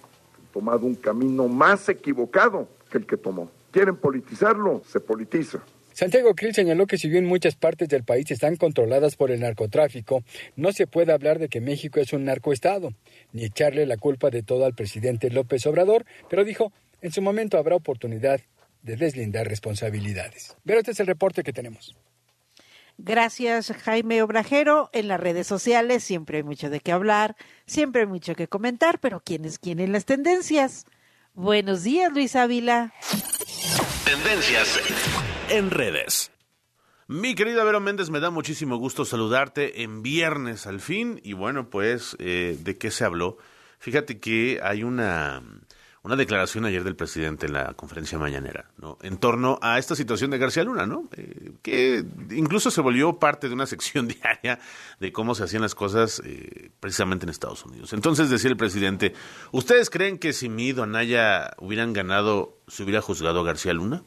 tomado 0.53 0.86
un 0.86 0.95
camino 0.95 1.47
más 1.47 1.89
equivocado 1.89 2.68
que 2.89 2.97
el 2.97 3.06
que 3.06 3.18
tomó. 3.18 3.51
Quieren 3.72 3.97
politizarlo, 3.97 4.82
se 4.86 5.01
politiza. 5.01 5.62
Santiago 5.96 6.36
Krill 6.36 6.54
señaló 6.54 6.88
que 6.88 6.98
si 6.98 7.08
bien 7.08 7.26
muchas 7.26 7.56
partes 7.56 7.88
del 7.88 8.04
país 8.04 8.30
están 8.30 8.58
controladas 8.58 9.16
por 9.16 9.32
el 9.32 9.39
narcotráfico, 9.39 10.26
no 10.58 10.74
se 10.74 10.88
puede 10.88 11.14
hablar 11.14 11.39
de 11.39 11.48
que 11.48 11.62
México 11.62 12.02
es 12.02 12.12
un 12.12 12.26
narcoestado, 12.26 12.89
ni 13.32 13.46
echarle 13.46 13.86
la 13.86 13.96
culpa 13.96 14.30
de 14.30 14.43
todo 14.43 14.66
al 14.66 14.76
presidente 14.76 15.30
López 15.30 15.66
Obrador, 15.66 16.06
pero 16.30 16.43
dijo, 16.43 16.74
en 17.02 17.14
su 17.14 17.22
momento 17.22 17.58
habrá 17.58 17.78
oportunidad 17.78 18.41
de 18.82 18.98
deslindar 18.98 19.48
responsabilidades. 19.48 20.58
Pero 20.66 20.80
este 20.80 20.91
es 20.91 21.00
el 21.00 21.08
reporte 21.08 21.43
que 21.43 21.54
tenemos. 21.54 21.96
Gracias, 22.98 23.72
Jaime 23.72 24.22
Obrajero. 24.22 24.89
En 24.91 25.08
las 25.08 25.22
redes 25.22 25.48
sociales 25.48 26.04
siempre 26.04 26.39
hay 26.39 26.43
mucho 26.43 26.70
de 26.70 26.82
qué 26.82 26.91
hablar, 26.91 27.38
siempre 27.68 28.02
hay 28.02 28.08
mucho 28.08 28.36
que 28.36 28.50
comentar, 28.50 29.00
pero 29.00 29.22
¿quién 29.24 29.46
es 29.46 29.60
quién 29.60 29.80
en 29.80 29.93
las 29.93 30.04
tendencias? 30.04 30.86
Buenos 31.34 31.84
días, 31.84 32.12
Luis 32.12 32.36
Ávila. 32.36 32.93
Tendencias 34.04 34.78
en 35.50 35.70
redes. 35.72 36.32
Mi 37.08 37.36
querida 37.36 37.64
Vero 37.64 37.80
Méndez, 37.80 38.10
me 38.10 38.20
da 38.20 38.32
muchísimo 38.32 38.78
gusto 38.78 39.06
saludarte 39.06 39.84
en 39.84 40.02
viernes 40.02 40.66
al 40.66 40.80
fin. 40.80 41.20
Y 41.24 41.34
bueno, 41.34 41.70
pues, 41.70 42.16
eh, 42.20 42.58
¿de 42.60 42.78
qué 42.78 42.89
se 42.89 43.06
habló? 43.06 43.38
Fíjate 43.78 44.20
que 44.20 44.60
hay 44.64 44.84
una, 44.84 45.43
una 46.02 46.16
declaración 46.16 46.66
ayer 46.66 46.84
del 46.84 46.96
presidente 46.96 47.46
en 47.46 47.54
la 47.54 47.74
conferencia 47.74 48.18
mañanera, 48.18 48.72
¿no? 48.78 48.98
En 49.04 49.18
torno 49.18 49.60
a 49.62 49.78
esta 49.78 49.96
situación 49.96 50.32
de 50.32 50.39
García 50.39 50.64
Luna, 50.64 50.88
¿no? 50.88 51.08
Eh, 51.16 51.52
que 51.62 52.04
incluso 52.32 52.72
se 52.72 52.82
volvió 52.82 53.20
parte 53.20 53.48
de 53.48 53.54
una 53.54 53.68
sección 53.68 54.08
diaria 54.08 54.60
de 55.00 55.12
cómo 55.12 55.36
se 55.36 55.43
hacían 55.43 55.62
las 55.62 55.76
cosas 55.76 56.22
eh, 56.26 56.72
precisamente 56.80 57.26
en 57.26 57.30
Estados 57.30 57.64
Unidos. 57.66 57.93
Entonces 57.93 58.32
decía 58.32 58.50
el 58.50 58.58
presidente, 58.58 59.14
¿ustedes 59.52 59.91
creen 59.91 60.18
que 60.18 60.34
si 60.34 60.50
Mid 60.50 60.80
o 60.80 60.84
Anaya 60.84 61.54
hubieran 61.60 61.93
ganado, 61.93 62.58
se 62.68 62.82
hubiera 62.82 63.02
juzgado 63.02 63.41
a 63.41 63.43
García 63.43 63.74
Luna? 63.74 64.04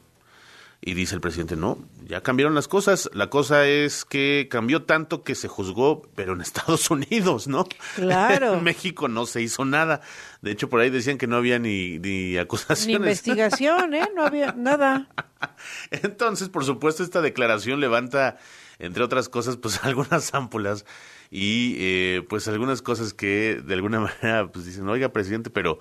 Y 0.81 0.93
dice 0.93 1.13
el 1.13 1.19
presidente, 1.19 1.57
no, 1.57 1.77
ya 2.05 2.23
cambiaron 2.23 2.55
las 2.55 2.69
cosas. 2.69 3.09
La 3.13 3.29
cosa 3.29 3.67
es 3.67 4.05
que 4.05 4.47
cambió 4.49 4.83
tanto 4.83 5.23
que 5.23 5.35
se 5.35 5.49
juzgó, 5.49 6.03
pero 6.15 6.33
en 6.33 6.41
Estados 6.41 6.89
Unidos, 6.89 7.47
¿no? 7.47 7.67
Claro. 7.95 8.53
en 8.57 8.63
México 8.63 9.09
no 9.09 9.25
se 9.25 9.41
hizo 9.41 9.65
nada. 9.65 10.01
De 10.41 10.51
hecho, 10.51 10.69
por 10.69 10.79
ahí 10.79 10.89
decían 10.89 11.17
que 11.17 11.27
no 11.27 11.35
había 11.35 11.59
ni, 11.59 11.99
ni 11.99 12.37
acusaciones. 12.37 12.87
Ni 12.87 12.93
investigación, 12.93 13.93
¿eh? 13.93 14.09
No 14.15 14.25
había 14.25 14.53
nada. 14.53 15.09
Entonces, 15.91 16.47
por 16.47 16.63
supuesto, 16.63 17.03
esta 17.03 17.21
declaración 17.21 17.81
levanta, 17.81 18.37
entre 18.79 19.03
otras 19.03 19.27
cosas, 19.27 19.57
pues 19.57 19.83
algunas 19.83 20.33
ámpulas 20.33 20.85
y 21.29 21.75
eh, 21.77 22.25
pues 22.27 22.47
algunas 22.47 22.81
cosas 22.81 23.13
que 23.13 23.61
de 23.63 23.73
alguna 23.73 23.99
manera 23.99 24.49
pues 24.51 24.65
dicen, 24.65 24.87
oiga, 24.87 25.09
presidente, 25.09 25.49
pero 25.49 25.79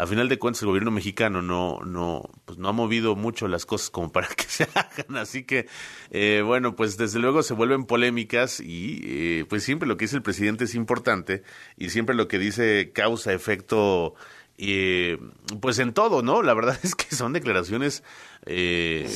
a 0.00 0.06
final 0.06 0.30
de 0.30 0.38
cuentas 0.38 0.62
el 0.62 0.68
gobierno 0.68 0.90
mexicano 0.90 1.42
no 1.42 1.80
no 1.84 2.22
pues 2.46 2.58
no 2.58 2.68
ha 2.68 2.72
movido 2.72 3.16
mucho 3.16 3.48
las 3.48 3.66
cosas 3.66 3.90
como 3.90 4.10
para 4.10 4.28
que 4.28 4.44
se 4.48 4.64
hagan 4.74 5.18
así 5.18 5.44
que 5.44 5.66
eh, 6.10 6.42
bueno 6.44 6.74
pues 6.74 6.96
desde 6.96 7.18
luego 7.18 7.42
se 7.42 7.52
vuelven 7.52 7.84
polémicas 7.84 8.60
y 8.60 9.00
eh, 9.04 9.44
pues 9.48 9.62
siempre 9.62 9.86
lo 9.86 9.98
que 9.98 10.04
dice 10.06 10.16
el 10.16 10.22
presidente 10.22 10.64
es 10.64 10.74
importante 10.74 11.42
y 11.76 11.90
siempre 11.90 12.14
lo 12.14 12.28
que 12.28 12.38
dice 12.38 12.92
causa 12.94 13.34
efecto 13.34 14.14
y 14.62 15.16
pues 15.62 15.78
en 15.78 15.94
todo, 15.94 16.20
¿no? 16.20 16.42
La 16.42 16.52
verdad 16.52 16.78
es 16.82 16.94
que 16.94 17.16
son 17.16 17.32
declaraciones, 17.32 18.04
eh, 18.44 19.08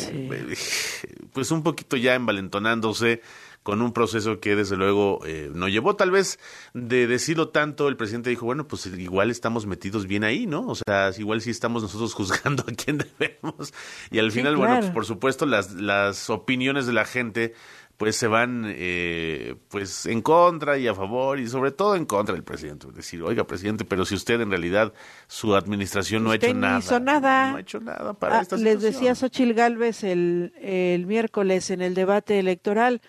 pues 1.34 1.50
un 1.50 1.62
poquito 1.62 1.98
ya 1.98 2.14
envalentonándose 2.14 3.20
con 3.64 3.82
un 3.82 3.92
proceso 3.92 4.38
que 4.38 4.54
desde 4.54 4.76
luego 4.76 5.18
eh, 5.26 5.50
no 5.52 5.66
llevó 5.68 5.96
tal 5.96 6.12
vez 6.12 6.38
de 6.74 7.08
decirlo 7.08 7.48
tanto, 7.48 7.88
el 7.88 7.96
presidente 7.96 8.30
dijo, 8.30 8.46
bueno, 8.46 8.68
pues 8.68 8.86
igual 8.86 9.30
estamos 9.32 9.66
metidos 9.66 10.06
bien 10.06 10.22
ahí, 10.22 10.46
¿no? 10.46 10.64
O 10.68 10.76
sea, 10.76 11.10
igual 11.18 11.40
sí 11.40 11.50
estamos 11.50 11.82
nosotros 11.82 12.14
juzgando 12.14 12.62
a 12.68 12.72
quien 12.72 12.98
debemos. 12.98 13.72
Y 14.12 14.20
al 14.20 14.30
final, 14.30 14.56
bueno, 14.56 14.78
pues 14.78 14.90
por 14.92 15.04
supuesto 15.06 15.46
las, 15.46 15.72
las 15.72 16.30
opiniones 16.30 16.86
de 16.86 16.92
la 16.92 17.04
gente 17.04 17.54
pues 17.96 18.16
se 18.16 18.26
van 18.26 18.64
eh, 18.66 19.54
pues 19.68 20.06
en 20.06 20.20
contra 20.20 20.76
y 20.78 20.88
a 20.88 20.94
favor 20.96 21.38
y 21.38 21.46
sobre 21.46 21.70
todo 21.70 21.94
en 21.94 22.06
contra 22.06 22.34
del 22.34 22.42
presidente. 22.42 22.88
Es 22.88 22.94
decir, 22.96 23.22
oiga, 23.22 23.44
presidente, 23.46 23.84
pero 23.84 24.04
si 24.04 24.16
usted 24.16 24.40
en 24.40 24.50
realidad 24.50 24.92
su 25.28 25.54
administración 25.54 26.24
no 26.24 26.32
ha 26.32 26.34
hecho 26.34 26.52
no 26.52 26.60
nada. 26.60 26.78
hizo 26.80 26.98
nada. 26.98 27.50
No 27.52 27.56
ha 27.56 27.60
hecho 27.60 27.78
nada 27.80 28.12
para 28.14 28.38
Ah, 28.38 28.42
esta 28.42 28.56
Les 28.56 28.74
situación. 28.74 28.92
decía 28.92 29.14
Xochil 29.14 29.54
Gálvez 29.54 30.02
el, 30.02 30.52
el 30.60 31.06
miércoles 31.06 31.70
en 31.70 31.82
el 31.82 31.94
debate 31.94 32.40
electoral. 32.40 33.00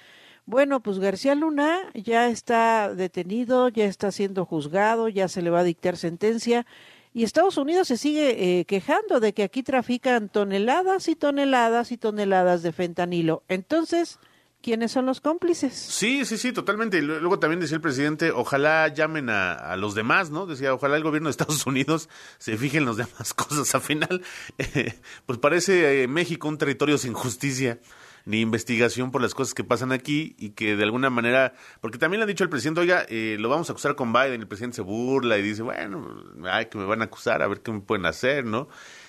Bueno, 0.48 0.80
pues 0.82 1.00
García 1.00 1.34
Luna 1.34 1.80
ya 1.96 2.30
está 2.30 2.94
detenido, 2.94 3.70
ya 3.70 3.86
está 3.86 4.12
siendo 4.12 4.46
juzgado, 4.46 5.10
ya 5.10 5.28
se 5.28 5.42
le 5.42 5.50
va 5.50 5.62
a 5.62 5.64
dictar 5.64 5.98
sentencia. 5.98 6.68
Y 7.14 7.24
Estados 7.24 7.58
Unidos 7.58 7.88
se 7.88 7.98
sigue 7.98 8.60
eh, 8.60 8.66
quejando 8.66 9.20
de 9.20 9.34
que 9.34 9.42
aquí 9.44 9.64
trafican 9.64 10.30
toneladas 10.30 11.08
y 11.08 11.16
toneladas 11.16 11.92
y 11.92 11.98
toneladas 11.98 12.62
de 12.62 12.74
fentanilo. 12.74 13.42
Entonces, 13.48 14.20
¿quiénes 14.62 14.92
son 14.92 15.08
los 15.08 15.20
cómplices? 15.20 15.74
Sí, 15.74 16.26
sí, 16.26 16.38
sí, 16.38 16.52
totalmente. 16.52 17.02
Luego 17.02 17.40
también 17.40 17.62
decía 17.62 17.76
el 17.76 17.82
presidente, 17.82 18.32
ojalá 18.32 18.90
llamen 18.90 19.30
a, 19.30 19.54
a 19.54 19.78
los 19.78 19.96
demás, 19.96 20.30
¿no? 20.30 20.46
Decía, 20.46 20.74
ojalá 20.74 20.98
el 20.98 21.04
gobierno 21.04 21.30
de 21.30 21.32
Estados 21.32 21.66
Unidos 21.66 22.08
se 22.38 22.56
fije 22.58 22.78
en 22.78 22.86
las 22.86 22.98
demás 22.98 23.34
cosas. 23.36 23.74
Al 23.74 23.82
final, 23.82 24.22
eh, 24.60 24.94
pues 25.26 25.40
parece 25.40 26.04
eh, 26.04 26.08
México 26.08 26.48
un 26.48 26.60
territorio 26.60 27.00
sin 27.00 27.14
justicia 27.14 27.80
ni 28.26 28.42
investigación 28.42 29.12
por 29.12 29.22
las 29.22 29.34
cosas 29.34 29.54
que 29.54 29.64
pasan 29.64 29.92
aquí 29.92 30.36
y 30.38 30.50
que 30.50 30.76
de 30.76 30.84
alguna 30.84 31.10
manera, 31.10 31.54
porque 31.80 31.98
también 31.98 32.20
le 32.20 32.24
han 32.24 32.28
dicho 32.28 32.44
al 32.44 32.50
presidente, 32.50 32.82
oiga, 32.82 33.06
eh, 33.08 33.38
lo 33.40 33.50
vamos 33.50 33.70
a 33.70 33.74
acusar 33.74 33.96
con 33.96 34.12
Biden, 34.12 34.42
el 34.42 34.48
presidente 34.48 34.78
se 34.78 34.82
burla 34.82 35.38
y 35.38 35.44
dice, 35.44 35.62
bueno, 35.62 36.24
ay, 36.50 36.66
que 36.66 36.78
me 36.78 36.86
van 36.86 37.02
a 37.02 37.06
acusar, 37.06 37.42
a 37.42 37.48
ver 37.48 37.62
qué 37.62 37.72
me 37.72 37.82
pueden 37.82 38.06
hacer, 38.06 38.46
¿no? 38.46 38.68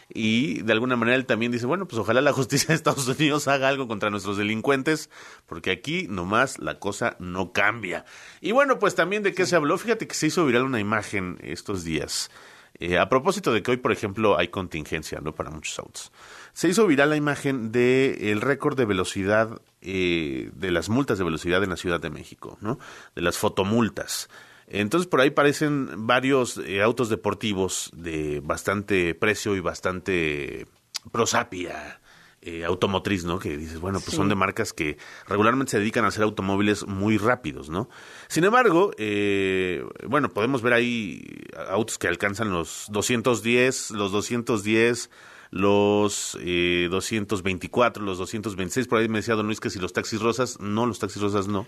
Y 0.09 0.63
de 0.63 0.73
alguna 0.73 0.97
manera 0.97 1.17
él 1.17 1.27
también 1.27 1.51
dice, 1.51 1.67
bueno, 1.67 1.89
pues 1.89 1.99
ojalá 1.99 2.21
la 2.21 2.33
justicia 2.33 2.69
de 2.69 2.75
Estados 2.75 3.09
Unidos 3.09 3.49
haga 3.49 3.69
algo 3.69 3.89
contra 3.89 4.11
nuestros 4.11 4.37
delincuentes, 4.37 5.11
porque 5.47 5.71
aquí 5.71 6.07
nomás 6.09 6.59
la 6.59 6.79
cosa 6.79 7.17
no 7.19 7.53
cambia. 7.53 8.05
Y 8.41 8.53
bueno, 8.53 8.79
pues 8.79 8.95
también 8.95 9.23
de 9.23 9.33
qué 9.33 9.47
se 9.47 9.57
habló, 9.57 9.77
fíjate 9.79 10.07
que 10.07 10.15
se 10.15 10.29
hizo 10.29 10.47
viral 10.47 10.63
una 10.65 10.81
imagen 10.81 11.39
estos 11.43 11.85
días. 11.85 12.31
Eh, 12.79 12.99
a 12.99 13.09
propósito 13.09 13.53
de 13.53 13.63
que 13.63 13.71
hoy, 13.71 13.77
por 13.79 13.93
ejemplo, 13.93 14.39
hay 14.39 14.49
contingencia, 14.49 15.21
¿no? 15.21 15.35
Para 15.35 15.51
muchos 15.51 15.79
autos. 15.79 16.13
Se 16.53 16.69
hizo 16.69 16.87
viral 16.87 17.11
la 17.11 17.17
imagen 17.17 17.73
de 17.73 18.33
el 18.33 18.41
récord 18.41 18.77
de 18.77 18.85
velocidad, 18.85 19.61
eh, 19.81 20.51
de 20.55 20.71
las 20.71 20.89
multas 20.89 21.19
de 21.19 21.25
velocidad 21.25 21.63
en 21.65 21.71
la 21.71 21.77
Ciudad 21.77 22.01
de 22.01 22.11
México, 22.11 22.59
¿no? 22.61 22.79
De 23.15 23.23
las 23.23 23.39
fotomultas. 23.39 24.29
Entonces 24.67 25.07
por 25.07 25.21
ahí 25.21 25.31
parecen 25.31 26.07
varios 26.07 26.59
eh, 26.59 26.83
autos 26.83 27.09
deportivos 27.09 27.91
de 27.95 28.41
bastante 28.45 29.15
precio 29.15 29.55
y 29.55 29.61
bastante 29.61 30.67
prosapia 31.13 32.01
eh, 32.49 32.65
automotriz, 32.65 33.25
¿no? 33.25 33.39
Que 33.41 33.57
dices, 33.57 33.81
bueno, 33.81 33.99
pues 33.99 34.13
Sí. 34.13 34.17
son 34.17 34.29
de 34.29 34.37
marcas 34.37 34.73
que 34.73 34.97
regularmente 35.27 35.73
se 35.73 35.79
dedican 35.81 36.05
a 36.05 36.09
hacer 36.09 36.23
automóviles 36.23 36.87
muy 36.87 37.19
rápidos, 37.19 37.69
¿no? 37.71 37.89
Sin 38.29 38.45
embargo, 38.45 38.93
eh, 38.99 39.85
bueno, 40.07 40.29
podemos 40.33 40.63
ver 40.63 40.73
ahí 40.73 41.25
autos 41.69 41.99
que 41.99 42.07
alcanzan 42.09 42.51
los 42.53 42.87
210, 42.91 43.91
los 43.91 44.13
210, 44.13 45.11
los 45.51 46.39
eh, 46.41 46.89
224, 46.91 48.05
los 48.05 48.19
226. 48.19 48.87
Por 48.89 49.01
ahí 49.01 49.09
me 49.09 49.19
decía 49.19 49.35
Don 49.35 49.47
Luis 49.47 49.61
que 49.61 49.71
si 49.71 49.79
los 49.79 49.93
taxis 49.93 50.21
rosas, 50.21 50.61
no, 50.61 50.87
los 50.87 50.99
taxis 50.99 51.21
rosas 51.23 51.49
no. 51.49 51.67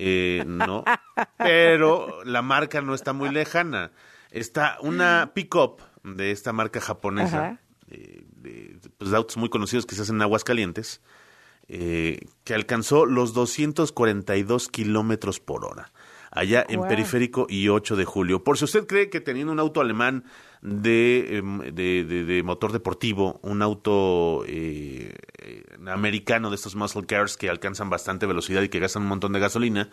Eh, 0.00 0.44
no, 0.46 0.84
pero 1.36 2.22
la 2.24 2.40
marca 2.42 2.80
no 2.80 2.94
está 2.94 3.12
muy 3.12 3.30
lejana. 3.30 3.90
Está 4.30 4.78
una 4.80 5.30
pick-up 5.34 5.82
de 6.04 6.30
esta 6.30 6.52
marca 6.52 6.80
japonesa, 6.80 7.38
Ajá. 7.38 7.60
eh, 7.90 8.24
de, 8.48 8.90
pues, 8.98 9.10
de 9.10 9.16
autos 9.16 9.36
muy 9.36 9.48
conocidos 9.48 9.86
que 9.86 9.94
se 9.94 10.02
hacen 10.02 10.16
en 10.16 10.22
Aguascalientes, 10.22 11.00
eh, 11.68 12.20
que 12.44 12.54
alcanzó 12.54 13.04
los 13.06 13.34
242 13.34 14.68
kilómetros 14.68 15.40
por 15.40 15.64
hora, 15.64 15.92
allá 16.30 16.64
en. 16.68 16.80
Periférico 16.88 17.46
y 17.48 17.68
8 17.68 17.96
de 17.96 18.04
julio. 18.04 18.42
Por 18.44 18.56
si 18.58 18.64
usted 18.64 18.86
cree 18.86 19.10
que 19.10 19.20
teniendo 19.20 19.52
un 19.52 19.60
auto 19.60 19.80
alemán 19.80 20.24
de, 20.62 21.36
em, 21.38 21.58
de, 21.74 22.04
de- 22.04 22.24
de 22.24 22.42
motor 22.42 22.72
deportivo, 22.72 23.38
un 23.42 23.62
auto 23.62 24.44
eh, 24.46 25.14
eh, 25.38 25.64
americano 25.86 26.48
de 26.50 26.56
estos 26.56 26.74
muscle 26.74 27.06
cars 27.06 27.36
que 27.36 27.48
alcanzan 27.50 27.90
bastante 27.90 28.26
velocidad 28.26 28.62
y 28.62 28.68
que 28.68 28.80
gastan 28.80 29.02
un 29.02 29.08
montón 29.08 29.32
de 29.34 29.40
gasolina, 29.40 29.90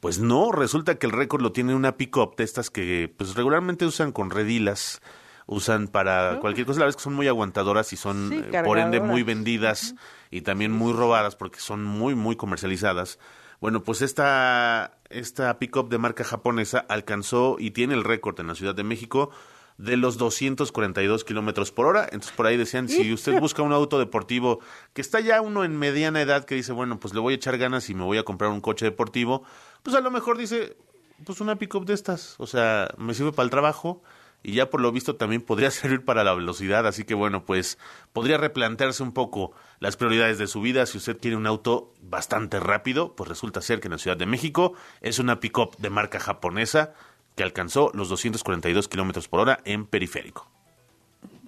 pues 0.00 0.18
no, 0.18 0.52
resulta 0.52 0.96
que 0.96 1.06
el 1.06 1.12
récord 1.12 1.40
lo 1.42 1.52
tiene 1.52 1.74
una 1.74 1.96
pick-up 1.96 2.36
de 2.36 2.44
estas 2.44 2.68
que 2.70 3.12
pues 3.16 3.34
regularmente 3.34 3.86
usan 3.86 4.12
con 4.12 4.30
redilas, 4.30 5.00
usan 5.46 5.88
para 5.88 6.40
cualquier 6.40 6.66
cosa, 6.66 6.80
la 6.80 6.86
verdad 6.86 6.96
es 6.96 6.96
que 6.96 7.04
son 7.04 7.14
muy 7.14 7.28
aguantadoras 7.28 7.92
y 7.92 7.96
son 7.96 8.30
Sí, 8.30 8.42
eh, 8.52 8.62
por 8.64 8.78
ende 8.78 9.00
muy 9.00 9.22
vendidas 9.22 9.94
y 10.30 10.40
también 10.40 10.72
muy 10.72 10.92
robadas 10.92 11.36
porque 11.36 11.60
son 11.60 11.84
muy 11.84 12.14
muy 12.14 12.36
comercializadas. 12.36 13.18
Bueno, 13.60 13.82
pues 13.82 14.02
esta 14.02 14.98
esta 15.10 15.58
pick-up 15.58 15.88
de 15.88 15.98
marca 15.98 16.24
japonesa 16.24 16.84
alcanzó 16.88 17.56
y 17.58 17.70
tiene 17.70 17.94
el 17.94 18.04
récord 18.04 18.38
en 18.40 18.48
la 18.48 18.54
Ciudad 18.54 18.74
de 18.74 18.84
México 18.84 19.30
de 19.78 19.96
los 19.96 20.18
242 20.18 21.24
kilómetros 21.24 21.72
por 21.72 21.86
hora. 21.86 22.04
Entonces, 22.04 22.32
por 22.32 22.46
ahí 22.46 22.56
decían, 22.56 22.88
si 22.88 23.12
usted 23.12 23.40
busca 23.40 23.62
un 23.62 23.72
auto 23.72 23.98
deportivo 23.98 24.60
que 24.92 25.00
está 25.00 25.20
ya 25.20 25.40
uno 25.40 25.64
en 25.64 25.76
mediana 25.76 26.20
edad 26.20 26.44
que 26.44 26.54
dice, 26.54 26.72
bueno, 26.72 27.00
pues 27.00 27.12
le 27.14 27.20
voy 27.20 27.34
a 27.34 27.36
echar 27.36 27.58
ganas 27.58 27.90
y 27.90 27.94
me 27.94 28.04
voy 28.04 28.18
a 28.18 28.22
comprar 28.22 28.50
un 28.50 28.60
coche 28.60 28.84
deportivo, 28.84 29.42
pues 29.82 29.96
a 29.96 30.00
lo 30.00 30.10
mejor 30.10 30.38
dice, 30.38 30.76
pues 31.24 31.40
una 31.40 31.56
pick-up 31.56 31.84
de 31.86 31.94
estas. 31.94 32.36
O 32.38 32.46
sea, 32.46 32.88
me 32.98 33.14
sirve 33.14 33.32
para 33.32 33.44
el 33.44 33.50
trabajo 33.50 34.02
y 34.44 34.52
ya 34.52 34.70
por 34.70 34.80
lo 34.80 34.92
visto 34.92 35.16
también 35.16 35.42
podría 35.42 35.70
servir 35.72 36.04
para 36.04 36.22
la 36.22 36.34
velocidad. 36.34 36.86
Así 36.86 37.04
que, 37.04 37.14
bueno, 37.14 37.44
pues 37.44 37.78
podría 38.12 38.36
replantearse 38.36 39.02
un 39.02 39.12
poco 39.12 39.52
las 39.80 39.96
prioridades 39.96 40.38
de 40.38 40.46
su 40.46 40.60
vida. 40.60 40.86
Si 40.86 40.98
usted 40.98 41.18
quiere 41.18 41.36
un 41.36 41.48
auto 41.48 41.92
bastante 42.00 42.60
rápido, 42.60 43.16
pues 43.16 43.28
resulta 43.28 43.60
ser 43.62 43.80
que 43.80 43.88
en 43.88 43.92
la 43.92 43.98
Ciudad 43.98 44.16
de 44.16 44.26
México 44.26 44.74
es 45.00 45.18
una 45.18 45.40
pick-up 45.40 45.76
de 45.78 45.90
marca 45.90 46.20
japonesa 46.20 46.92
que 47.34 47.42
alcanzó 47.42 47.90
los 47.94 48.08
242 48.10 48.86
kilómetros 48.86 49.26
por 49.26 49.40
hora 49.40 49.60
en 49.64 49.86
periférico. 49.86 50.53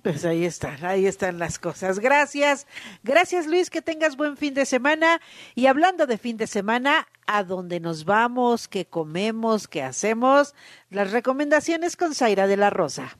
Pues 0.06 0.24
ahí 0.24 0.44
están, 0.44 0.84
ahí 0.84 1.04
están 1.04 1.40
las 1.40 1.58
cosas. 1.58 1.98
Gracias, 1.98 2.68
gracias 3.02 3.48
Luis, 3.48 3.70
que 3.70 3.82
tengas 3.82 4.16
buen 4.16 4.36
fin 4.36 4.54
de 4.54 4.64
semana. 4.64 5.20
Y 5.56 5.66
hablando 5.66 6.06
de 6.06 6.16
fin 6.16 6.36
de 6.36 6.46
semana, 6.46 7.08
a 7.26 7.42
dónde 7.42 7.80
nos 7.80 8.04
vamos, 8.04 8.68
qué 8.68 8.84
comemos, 8.86 9.66
qué 9.66 9.82
hacemos, 9.82 10.54
las 10.90 11.10
recomendaciones 11.10 11.96
con 11.96 12.14
Zaira 12.14 12.46
de 12.46 12.56
la 12.56 12.70
Rosa. 12.70 13.18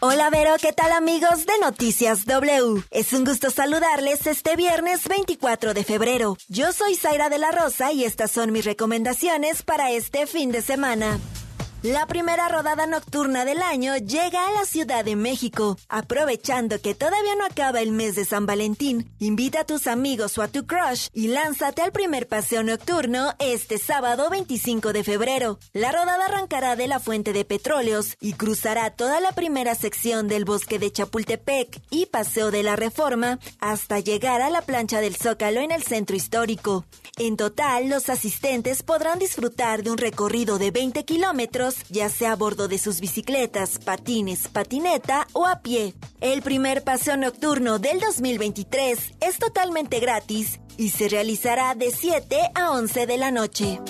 Hola 0.00 0.30
Vero, 0.30 0.54
¿qué 0.58 0.72
tal 0.72 0.90
amigos 0.92 1.44
de 1.44 1.52
Noticias 1.60 2.24
W? 2.24 2.82
Es 2.90 3.12
un 3.12 3.26
gusto 3.26 3.50
saludarles 3.50 4.26
este 4.26 4.56
viernes 4.56 5.06
24 5.06 5.74
de 5.74 5.84
febrero. 5.84 6.38
Yo 6.48 6.72
soy 6.72 6.94
Zaira 6.94 7.28
de 7.28 7.36
la 7.36 7.52
Rosa 7.52 7.92
y 7.92 8.04
estas 8.04 8.30
son 8.30 8.52
mis 8.52 8.64
recomendaciones 8.64 9.62
para 9.62 9.90
este 9.90 10.26
fin 10.26 10.50
de 10.50 10.62
semana. 10.62 11.20
La 11.82 12.06
primera 12.06 12.46
rodada 12.48 12.86
nocturna 12.86 13.44
del 13.44 13.60
año 13.60 13.96
llega 13.96 14.46
a 14.46 14.52
la 14.52 14.64
Ciudad 14.66 15.04
de 15.04 15.16
México. 15.16 15.76
Aprovechando 15.88 16.80
que 16.80 16.94
todavía 16.94 17.34
no 17.34 17.44
acaba 17.44 17.80
el 17.80 17.90
mes 17.90 18.14
de 18.14 18.24
San 18.24 18.46
Valentín, 18.46 19.12
invita 19.18 19.62
a 19.62 19.64
tus 19.64 19.88
amigos 19.88 20.38
o 20.38 20.42
a 20.42 20.48
tu 20.48 20.64
crush 20.64 21.08
y 21.12 21.26
lánzate 21.26 21.82
al 21.82 21.90
primer 21.90 22.28
paseo 22.28 22.62
nocturno 22.62 23.34
este 23.40 23.78
sábado 23.78 24.30
25 24.30 24.92
de 24.92 25.02
febrero. 25.02 25.58
La 25.72 25.90
rodada 25.90 26.26
arrancará 26.26 26.76
de 26.76 26.86
la 26.86 27.00
Fuente 27.00 27.32
de 27.32 27.44
Petróleos 27.44 28.16
y 28.20 28.34
cruzará 28.34 28.90
toda 28.90 29.18
la 29.20 29.32
primera 29.32 29.74
sección 29.74 30.28
del 30.28 30.44
bosque 30.44 30.78
de 30.78 30.92
Chapultepec 30.92 31.82
y 31.90 32.06
Paseo 32.06 32.52
de 32.52 32.62
la 32.62 32.76
Reforma 32.76 33.40
hasta 33.58 33.98
llegar 33.98 34.40
a 34.40 34.50
la 34.50 34.62
plancha 34.62 35.00
del 35.00 35.16
Zócalo 35.16 35.60
en 35.60 35.72
el 35.72 35.82
centro 35.82 36.14
histórico. 36.14 36.84
En 37.18 37.36
total, 37.36 37.88
los 37.88 38.08
asistentes 38.08 38.84
podrán 38.84 39.18
disfrutar 39.18 39.82
de 39.82 39.90
un 39.90 39.98
recorrido 39.98 40.58
de 40.58 40.70
20 40.70 41.04
kilómetros 41.04 41.71
ya 41.88 42.08
sea 42.08 42.32
a 42.32 42.36
bordo 42.36 42.68
de 42.68 42.78
sus 42.78 43.00
bicicletas, 43.00 43.78
patines, 43.78 44.48
patineta 44.48 45.26
o 45.32 45.46
a 45.46 45.60
pie. 45.60 45.94
El 46.20 46.42
primer 46.42 46.84
paseo 46.84 47.16
nocturno 47.16 47.78
del 47.78 48.00
2023 48.00 49.14
es 49.20 49.38
totalmente 49.38 50.00
gratis 50.00 50.60
y 50.76 50.90
se 50.90 51.08
realizará 51.08 51.74
de 51.74 51.90
7 51.90 52.36
a 52.54 52.70
11 52.72 53.06
de 53.06 53.16
la 53.18 53.30
noche. 53.30 53.80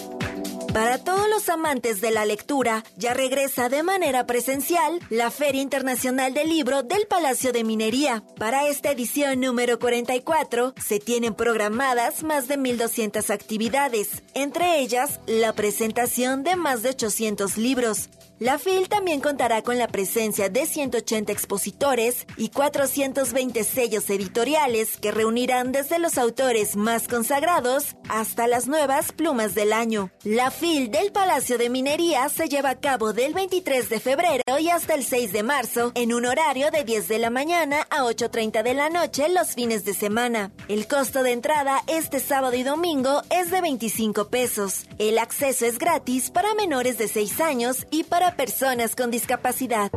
Para 0.73 0.97
todos 0.97 1.29
los 1.29 1.51
amantes 1.51 2.01
de 2.01 2.11
la 2.11 2.25
lectura, 2.25 2.83
ya 2.97 3.13
regresa 3.13 3.69
de 3.69 3.83
manera 3.83 4.25
presencial 4.27 5.01
la 5.11 5.31
Feria 5.31 5.61
Internacional 5.61 6.33
del 6.33 6.49
Libro 6.49 6.83
del 6.83 7.07
Palacio 7.07 7.53
de 7.53 7.63
Minería. 7.63 8.23
Para 8.39 8.67
esta 8.67 8.91
edición 8.91 9.41
número 9.41 9.79
44 9.79 10.73
se 10.83 10.99
tienen 10.99 11.35
programadas 11.35 12.23
más 12.23 12.49
de 12.49 12.59
1.200 12.59 13.29
actividades, 13.29 14.23
entre 14.33 14.81
ellas 14.81 15.21
la 15.27 15.53
presentación 15.53 16.43
de 16.43 16.57
más 16.57 16.83
de 16.83 16.89
800 16.89 17.59
libros, 17.59 18.09
la 18.39 18.59
FIL 18.59 18.89
también 18.89 19.21
contará 19.21 19.63
con 19.63 19.79
la 19.79 19.87
presencia 19.87 20.49
de 20.49 20.67
180 20.67 21.33
expositores 21.33 22.27
y 22.37 22.49
420 22.49 23.63
sellos 23.63 24.11
editoriales 24.11 24.97
que 24.97 25.13
reunirán 25.13 25.71
desde 25.71 25.99
los 25.99 26.19
autores 26.19 26.75
más 26.75 27.07
consagrados 27.07 27.97
hasta 28.09 28.47
las 28.49 28.67
nuevas 28.67 29.13
plumas 29.13 29.55
del 29.55 29.73
año. 29.73 30.11
La 30.25 30.51
FIL 30.51 30.91
del 30.91 31.13
Palacio 31.13 31.57
de 31.57 31.71
Minería 31.71 32.29
se 32.29 32.49
lleva 32.49 32.71
a 32.71 32.81
cabo 32.81 33.13
del 33.13 33.33
23 33.33 33.89
de 33.89 34.01
febrero 34.01 34.59
y 34.59 34.71
hasta 34.71 34.95
el 34.95 35.05
6 35.05 35.33
de 35.33 35.43
marzo 35.43 35.93
en 35.95 36.13
un 36.13 36.27
horario 36.27 36.71
de 36.71 36.85
10 36.85 37.09
de 37.09 37.19
la 37.19 37.31
mañana 37.31 37.87
a 37.91 38.03
8.30 38.03 38.63
de 38.63 38.75
la 38.75 38.91
noche 38.91 39.29
los 39.29 39.55
fines 39.55 39.85
de 39.85 39.95
semana. 39.95 40.51
El 40.69 40.89
costo 40.89 41.23
de 41.23 41.33
entrada 41.33 41.83
este 41.87 42.19
sábado 42.19 42.55
y 42.55 42.65
domingo 42.65 43.23
es 43.31 43.51
de 43.51 43.61
25 43.61 44.29
pesos. 44.31 44.87
El 44.99 45.19
acceso 45.19 45.65
es 45.65 45.79
gratis 45.79 46.31
para 46.31 46.55
menores 46.55 46.99
de 46.99 47.09
6 47.09 47.41
años 47.41 47.87
y 47.91 48.05
para 48.05 48.32
personas 48.37 48.97
con 48.97 49.11
discapacidad. 49.11 49.91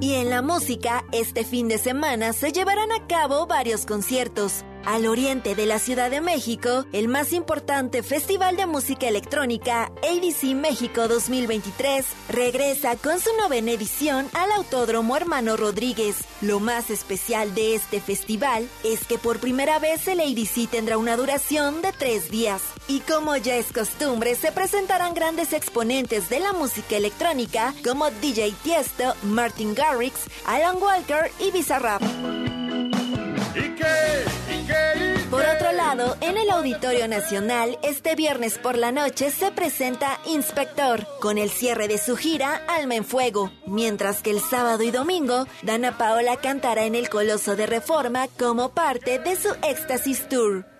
Y 0.00 0.14
en 0.14 0.28
la 0.28 0.42
música, 0.42 1.04
este 1.12 1.44
fin 1.44 1.68
de 1.68 1.78
semana 1.78 2.32
se 2.32 2.52
llevarán 2.52 2.92
a 2.92 3.06
cabo 3.06 3.46
varios 3.46 3.86
conciertos. 3.86 4.64
Al 4.86 5.06
oriente 5.06 5.54
de 5.54 5.64
la 5.64 5.78
Ciudad 5.78 6.10
de 6.10 6.20
México, 6.20 6.84
el 6.92 7.08
más 7.08 7.32
importante 7.32 8.02
festival 8.02 8.56
de 8.56 8.66
música 8.66 9.08
electrónica, 9.08 9.90
ADC 10.02 10.54
México 10.54 11.08
2023, 11.08 12.04
regresa 12.28 12.94
con 12.96 13.18
su 13.18 13.30
novena 13.38 13.72
edición 13.72 14.28
al 14.34 14.52
Autódromo 14.52 15.16
Hermano 15.16 15.56
Rodríguez. 15.56 16.16
Lo 16.42 16.60
más 16.60 16.90
especial 16.90 17.54
de 17.54 17.74
este 17.74 17.98
festival 18.02 18.68
es 18.84 19.06
que 19.06 19.16
por 19.16 19.40
primera 19.40 19.78
vez 19.78 20.06
el 20.06 20.20
ADC 20.20 20.68
tendrá 20.70 20.98
una 20.98 21.16
duración 21.16 21.80
de 21.80 21.92
tres 21.92 22.30
días. 22.30 22.60
Y 22.86 23.00
como 23.00 23.38
ya 23.38 23.56
es 23.56 23.72
costumbre, 23.72 24.34
se 24.34 24.52
presentarán 24.52 25.14
grandes 25.14 25.54
exponentes 25.54 26.28
de 26.28 26.40
la 26.40 26.52
música 26.52 26.98
electrónica 26.98 27.74
como 27.82 28.10
DJ 28.10 28.52
Tiesto, 28.62 29.14
Martin 29.22 29.74
Garrix, 29.74 30.26
Alan 30.44 30.76
Walker 30.76 31.32
y 31.40 31.50
Bizarrap. 31.52 32.02
Por 35.30 35.42
otro 35.42 35.72
lado, 35.72 36.16
en 36.20 36.36
el 36.36 36.50
Auditorio 36.50 37.08
Nacional, 37.08 37.78
este 37.82 38.14
viernes 38.14 38.58
por 38.58 38.76
la 38.76 38.92
noche 38.92 39.30
se 39.30 39.50
presenta 39.50 40.20
Inspector, 40.26 41.06
con 41.20 41.38
el 41.38 41.50
cierre 41.50 41.88
de 41.88 41.98
su 41.98 42.16
gira 42.16 42.62
Alma 42.68 42.94
en 42.94 43.04
Fuego, 43.04 43.50
mientras 43.66 44.22
que 44.22 44.30
el 44.30 44.40
sábado 44.40 44.82
y 44.82 44.90
domingo, 44.90 45.46
Dana 45.62 45.98
Paola 45.98 46.36
cantará 46.36 46.84
en 46.84 46.94
el 46.94 47.08
Coloso 47.08 47.56
de 47.56 47.66
Reforma 47.66 48.28
como 48.38 48.70
parte 48.74 49.18
de 49.18 49.36
su 49.36 49.48
Éxtasis 49.62 50.28
Tour. 50.28 50.73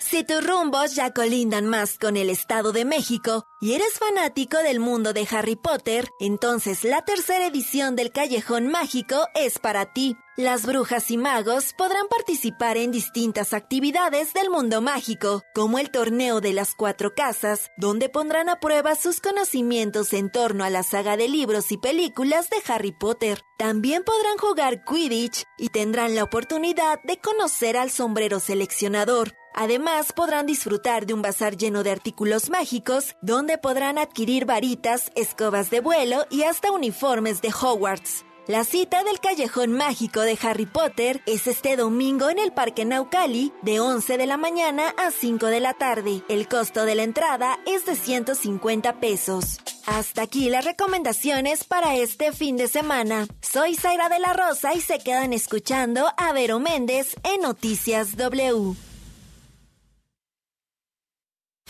Si 0.00 0.24
tus 0.24 0.44
rumbos 0.44 0.94
ya 0.94 1.12
colindan 1.12 1.66
más 1.66 1.98
con 1.98 2.16
el 2.16 2.30
Estado 2.30 2.72
de 2.72 2.86
México 2.86 3.44
y 3.60 3.74
eres 3.74 3.98
fanático 3.98 4.56
del 4.56 4.80
mundo 4.80 5.12
de 5.12 5.28
Harry 5.30 5.56
Potter, 5.56 6.08
entonces 6.18 6.84
la 6.84 7.04
tercera 7.04 7.46
edición 7.46 7.96
del 7.96 8.10
Callejón 8.10 8.68
Mágico 8.68 9.28
es 9.34 9.58
para 9.58 9.92
ti. 9.92 10.16
Las 10.36 10.64
brujas 10.64 11.10
y 11.10 11.18
magos 11.18 11.74
podrán 11.76 12.08
participar 12.08 12.78
en 12.78 12.92
distintas 12.92 13.52
actividades 13.52 14.32
del 14.32 14.48
mundo 14.48 14.80
mágico, 14.80 15.42
como 15.54 15.78
el 15.78 15.90
torneo 15.90 16.40
de 16.40 16.54
las 16.54 16.74
cuatro 16.74 17.14
casas, 17.14 17.70
donde 17.76 18.08
pondrán 18.08 18.48
a 18.48 18.58
prueba 18.58 18.94
sus 18.94 19.20
conocimientos 19.20 20.14
en 20.14 20.32
torno 20.32 20.64
a 20.64 20.70
la 20.70 20.82
saga 20.82 21.18
de 21.18 21.28
libros 21.28 21.70
y 21.72 21.76
películas 21.76 22.48
de 22.48 22.56
Harry 22.72 22.92
Potter. 22.92 23.42
También 23.58 24.02
podrán 24.02 24.38
jugar 24.38 24.82
Quidditch 24.84 25.44
y 25.58 25.68
tendrán 25.68 26.14
la 26.14 26.24
oportunidad 26.24 27.02
de 27.04 27.18
conocer 27.18 27.76
al 27.76 27.90
sombrero 27.90 28.40
seleccionador, 28.40 29.34
Además, 29.54 30.12
podrán 30.12 30.46
disfrutar 30.46 31.06
de 31.06 31.14
un 31.14 31.22
bazar 31.22 31.56
lleno 31.56 31.82
de 31.82 31.90
artículos 31.90 32.50
mágicos, 32.50 33.16
donde 33.20 33.58
podrán 33.58 33.98
adquirir 33.98 34.46
varitas, 34.46 35.10
escobas 35.16 35.70
de 35.70 35.80
vuelo 35.80 36.26
y 36.30 36.42
hasta 36.42 36.72
uniformes 36.72 37.42
de 37.42 37.48
Hogwarts. 37.48 38.24
La 38.50 38.64
cita 38.64 39.04
del 39.04 39.20
Callejón 39.20 39.72
Mágico 39.74 40.22
de 40.22 40.36
Harry 40.42 40.66
Potter 40.66 41.22
es 41.26 41.46
este 41.46 41.76
domingo 41.76 42.30
en 42.30 42.40
el 42.40 42.52
Parque 42.52 42.84
Naucali 42.84 43.52
de 43.62 43.78
11 43.78 44.18
de 44.18 44.26
la 44.26 44.36
mañana 44.36 44.92
a 44.96 45.12
5 45.12 45.46
de 45.46 45.60
la 45.60 45.74
tarde. 45.74 46.24
El 46.28 46.48
costo 46.48 46.84
de 46.84 46.96
la 46.96 47.04
entrada 47.04 47.60
es 47.64 47.86
de 47.86 47.94
150 47.94 48.98
pesos. 48.98 49.60
Hasta 49.86 50.22
aquí 50.22 50.50
las 50.50 50.64
recomendaciones 50.64 51.62
para 51.62 51.94
este 51.94 52.32
fin 52.32 52.56
de 52.56 52.66
semana. 52.66 53.28
Soy 53.40 53.76
Zaira 53.76 54.08
de 54.08 54.18
la 54.18 54.32
Rosa 54.32 54.74
y 54.74 54.80
se 54.80 54.98
quedan 54.98 55.32
escuchando 55.32 56.10
a 56.16 56.32
Vero 56.32 56.58
Méndez 56.58 57.14
en 57.22 57.42
Noticias 57.42 58.16
W. 58.16 58.89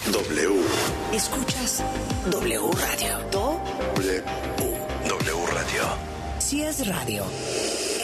W. 0.06 0.64
Escuchas 1.12 1.82
W 2.30 2.70
Radio. 2.72 3.18
W. 3.30 4.22
W 5.08 5.46
Radio. 5.52 5.82
Si 6.38 6.62
es 6.62 6.86
radio, 6.86 7.24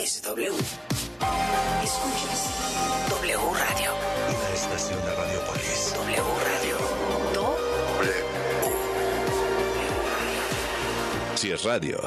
es 0.01 0.23
W. 0.23 0.51
Escuchas 1.83 2.51
W 3.09 3.37
Radio. 3.37 3.91
Una 4.29 4.55
estación 4.55 5.01
de 5.05 5.15
Radiopolis. 5.17 5.95
W 5.95 6.23
Radio. 6.45 6.77
W. 7.35 8.25
Si 11.35 11.51
es 11.51 11.65
radio, 11.65 11.99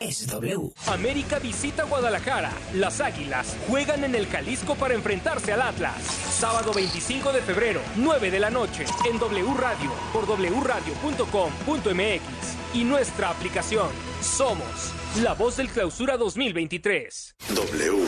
es 0.00 0.26
W. 0.26 0.72
América 0.86 1.38
visita 1.38 1.84
Guadalajara. 1.84 2.52
Las 2.74 3.00
Águilas 3.00 3.56
juegan 3.68 4.04
en 4.04 4.14
el 4.14 4.26
Jalisco 4.26 4.74
para 4.74 4.94
enfrentarse 4.94 5.52
al 5.52 5.62
Atlas. 5.62 6.02
Sábado 6.02 6.72
25 6.74 7.32
de 7.32 7.42
febrero, 7.42 7.80
9 7.96 8.30
de 8.30 8.40
la 8.40 8.50
noche, 8.50 8.84
en 9.10 9.18
W 9.18 9.54
Radio, 9.54 9.90
por 10.12 10.26
wradio.com.mx 10.26 12.22
y 12.74 12.84
nuestra 12.84 13.30
aplicación. 13.30 13.88
Somos 14.20 14.92
la 15.22 15.34
voz 15.34 15.56
del 15.56 15.68
clausura 15.68 16.16
2023. 16.16 17.36
W. 17.54 18.04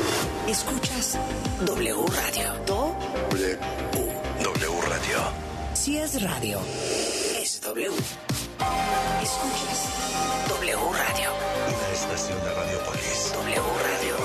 Escuchas 0.48 1.18
W 1.64 2.04
Radio. 2.08 2.52
W. 2.66 3.58
W 4.42 4.80
Radio. 4.82 5.18
Si 5.74 5.98
es 5.98 6.22
radio, 6.22 6.60
es 7.40 7.60
W. 7.62 7.90
Escuchas 9.22 9.88
W 10.48 10.76
Radio. 10.92 11.45
Estación 12.16 12.42
de 12.44 12.54
Radiopolis. 12.54 13.32
W 13.34 13.62
Radio. 13.84 14.16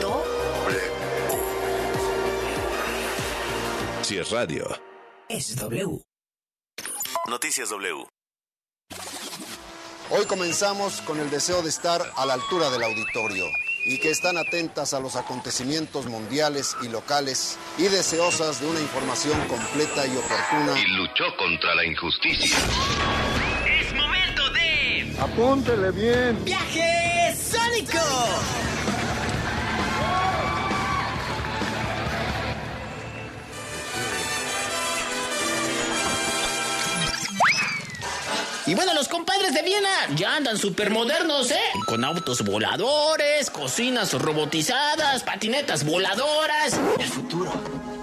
W. 0.00 0.80
Si 4.00 4.16
es 4.16 4.30
radio, 4.30 4.66
es 5.28 5.56
W. 5.56 6.00
Noticias 7.28 7.68
W. 7.68 8.06
Hoy 10.10 10.24
comenzamos 10.24 11.02
con 11.02 11.20
el 11.20 11.28
deseo 11.28 11.60
de 11.60 11.68
estar 11.68 12.00
a 12.16 12.24
la 12.24 12.32
altura 12.32 12.70
del 12.70 12.82
auditorio 12.82 13.44
y 13.84 14.00
que 14.00 14.10
están 14.10 14.38
atentas 14.38 14.94
a 14.94 15.00
los 15.00 15.14
acontecimientos 15.14 16.06
mundiales 16.06 16.74
y 16.80 16.88
locales 16.88 17.58
y 17.76 17.88
deseosas 17.88 18.62
de 18.62 18.68
una 18.68 18.80
información 18.80 19.38
completa 19.48 20.06
y 20.06 20.16
oportuna. 20.16 20.80
Y 20.80 20.86
luchó 20.96 21.24
contra 21.36 21.74
la 21.74 21.84
injusticia. 21.84 22.56
Es 23.68 23.92
momento 23.92 24.50
de 24.50 25.14
Apúntele 25.20 25.90
bien. 25.90 26.42
Viaje 26.42 27.13
Sónico. 27.34 27.98
Y 38.66 38.74
bueno, 38.74 38.94
los 38.94 39.08
compadres 39.08 39.52
de 39.52 39.62
Viena 39.62 39.90
ya 40.16 40.36
andan 40.36 40.56
súper 40.56 40.90
modernos, 40.90 41.50
¿eh? 41.50 41.58
Con 41.86 42.02
autos 42.02 42.42
voladores, 42.42 43.50
cocinas 43.50 44.14
robotizadas, 44.14 45.22
patinetas 45.22 45.84
voladoras. 45.84 46.80
El 46.98 47.08
futuro. 47.08 47.93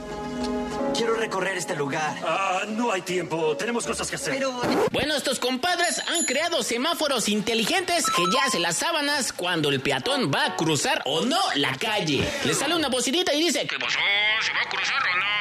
Quiero 0.96 1.16
recorrer 1.16 1.58
este 1.58 1.76
lugar. 1.76 2.16
Ah, 2.24 2.62
no 2.68 2.92
hay 2.92 3.02
tiempo. 3.02 3.56
Tenemos 3.58 3.86
cosas 3.86 4.10
que 4.10 4.16
hacer. 4.16 4.34
Pero. 4.34 4.52
Bueno, 4.92 5.16
estos 5.16 5.40
compadres 5.40 6.00
han 6.08 6.26
creado 6.26 6.64
semáforos 6.64 7.30
inteligentes 7.30 8.06
que 8.06 8.24
ya 8.34 8.44
hacen 8.46 8.62
las 8.62 8.78
sábanas 8.78 9.32
cuando 9.34 9.70
el 9.70 9.80
peatón 9.82 10.32
va 10.34 10.46
a 10.46 10.56
cruzar 10.56 11.02
o 11.06 11.22
no 11.26 11.40
la 11.56 11.76
calle. 11.78 12.28
Le 12.44 12.54
sale 12.54 12.76
una 12.76 12.90
bocinita 12.90 13.34
y 13.34 13.40
dice: 13.42 13.66
¿Qué 13.68 13.78
pasó? 13.80 14.00
¿Se 14.42 14.54
va 14.54 14.62
a 14.62 14.70
cruzar 14.70 15.02
o 15.02 15.18
no? 15.18 15.41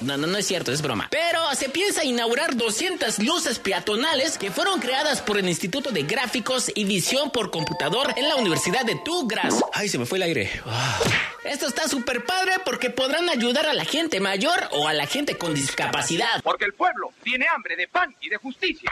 No? 0.00 0.16
No, 0.16 0.26
no, 0.26 0.38
es 0.38 0.46
cierto, 0.46 0.72
es 0.72 0.82
broma. 0.82 1.08
Pero 1.10 1.40
se 1.54 1.68
piensa 1.68 2.04
inaugurar 2.04 2.56
200 2.56 3.18
luces 3.20 3.58
peatonales 3.58 4.38
que 4.38 4.50
fueron 4.50 4.80
creadas 4.80 5.22
por 5.22 5.38
el 5.38 5.48
Instituto 5.48 5.90
de 5.90 6.02
Gráficos 6.02 6.70
y 6.74 6.84
Visión 6.84 7.30
por 7.30 7.50
Computador 7.50 8.14
en 8.16 8.28
la 8.28 8.36
Universidad 8.36 8.84
de 8.84 8.96
Tugras. 8.96 9.62
Ay, 9.72 9.88
se 9.88 9.98
me 9.98 10.06
fue 10.06 10.18
el 10.18 10.22
aire. 10.22 10.50
Ah. 10.66 10.98
Esto 11.44 11.66
está 11.66 11.88
súper 11.88 12.24
padre 12.24 12.52
porque 12.64 12.90
podrán 12.90 13.30
ayudar 13.30 13.66
a 13.66 13.72
la 13.72 13.84
gente 13.84 14.20
mayor 14.20 14.68
o 14.72 14.86
a 14.86 14.92
la 14.92 15.06
gente 15.06 15.36
con 15.36 15.54
discapacidad. 15.54 16.42
Porque 16.42 16.66
el 16.66 16.74
pueblo 16.74 17.12
tiene 17.22 17.46
hambre 17.54 17.76
de 17.76 17.88
pan 17.88 18.14
y 18.20 18.28
de 18.28 18.36
justicia. 18.36 18.90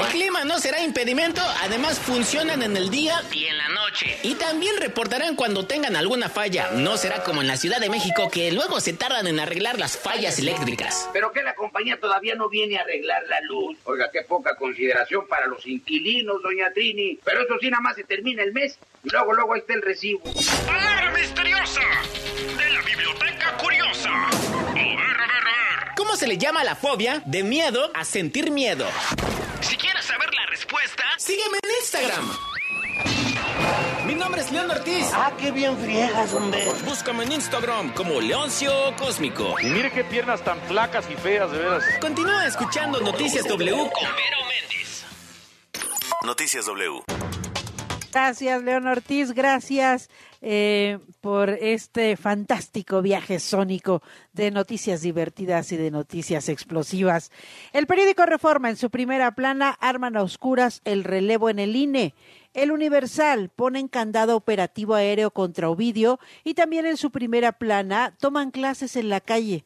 El 0.00 0.06
clima 0.06 0.44
no 0.44 0.60
será 0.60 0.80
impedimento, 0.80 1.42
además 1.62 1.98
funcionan 1.98 2.62
en 2.62 2.76
el 2.76 2.90
día 2.90 3.20
y 3.32 3.46
en 3.46 3.58
la 3.58 3.68
noche. 3.70 4.16
Y 4.22 4.34
también 4.34 4.76
reportarán 4.76 5.34
cuando 5.34 5.66
tengan 5.66 5.96
alguna 5.96 6.28
falla. 6.28 6.70
No 6.70 6.96
será 6.96 7.24
como 7.24 7.40
en 7.40 7.48
la 7.48 7.56
Ciudad 7.56 7.80
de 7.80 7.90
México 7.90 8.30
que 8.30 8.52
luego 8.52 8.80
se 8.80 8.92
tardan 8.92 9.26
en 9.26 9.40
arreglar 9.40 9.57
las 9.60 9.98
fallas 9.98 10.38
eléctricas. 10.38 11.08
Pero 11.12 11.32
que 11.32 11.42
la 11.42 11.54
compañía 11.54 11.98
todavía 11.98 12.34
no 12.34 12.48
viene 12.48 12.78
a 12.78 12.82
arreglar 12.82 13.24
la 13.28 13.40
luz. 13.42 13.76
Oiga, 13.84 14.10
qué 14.12 14.22
poca 14.22 14.56
consideración 14.56 15.26
para 15.26 15.46
los 15.46 15.66
inquilinos, 15.66 16.42
doña 16.42 16.72
Trini. 16.72 17.18
Pero 17.24 17.42
eso 17.42 17.54
sí, 17.60 17.70
nada 17.70 17.80
más 17.80 17.96
se 17.96 18.04
termina 18.04 18.42
el 18.42 18.52
mes 18.52 18.78
y 19.04 19.10
luego, 19.10 19.32
luego 19.32 19.54
ahí 19.54 19.60
está 19.60 19.74
el 19.74 19.82
recibo. 19.82 20.22
¡Palabra 20.66 21.12
misteriosa! 21.12 21.80
De 22.56 22.70
la 22.70 22.82
biblioteca 22.82 23.56
curiosa. 23.58 24.10
A 24.28 24.74
ver, 24.74 24.98
a 24.98 25.16
ver, 25.16 25.30
a 25.30 25.44
ver. 25.44 25.94
¿Cómo 25.96 26.16
se 26.16 26.26
le 26.26 26.38
llama 26.38 26.64
la 26.64 26.76
fobia 26.76 27.22
de 27.26 27.42
miedo 27.42 27.90
a 27.94 28.04
sentir 28.04 28.50
miedo? 28.50 28.86
Si 29.60 29.76
quieres 29.76 30.04
saber 30.04 30.32
la 30.34 30.46
respuesta, 30.46 31.04
sígueme 31.18 31.58
en 31.62 31.70
Instagram. 31.80 32.57
Mi 34.06 34.14
nombre 34.14 34.40
es 34.40 34.50
León 34.50 34.70
Ortiz. 34.70 35.10
Ah, 35.14 35.32
qué 35.38 35.50
bien 35.50 35.76
friegas, 35.76 36.32
hombre. 36.32 36.64
Búscame 36.84 37.24
en 37.24 37.32
Instagram 37.32 37.92
como 37.92 38.20
Leoncio 38.20 38.72
Cósmico. 38.96 39.54
Y 39.60 39.66
mire 39.66 39.90
qué 39.90 40.04
piernas 40.04 40.42
tan 40.42 40.60
flacas 40.62 41.06
y 41.10 41.14
feas, 41.14 41.50
de 41.52 41.58
veras. 41.58 41.84
Continúa 42.00 42.46
escuchando 42.46 43.00
Noticias 43.00 43.46
W 43.46 43.76
con 43.76 44.02
Vero 44.02 44.38
Méndez. 44.48 45.04
Noticias 46.24 46.66
W. 46.66 47.02
Gracias, 48.12 48.62
León 48.62 48.86
Ortiz, 48.86 49.32
gracias 49.32 50.08
eh, 50.40 50.98
por 51.20 51.50
este 51.50 52.16
fantástico 52.16 53.02
viaje 53.02 53.40
sónico 53.40 54.02
de 54.32 54.50
noticias 54.50 55.02
divertidas 55.02 55.72
y 55.72 55.76
de 55.76 55.90
noticias 55.90 56.48
explosivas. 56.48 57.30
El 57.72 57.86
periódico 57.86 58.24
Reforma 58.26 58.70
en 58.70 58.76
su 58.76 58.90
primera 58.90 59.34
plana 59.34 59.70
arman 59.80 60.16
a 60.16 60.22
oscuras 60.22 60.80
el 60.84 61.04
relevo 61.04 61.50
en 61.50 61.58
el 61.58 61.74
INE. 61.74 62.14
El 62.54 62.72
Universal 62.72 63.50
pone 63.50 63.78
en 63.78 63.88
candado 63.88 64.36
operativo 64.36 64.94
aéreo 64.94 65.30
contra 65.30 65.70
Ovidio 65.70 66.18
y 66.44 66.54
también 66.54 66.86
en 66.86 66.96
su 66.96 67.10
primera 67.10 67.52
plana 67.52 68.14
toman 68.18 68.50
clases 68.50 68.96
en 68.96 69.08
la 69.08 69.20
calle. 69.20 69.64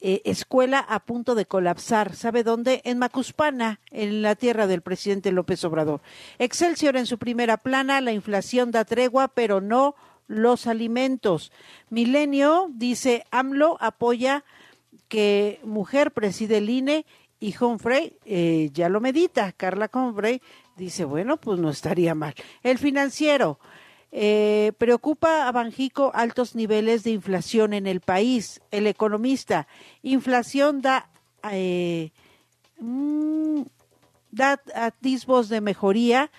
Eh, 0.00 0.22
escuela 0.24 0.78
a 0.78 1.00
punto 1.00 1.34
de 1.34 1.46
colapsar. 1.46 2.14
¿Sabe 2.14 2.44
dónde? 2.44 2.82
En 2.84 2.98
Macuspana, 2.98 3.80
en 3.90 4.22
la 4.22 4.36
tierra 4.36 4.68
del 4.68 4.80
presidente 4.80 5.32
López 5.32 5.64
Obrador. 5.64 6.00
Excelsior 6.38 6.96
en 6.96 7.06
su 7.06 7.18
primera 7.18 7.56
plana, 7.56 8.00
la 8.00 8.12
inflación 8.12 8.70
da 8.70 8.84
tregua, 8.84 9.26
pero 9.26 9.60
no 9.60 9.96
los 10.28 10.68
alimentos. 10.68 11.50
Milenio 11.90 12.68
dice, 12.72 13.24
AMLO 13.32 13.76
apoya 13.80 14.44
que 15.08 15.58
mujer 15.64 16.12
preside 16.12 16.58
el 16.58 16.70
INE 16.70 17.06
y 17.40 17.54
Humphrey 17.58 18.16
eh, 18.24 18.70
ya 18.72 18.88
lo 18.88 19.00
medita. 19.00 19.52
Carla 19.52 19.90
Humphrey 19.92 20.40
dice, 20.76 21.04
bueno, 21.04 21.38
pues 21.38 21.58
no 21.58 21.70
estaría 21.70 22.14
mal. 22.14 22.34
El 22.62 22.78
financiero. 22.78 23.58
Eh, 24.10 24.72
preocupa 24.78 25.46
a 25.46 25.52
Banjico 25.52 26.10
altos 26.14 26.54
niveles 26.54 27.04
de 27.04 27.10
inflación 27.10 27.74
en 27.74 27.86
el 27.86 28.00
país. 28.00 28.60
El 28.70 28.86
economista, 28.86 29.66
inflación 30.02 30.80
da, 30.80 31.10
eh, 31.50 32.10
mm, 32.80 33.62
da 34.30 34.60
atisbos 34.74 35.48
de 35.48 35.60
mejoría 35.60 36.30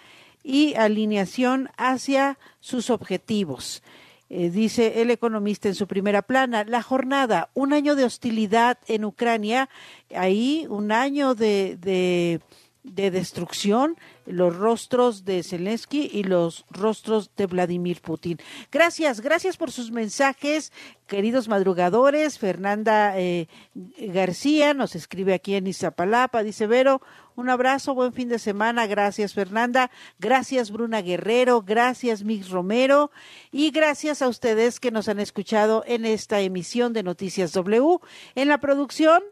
y 0.44 0.74
alineación 0.76 1.70
hacia 1.78 2.40
sus 2.60 2.90
objetivos. 2.90 3.84
Eh, 4.32 4.52
dice 4.52 5.02
el 5.02 5.10
economista 5.10 5.68
en 5.68 5.76
su 5.76 5.88
primera 5.88 6.22
plana, 6.22 6.64
la 6.64 6.84
jornada, 6.84 7.50
un 7.56 7.74
año 7.74 7.96
de 7.96 8.06
hostilidad 8.06 8.78
en 8.88 9.06
Ucrania, 9.06 9.70
ahí 10.16 10.68
un 10.70 10.92
año 10.92 11.34
de, 11.34 11.78
de, 11.82 12.40
de 12.84 13.12
destrucción, 13.12 13.98
los 14.26 14.56
rostros 14.56 15.26
de 15.26 15.44
Zelensky 15.44 16.10
y 16.12 16.24
los 16.24 16.66
rostros 16.70 17.32
de 17.36 17.46
Vladimir 17.46 18.02
Putin. 18.02 18.40
Gracias, 18.72 19.22
gracias 19.22 19.58
por 19.58 19.72
sus 19.72 19.92
mensajes, 19.92 20.72
queridos 21.06 21.48
madrugadores. 21.48 22.40
Fernanda 22.40 23.20
eh, 23.20 23.48
García 23.74 24.74
nos 24.74 24.96
escribe 24.96 25.34
aquí 25.34 25.56
en 25.56 25.68
Iztapalapa, 25.68 26.44
dice 26.44 26.68
Vero, 26.68 27.02
un 27.40 27.50
abrazo, 27.50 27.96
buen 27.96 28.12
fin 28.12 28.28
de 28.28 28.38
semana. 28.38 28.86
Gracias, 28.86 29.34
Fernanda. 29.34 29.92
Gracias, 30.20 30.72
Bruna 30.72 31.02
Guerrero. 31.02 31.62
Gracias, 31.62 32.24
Mix 32.24 32.50
Romero. 32.50 33.12
Y 33.50 33.72
gracias 33.72 34.22
a 34.22 34.28
ustedes 34.28 34.82
que 34.82 34.92
nos 34.92 35.08
han 35.08 35.22
escuchado 35.22 35.86
en 35.88 36.06
esta 36.06 36.42
emisión 36.42 36.92
de 36.92 37.02
Noticias 37.02 37.54
W. 37.54 38.00
En 38.36 38.50
la 38.50 38.60
producción, 38.60 39.24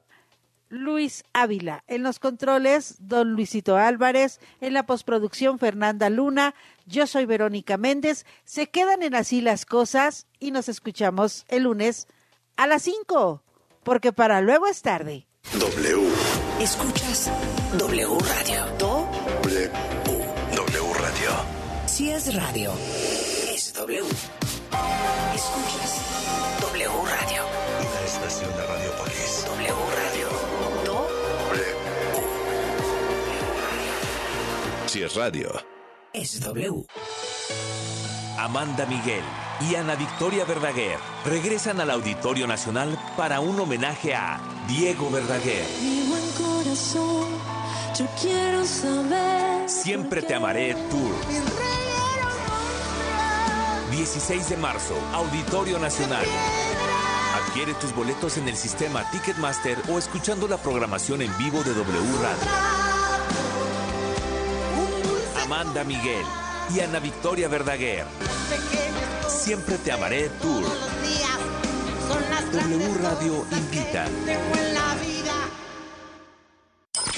Luis 0.70 1.24
Ávila. 1.34 1.84
En 1.88 2.04
los 2.04 2.20
controles, 2.20 2.96
don 3.00 3.34
Luisito 3.34 3.78
Álvarez. 3.78 4.40
En 4.62 4.74
la 4.74 4.86
postproducción, 4.86 5.60
Fernanda 5.60 6.10
Luna. 6.10 6.56
Yo 6.86 7.08
soy 7.08 7.26
Verónica 7.26 7.78
Méndez. 7.78 8.26
Se 8.46 8.68
quedan 8.68 9.04
en 9.04 9.16
así 9.16 9.42
las 9.42 9.66
cosas 9.66 10.28
y 10.40 10.52
nos 10.52 10.70
escuchamos 10.70 11.46
el 11.48 11.64
lunes 11.64 12.08
a 12.56 12.68
las 12.68 12.84
5, 12.84 13.44
porque 13.84 14.12
para 14.14 14.42
luego 14.42 14.68
es 14.68 14.82
tarde. 14.82 15.28
W. 15.54 16.08
Escuchas 16.60 17.32
W 17.78 18.18
Radio. 18.20 18.66
Do 18.78 19.10
W. 19.44 19.72
W 20.56 20.94
Radio. 21.00 21.32
si 21.86 22.10
es 22.10 22.34
radio, 22.36 22.72
es 23.54 23.74
W. 23.74 24.02
Escuchas 25.36 26.02
W 26.62 26.90
Radio. 26.90 27.44
Una 27.80 28.06
estación 28.06 28.52
de 28.52 28.66
Radiopolis. 28.66 29.46
W 29.46 29.74
Radio. 29.96 30.37
Si 34.98 35.04
es 35.04 35.14
radio. 35.14 35.52
es 36.12 36.40
W. 36.40 36.84
Amanda 38.40 38.84
Miguel 38.88 39.22
y 39.70 39.76
Ana 39.76 39.94
Victoria 39.94 40.44
Verdaguer 40.44 40.98
regresan 41.24 41.80
al 41.80 41.92
Auditorio 41.92 42.48
Nacional 42.48 42.98
para 43.16 43.40
un 43.40 43.60
homenaje 43.60 44.16
a 44.16 44.42
Diego 44.68 45.12
Verdaguer. 45.12 45.68
Mi 45.84 46.02
buen 46.08 46.32
corazón, 46.32 47.28
yo 47.96 48.08
quiero 48.20 48.66
saber. 48.66 49.70
Siempre 49.70 50.24
te 50.24 50.34
amaré 50.34 50.74
Tour. 50.74 51.14
16 53.92 54.50
de 54.50 54.58
marzo, 54.58 54.96
Auditorio 55.14 55.78
Nacional. 55.78 56.26
Adquiere 57.46 57.76
tus 57.76 57.94
boletos 57.94 58.38
en 58.38 58.48
el 58.48 58.58
sistema 58.58 59.08
Ticketmaster 59.12 59.78
o 59.92 60.00
escuchando 60.00 60.48
la 60.48 60.58
programación 60.58 61.22
en 61.22 61.38
vivo 61.38 61.62
de 61.62 61.76
W 61.76 62.18
Radio. 62.24 62.87
Amanda 65.48 65.86
Miguel 65.86 66.26
y 66.76 66.82
Ana 66.82 67.00
Victoria 67.00 67.48
Verdaguer. 67.48 68.04
Siempre 69.30 69.78
te 69.78 69.94
amaré 69.94 70.28
Tour. 70.42 70.66
W 72.52 72.94
Radio 73.02 73.46
invita. 73.52 74.08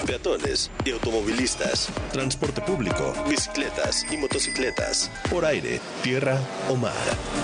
peatones 0.06 0.70
y 0.86 0.92
automovilistas, 0.92 1.90
transporte 2.12 2.62
público, 2.62 3.14
bicicletas 3.28 4.06
y 4.12 4.18
motocicletas, 4.18 5.10
por 5.30 5.46
aire, 5.46 5.82
tierra 6.04 6.40
o 6.70 6.76
mar. 6.76 6.94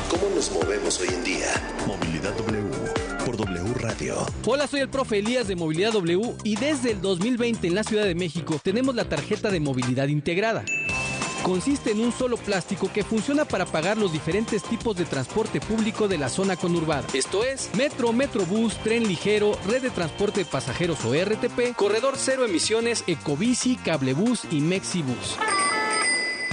¿Cómo 0.10 0.30
nos 0.36 0.52
movemos 0.52 1.00
hoy 1.00 1.10
en 1.10 1.24
día? 1.24 1.48
Movilidad 1.88 2.34
W 2.34 3.05
por 3.26 3.38
W 3.38 3.74
Radio. 3.80 4.16
Hola, 4.46 4.68
soy 4.68 4.82
el 4.82 4.90
profe 4.90 5.18
Elías 5.18 5.48
de 5.48 5.56
Movilidad 5.56 5.92
W 5.94 6.36
y 6.44 6.56
desde 6.56 6.92
el 6.92 7.02
2020 7.02 7.68
en 7.68 7.76
la 7.76 7.84
Ciudad 7.84 8.06
de 8.06 8.14
México 8.14 8.60
tenemos 8.62 8.94
la 8.96 9.10
tarjeta 9.10 9.50
de 9.50 9.60
movilidad 9.60 10.08
integrada. 10.08 10.64
Consiste 11.44 11.92
en 11.92 12.00
un 12.00 12.12
solo 12.12 12.38
plástico 12.38 12.92
que 12.94 13.04
funciona 13.04 13.46
para 13.46 13.66
pagar 13.66 13.98
los 13.98 14.14
diferentes 14.14 14.64
tipos 14.64 14.96
de 14.96 15.06
transporte 15.06 15.60
público 15.60 16.08
de 16.08 16.18
la 16.18 16.30
zona 16.30 16.56
conurbada. 16.56 17.06
Esto 17.14 17.44
es 17.44 17.70
metro, 17.76 18.14
metrobús, 18.14 18.76
tren 18.78 19.08
ligero, 19.08 19.58
red 19.68 19.82
de 19.82 19.90
transporte 19.90 20.42
de 20.42 20.46
pasajeros 20.46 21.04
o 21.06 21.14
RTP, 21.14 21.76
corredor 21.76 22.16
cero 22.18 22.46
emisiones, 22.46 23.04
ecobici, 23.08 23.76
cablebús 23.76 24.44
y 24.52 24.62
mexibus. 24.62 25.38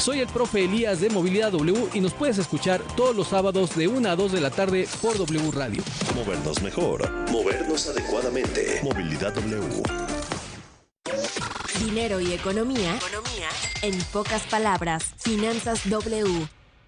Soy 0.00 0.20
el 0.20 0.28
profe 0.28 0.64
Elías 0.64 1.00
de 1.00 1.10
Movilidad 1.10 1.52
W 1.52 1.88
y 1.92 2.00
nos 2.00 2.14
puedes 2.14 2.38
escuchar 2.38 2.80
todos 2.96 3.14
los 3.14 3.28
sábados 3.28 3.76
de 3.76 3.86
1 3.86 4.08
a 4.08 4.16
2 4.16 4.32
de 4.32 4.40
la 4.40 4.50
tarde 4.50 4.88
por 5.02 5.18
W 5.18 5.50
Radio. 5.50 5.82
Movernos 6.14 6.62
mejor, 6.62 7.10
movernos 7.30 7.86
adecuadamente. 7.86 8.80
Movilidad 8.82 9.34
W. 9.34 9.82
Dinero 11.84 12.18
y 12.18 12.32
economía. 12.32 12.96
Economía. 12.96 13.48
En 13.82 13.98
pocas 14.04 14.42
palabras, 14.44 15.14
Finanzas 15.18 15.88
W. 15.90 16.48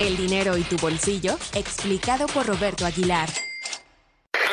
El 0.00 0.16
dinero 0.16 0.56
y 0.56 0.62
tu 0.62 0.78
bolsillo, 0.78 1.36
explicado 1.54 2.26
por 2.26 2.46
Roberto 2.46 2.86
Aguilar. 2.86 3.28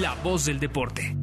la 0.00 0.14
voz 0.22 0.46
del 0.46 0.58
deporte. 0.58 1.16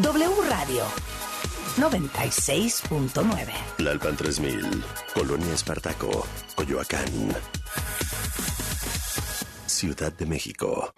W 0.00 0.30
Radio 0.48 0.84
96.9. 1.76 3.52
Lalpan 3.78 4.16
3000, 4.16 4.84
Colonia 5.14 5.52
Espartaco, 5.52 6.26
Coyoacán. 6.54 7.36
Ciudad 9.66 10.12
de 10.12 10.26
México. 10.26 10.92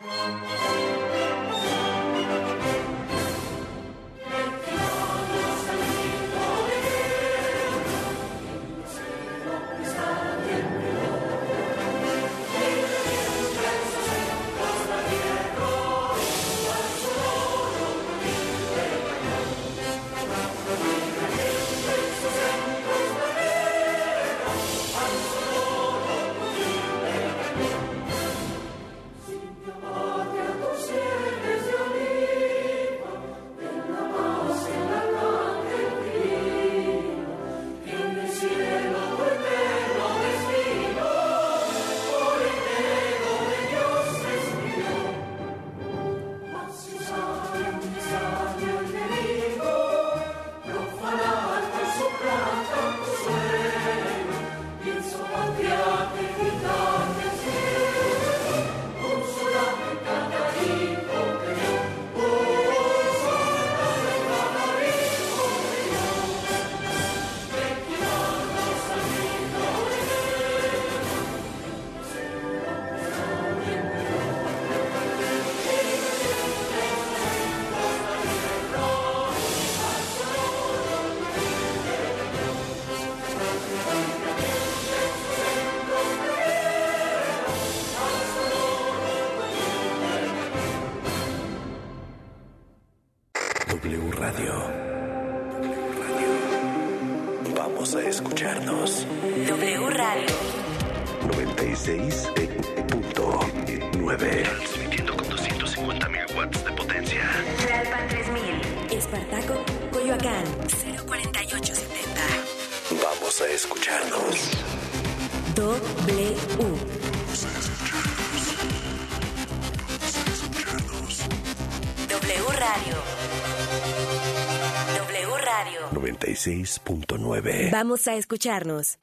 96.9. 126.46 127.70
Vamos 127.70 128.08
a 128.08 128.14
escucharnos. 128.14 128.98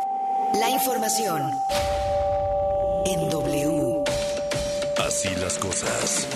La 0.59 0.69
información 0.71 1.41
en 3.05 3.29
W. 3.29 4.03
Así 4.97 5.29
las 5.39 5.57
cosas. 5.59 6.27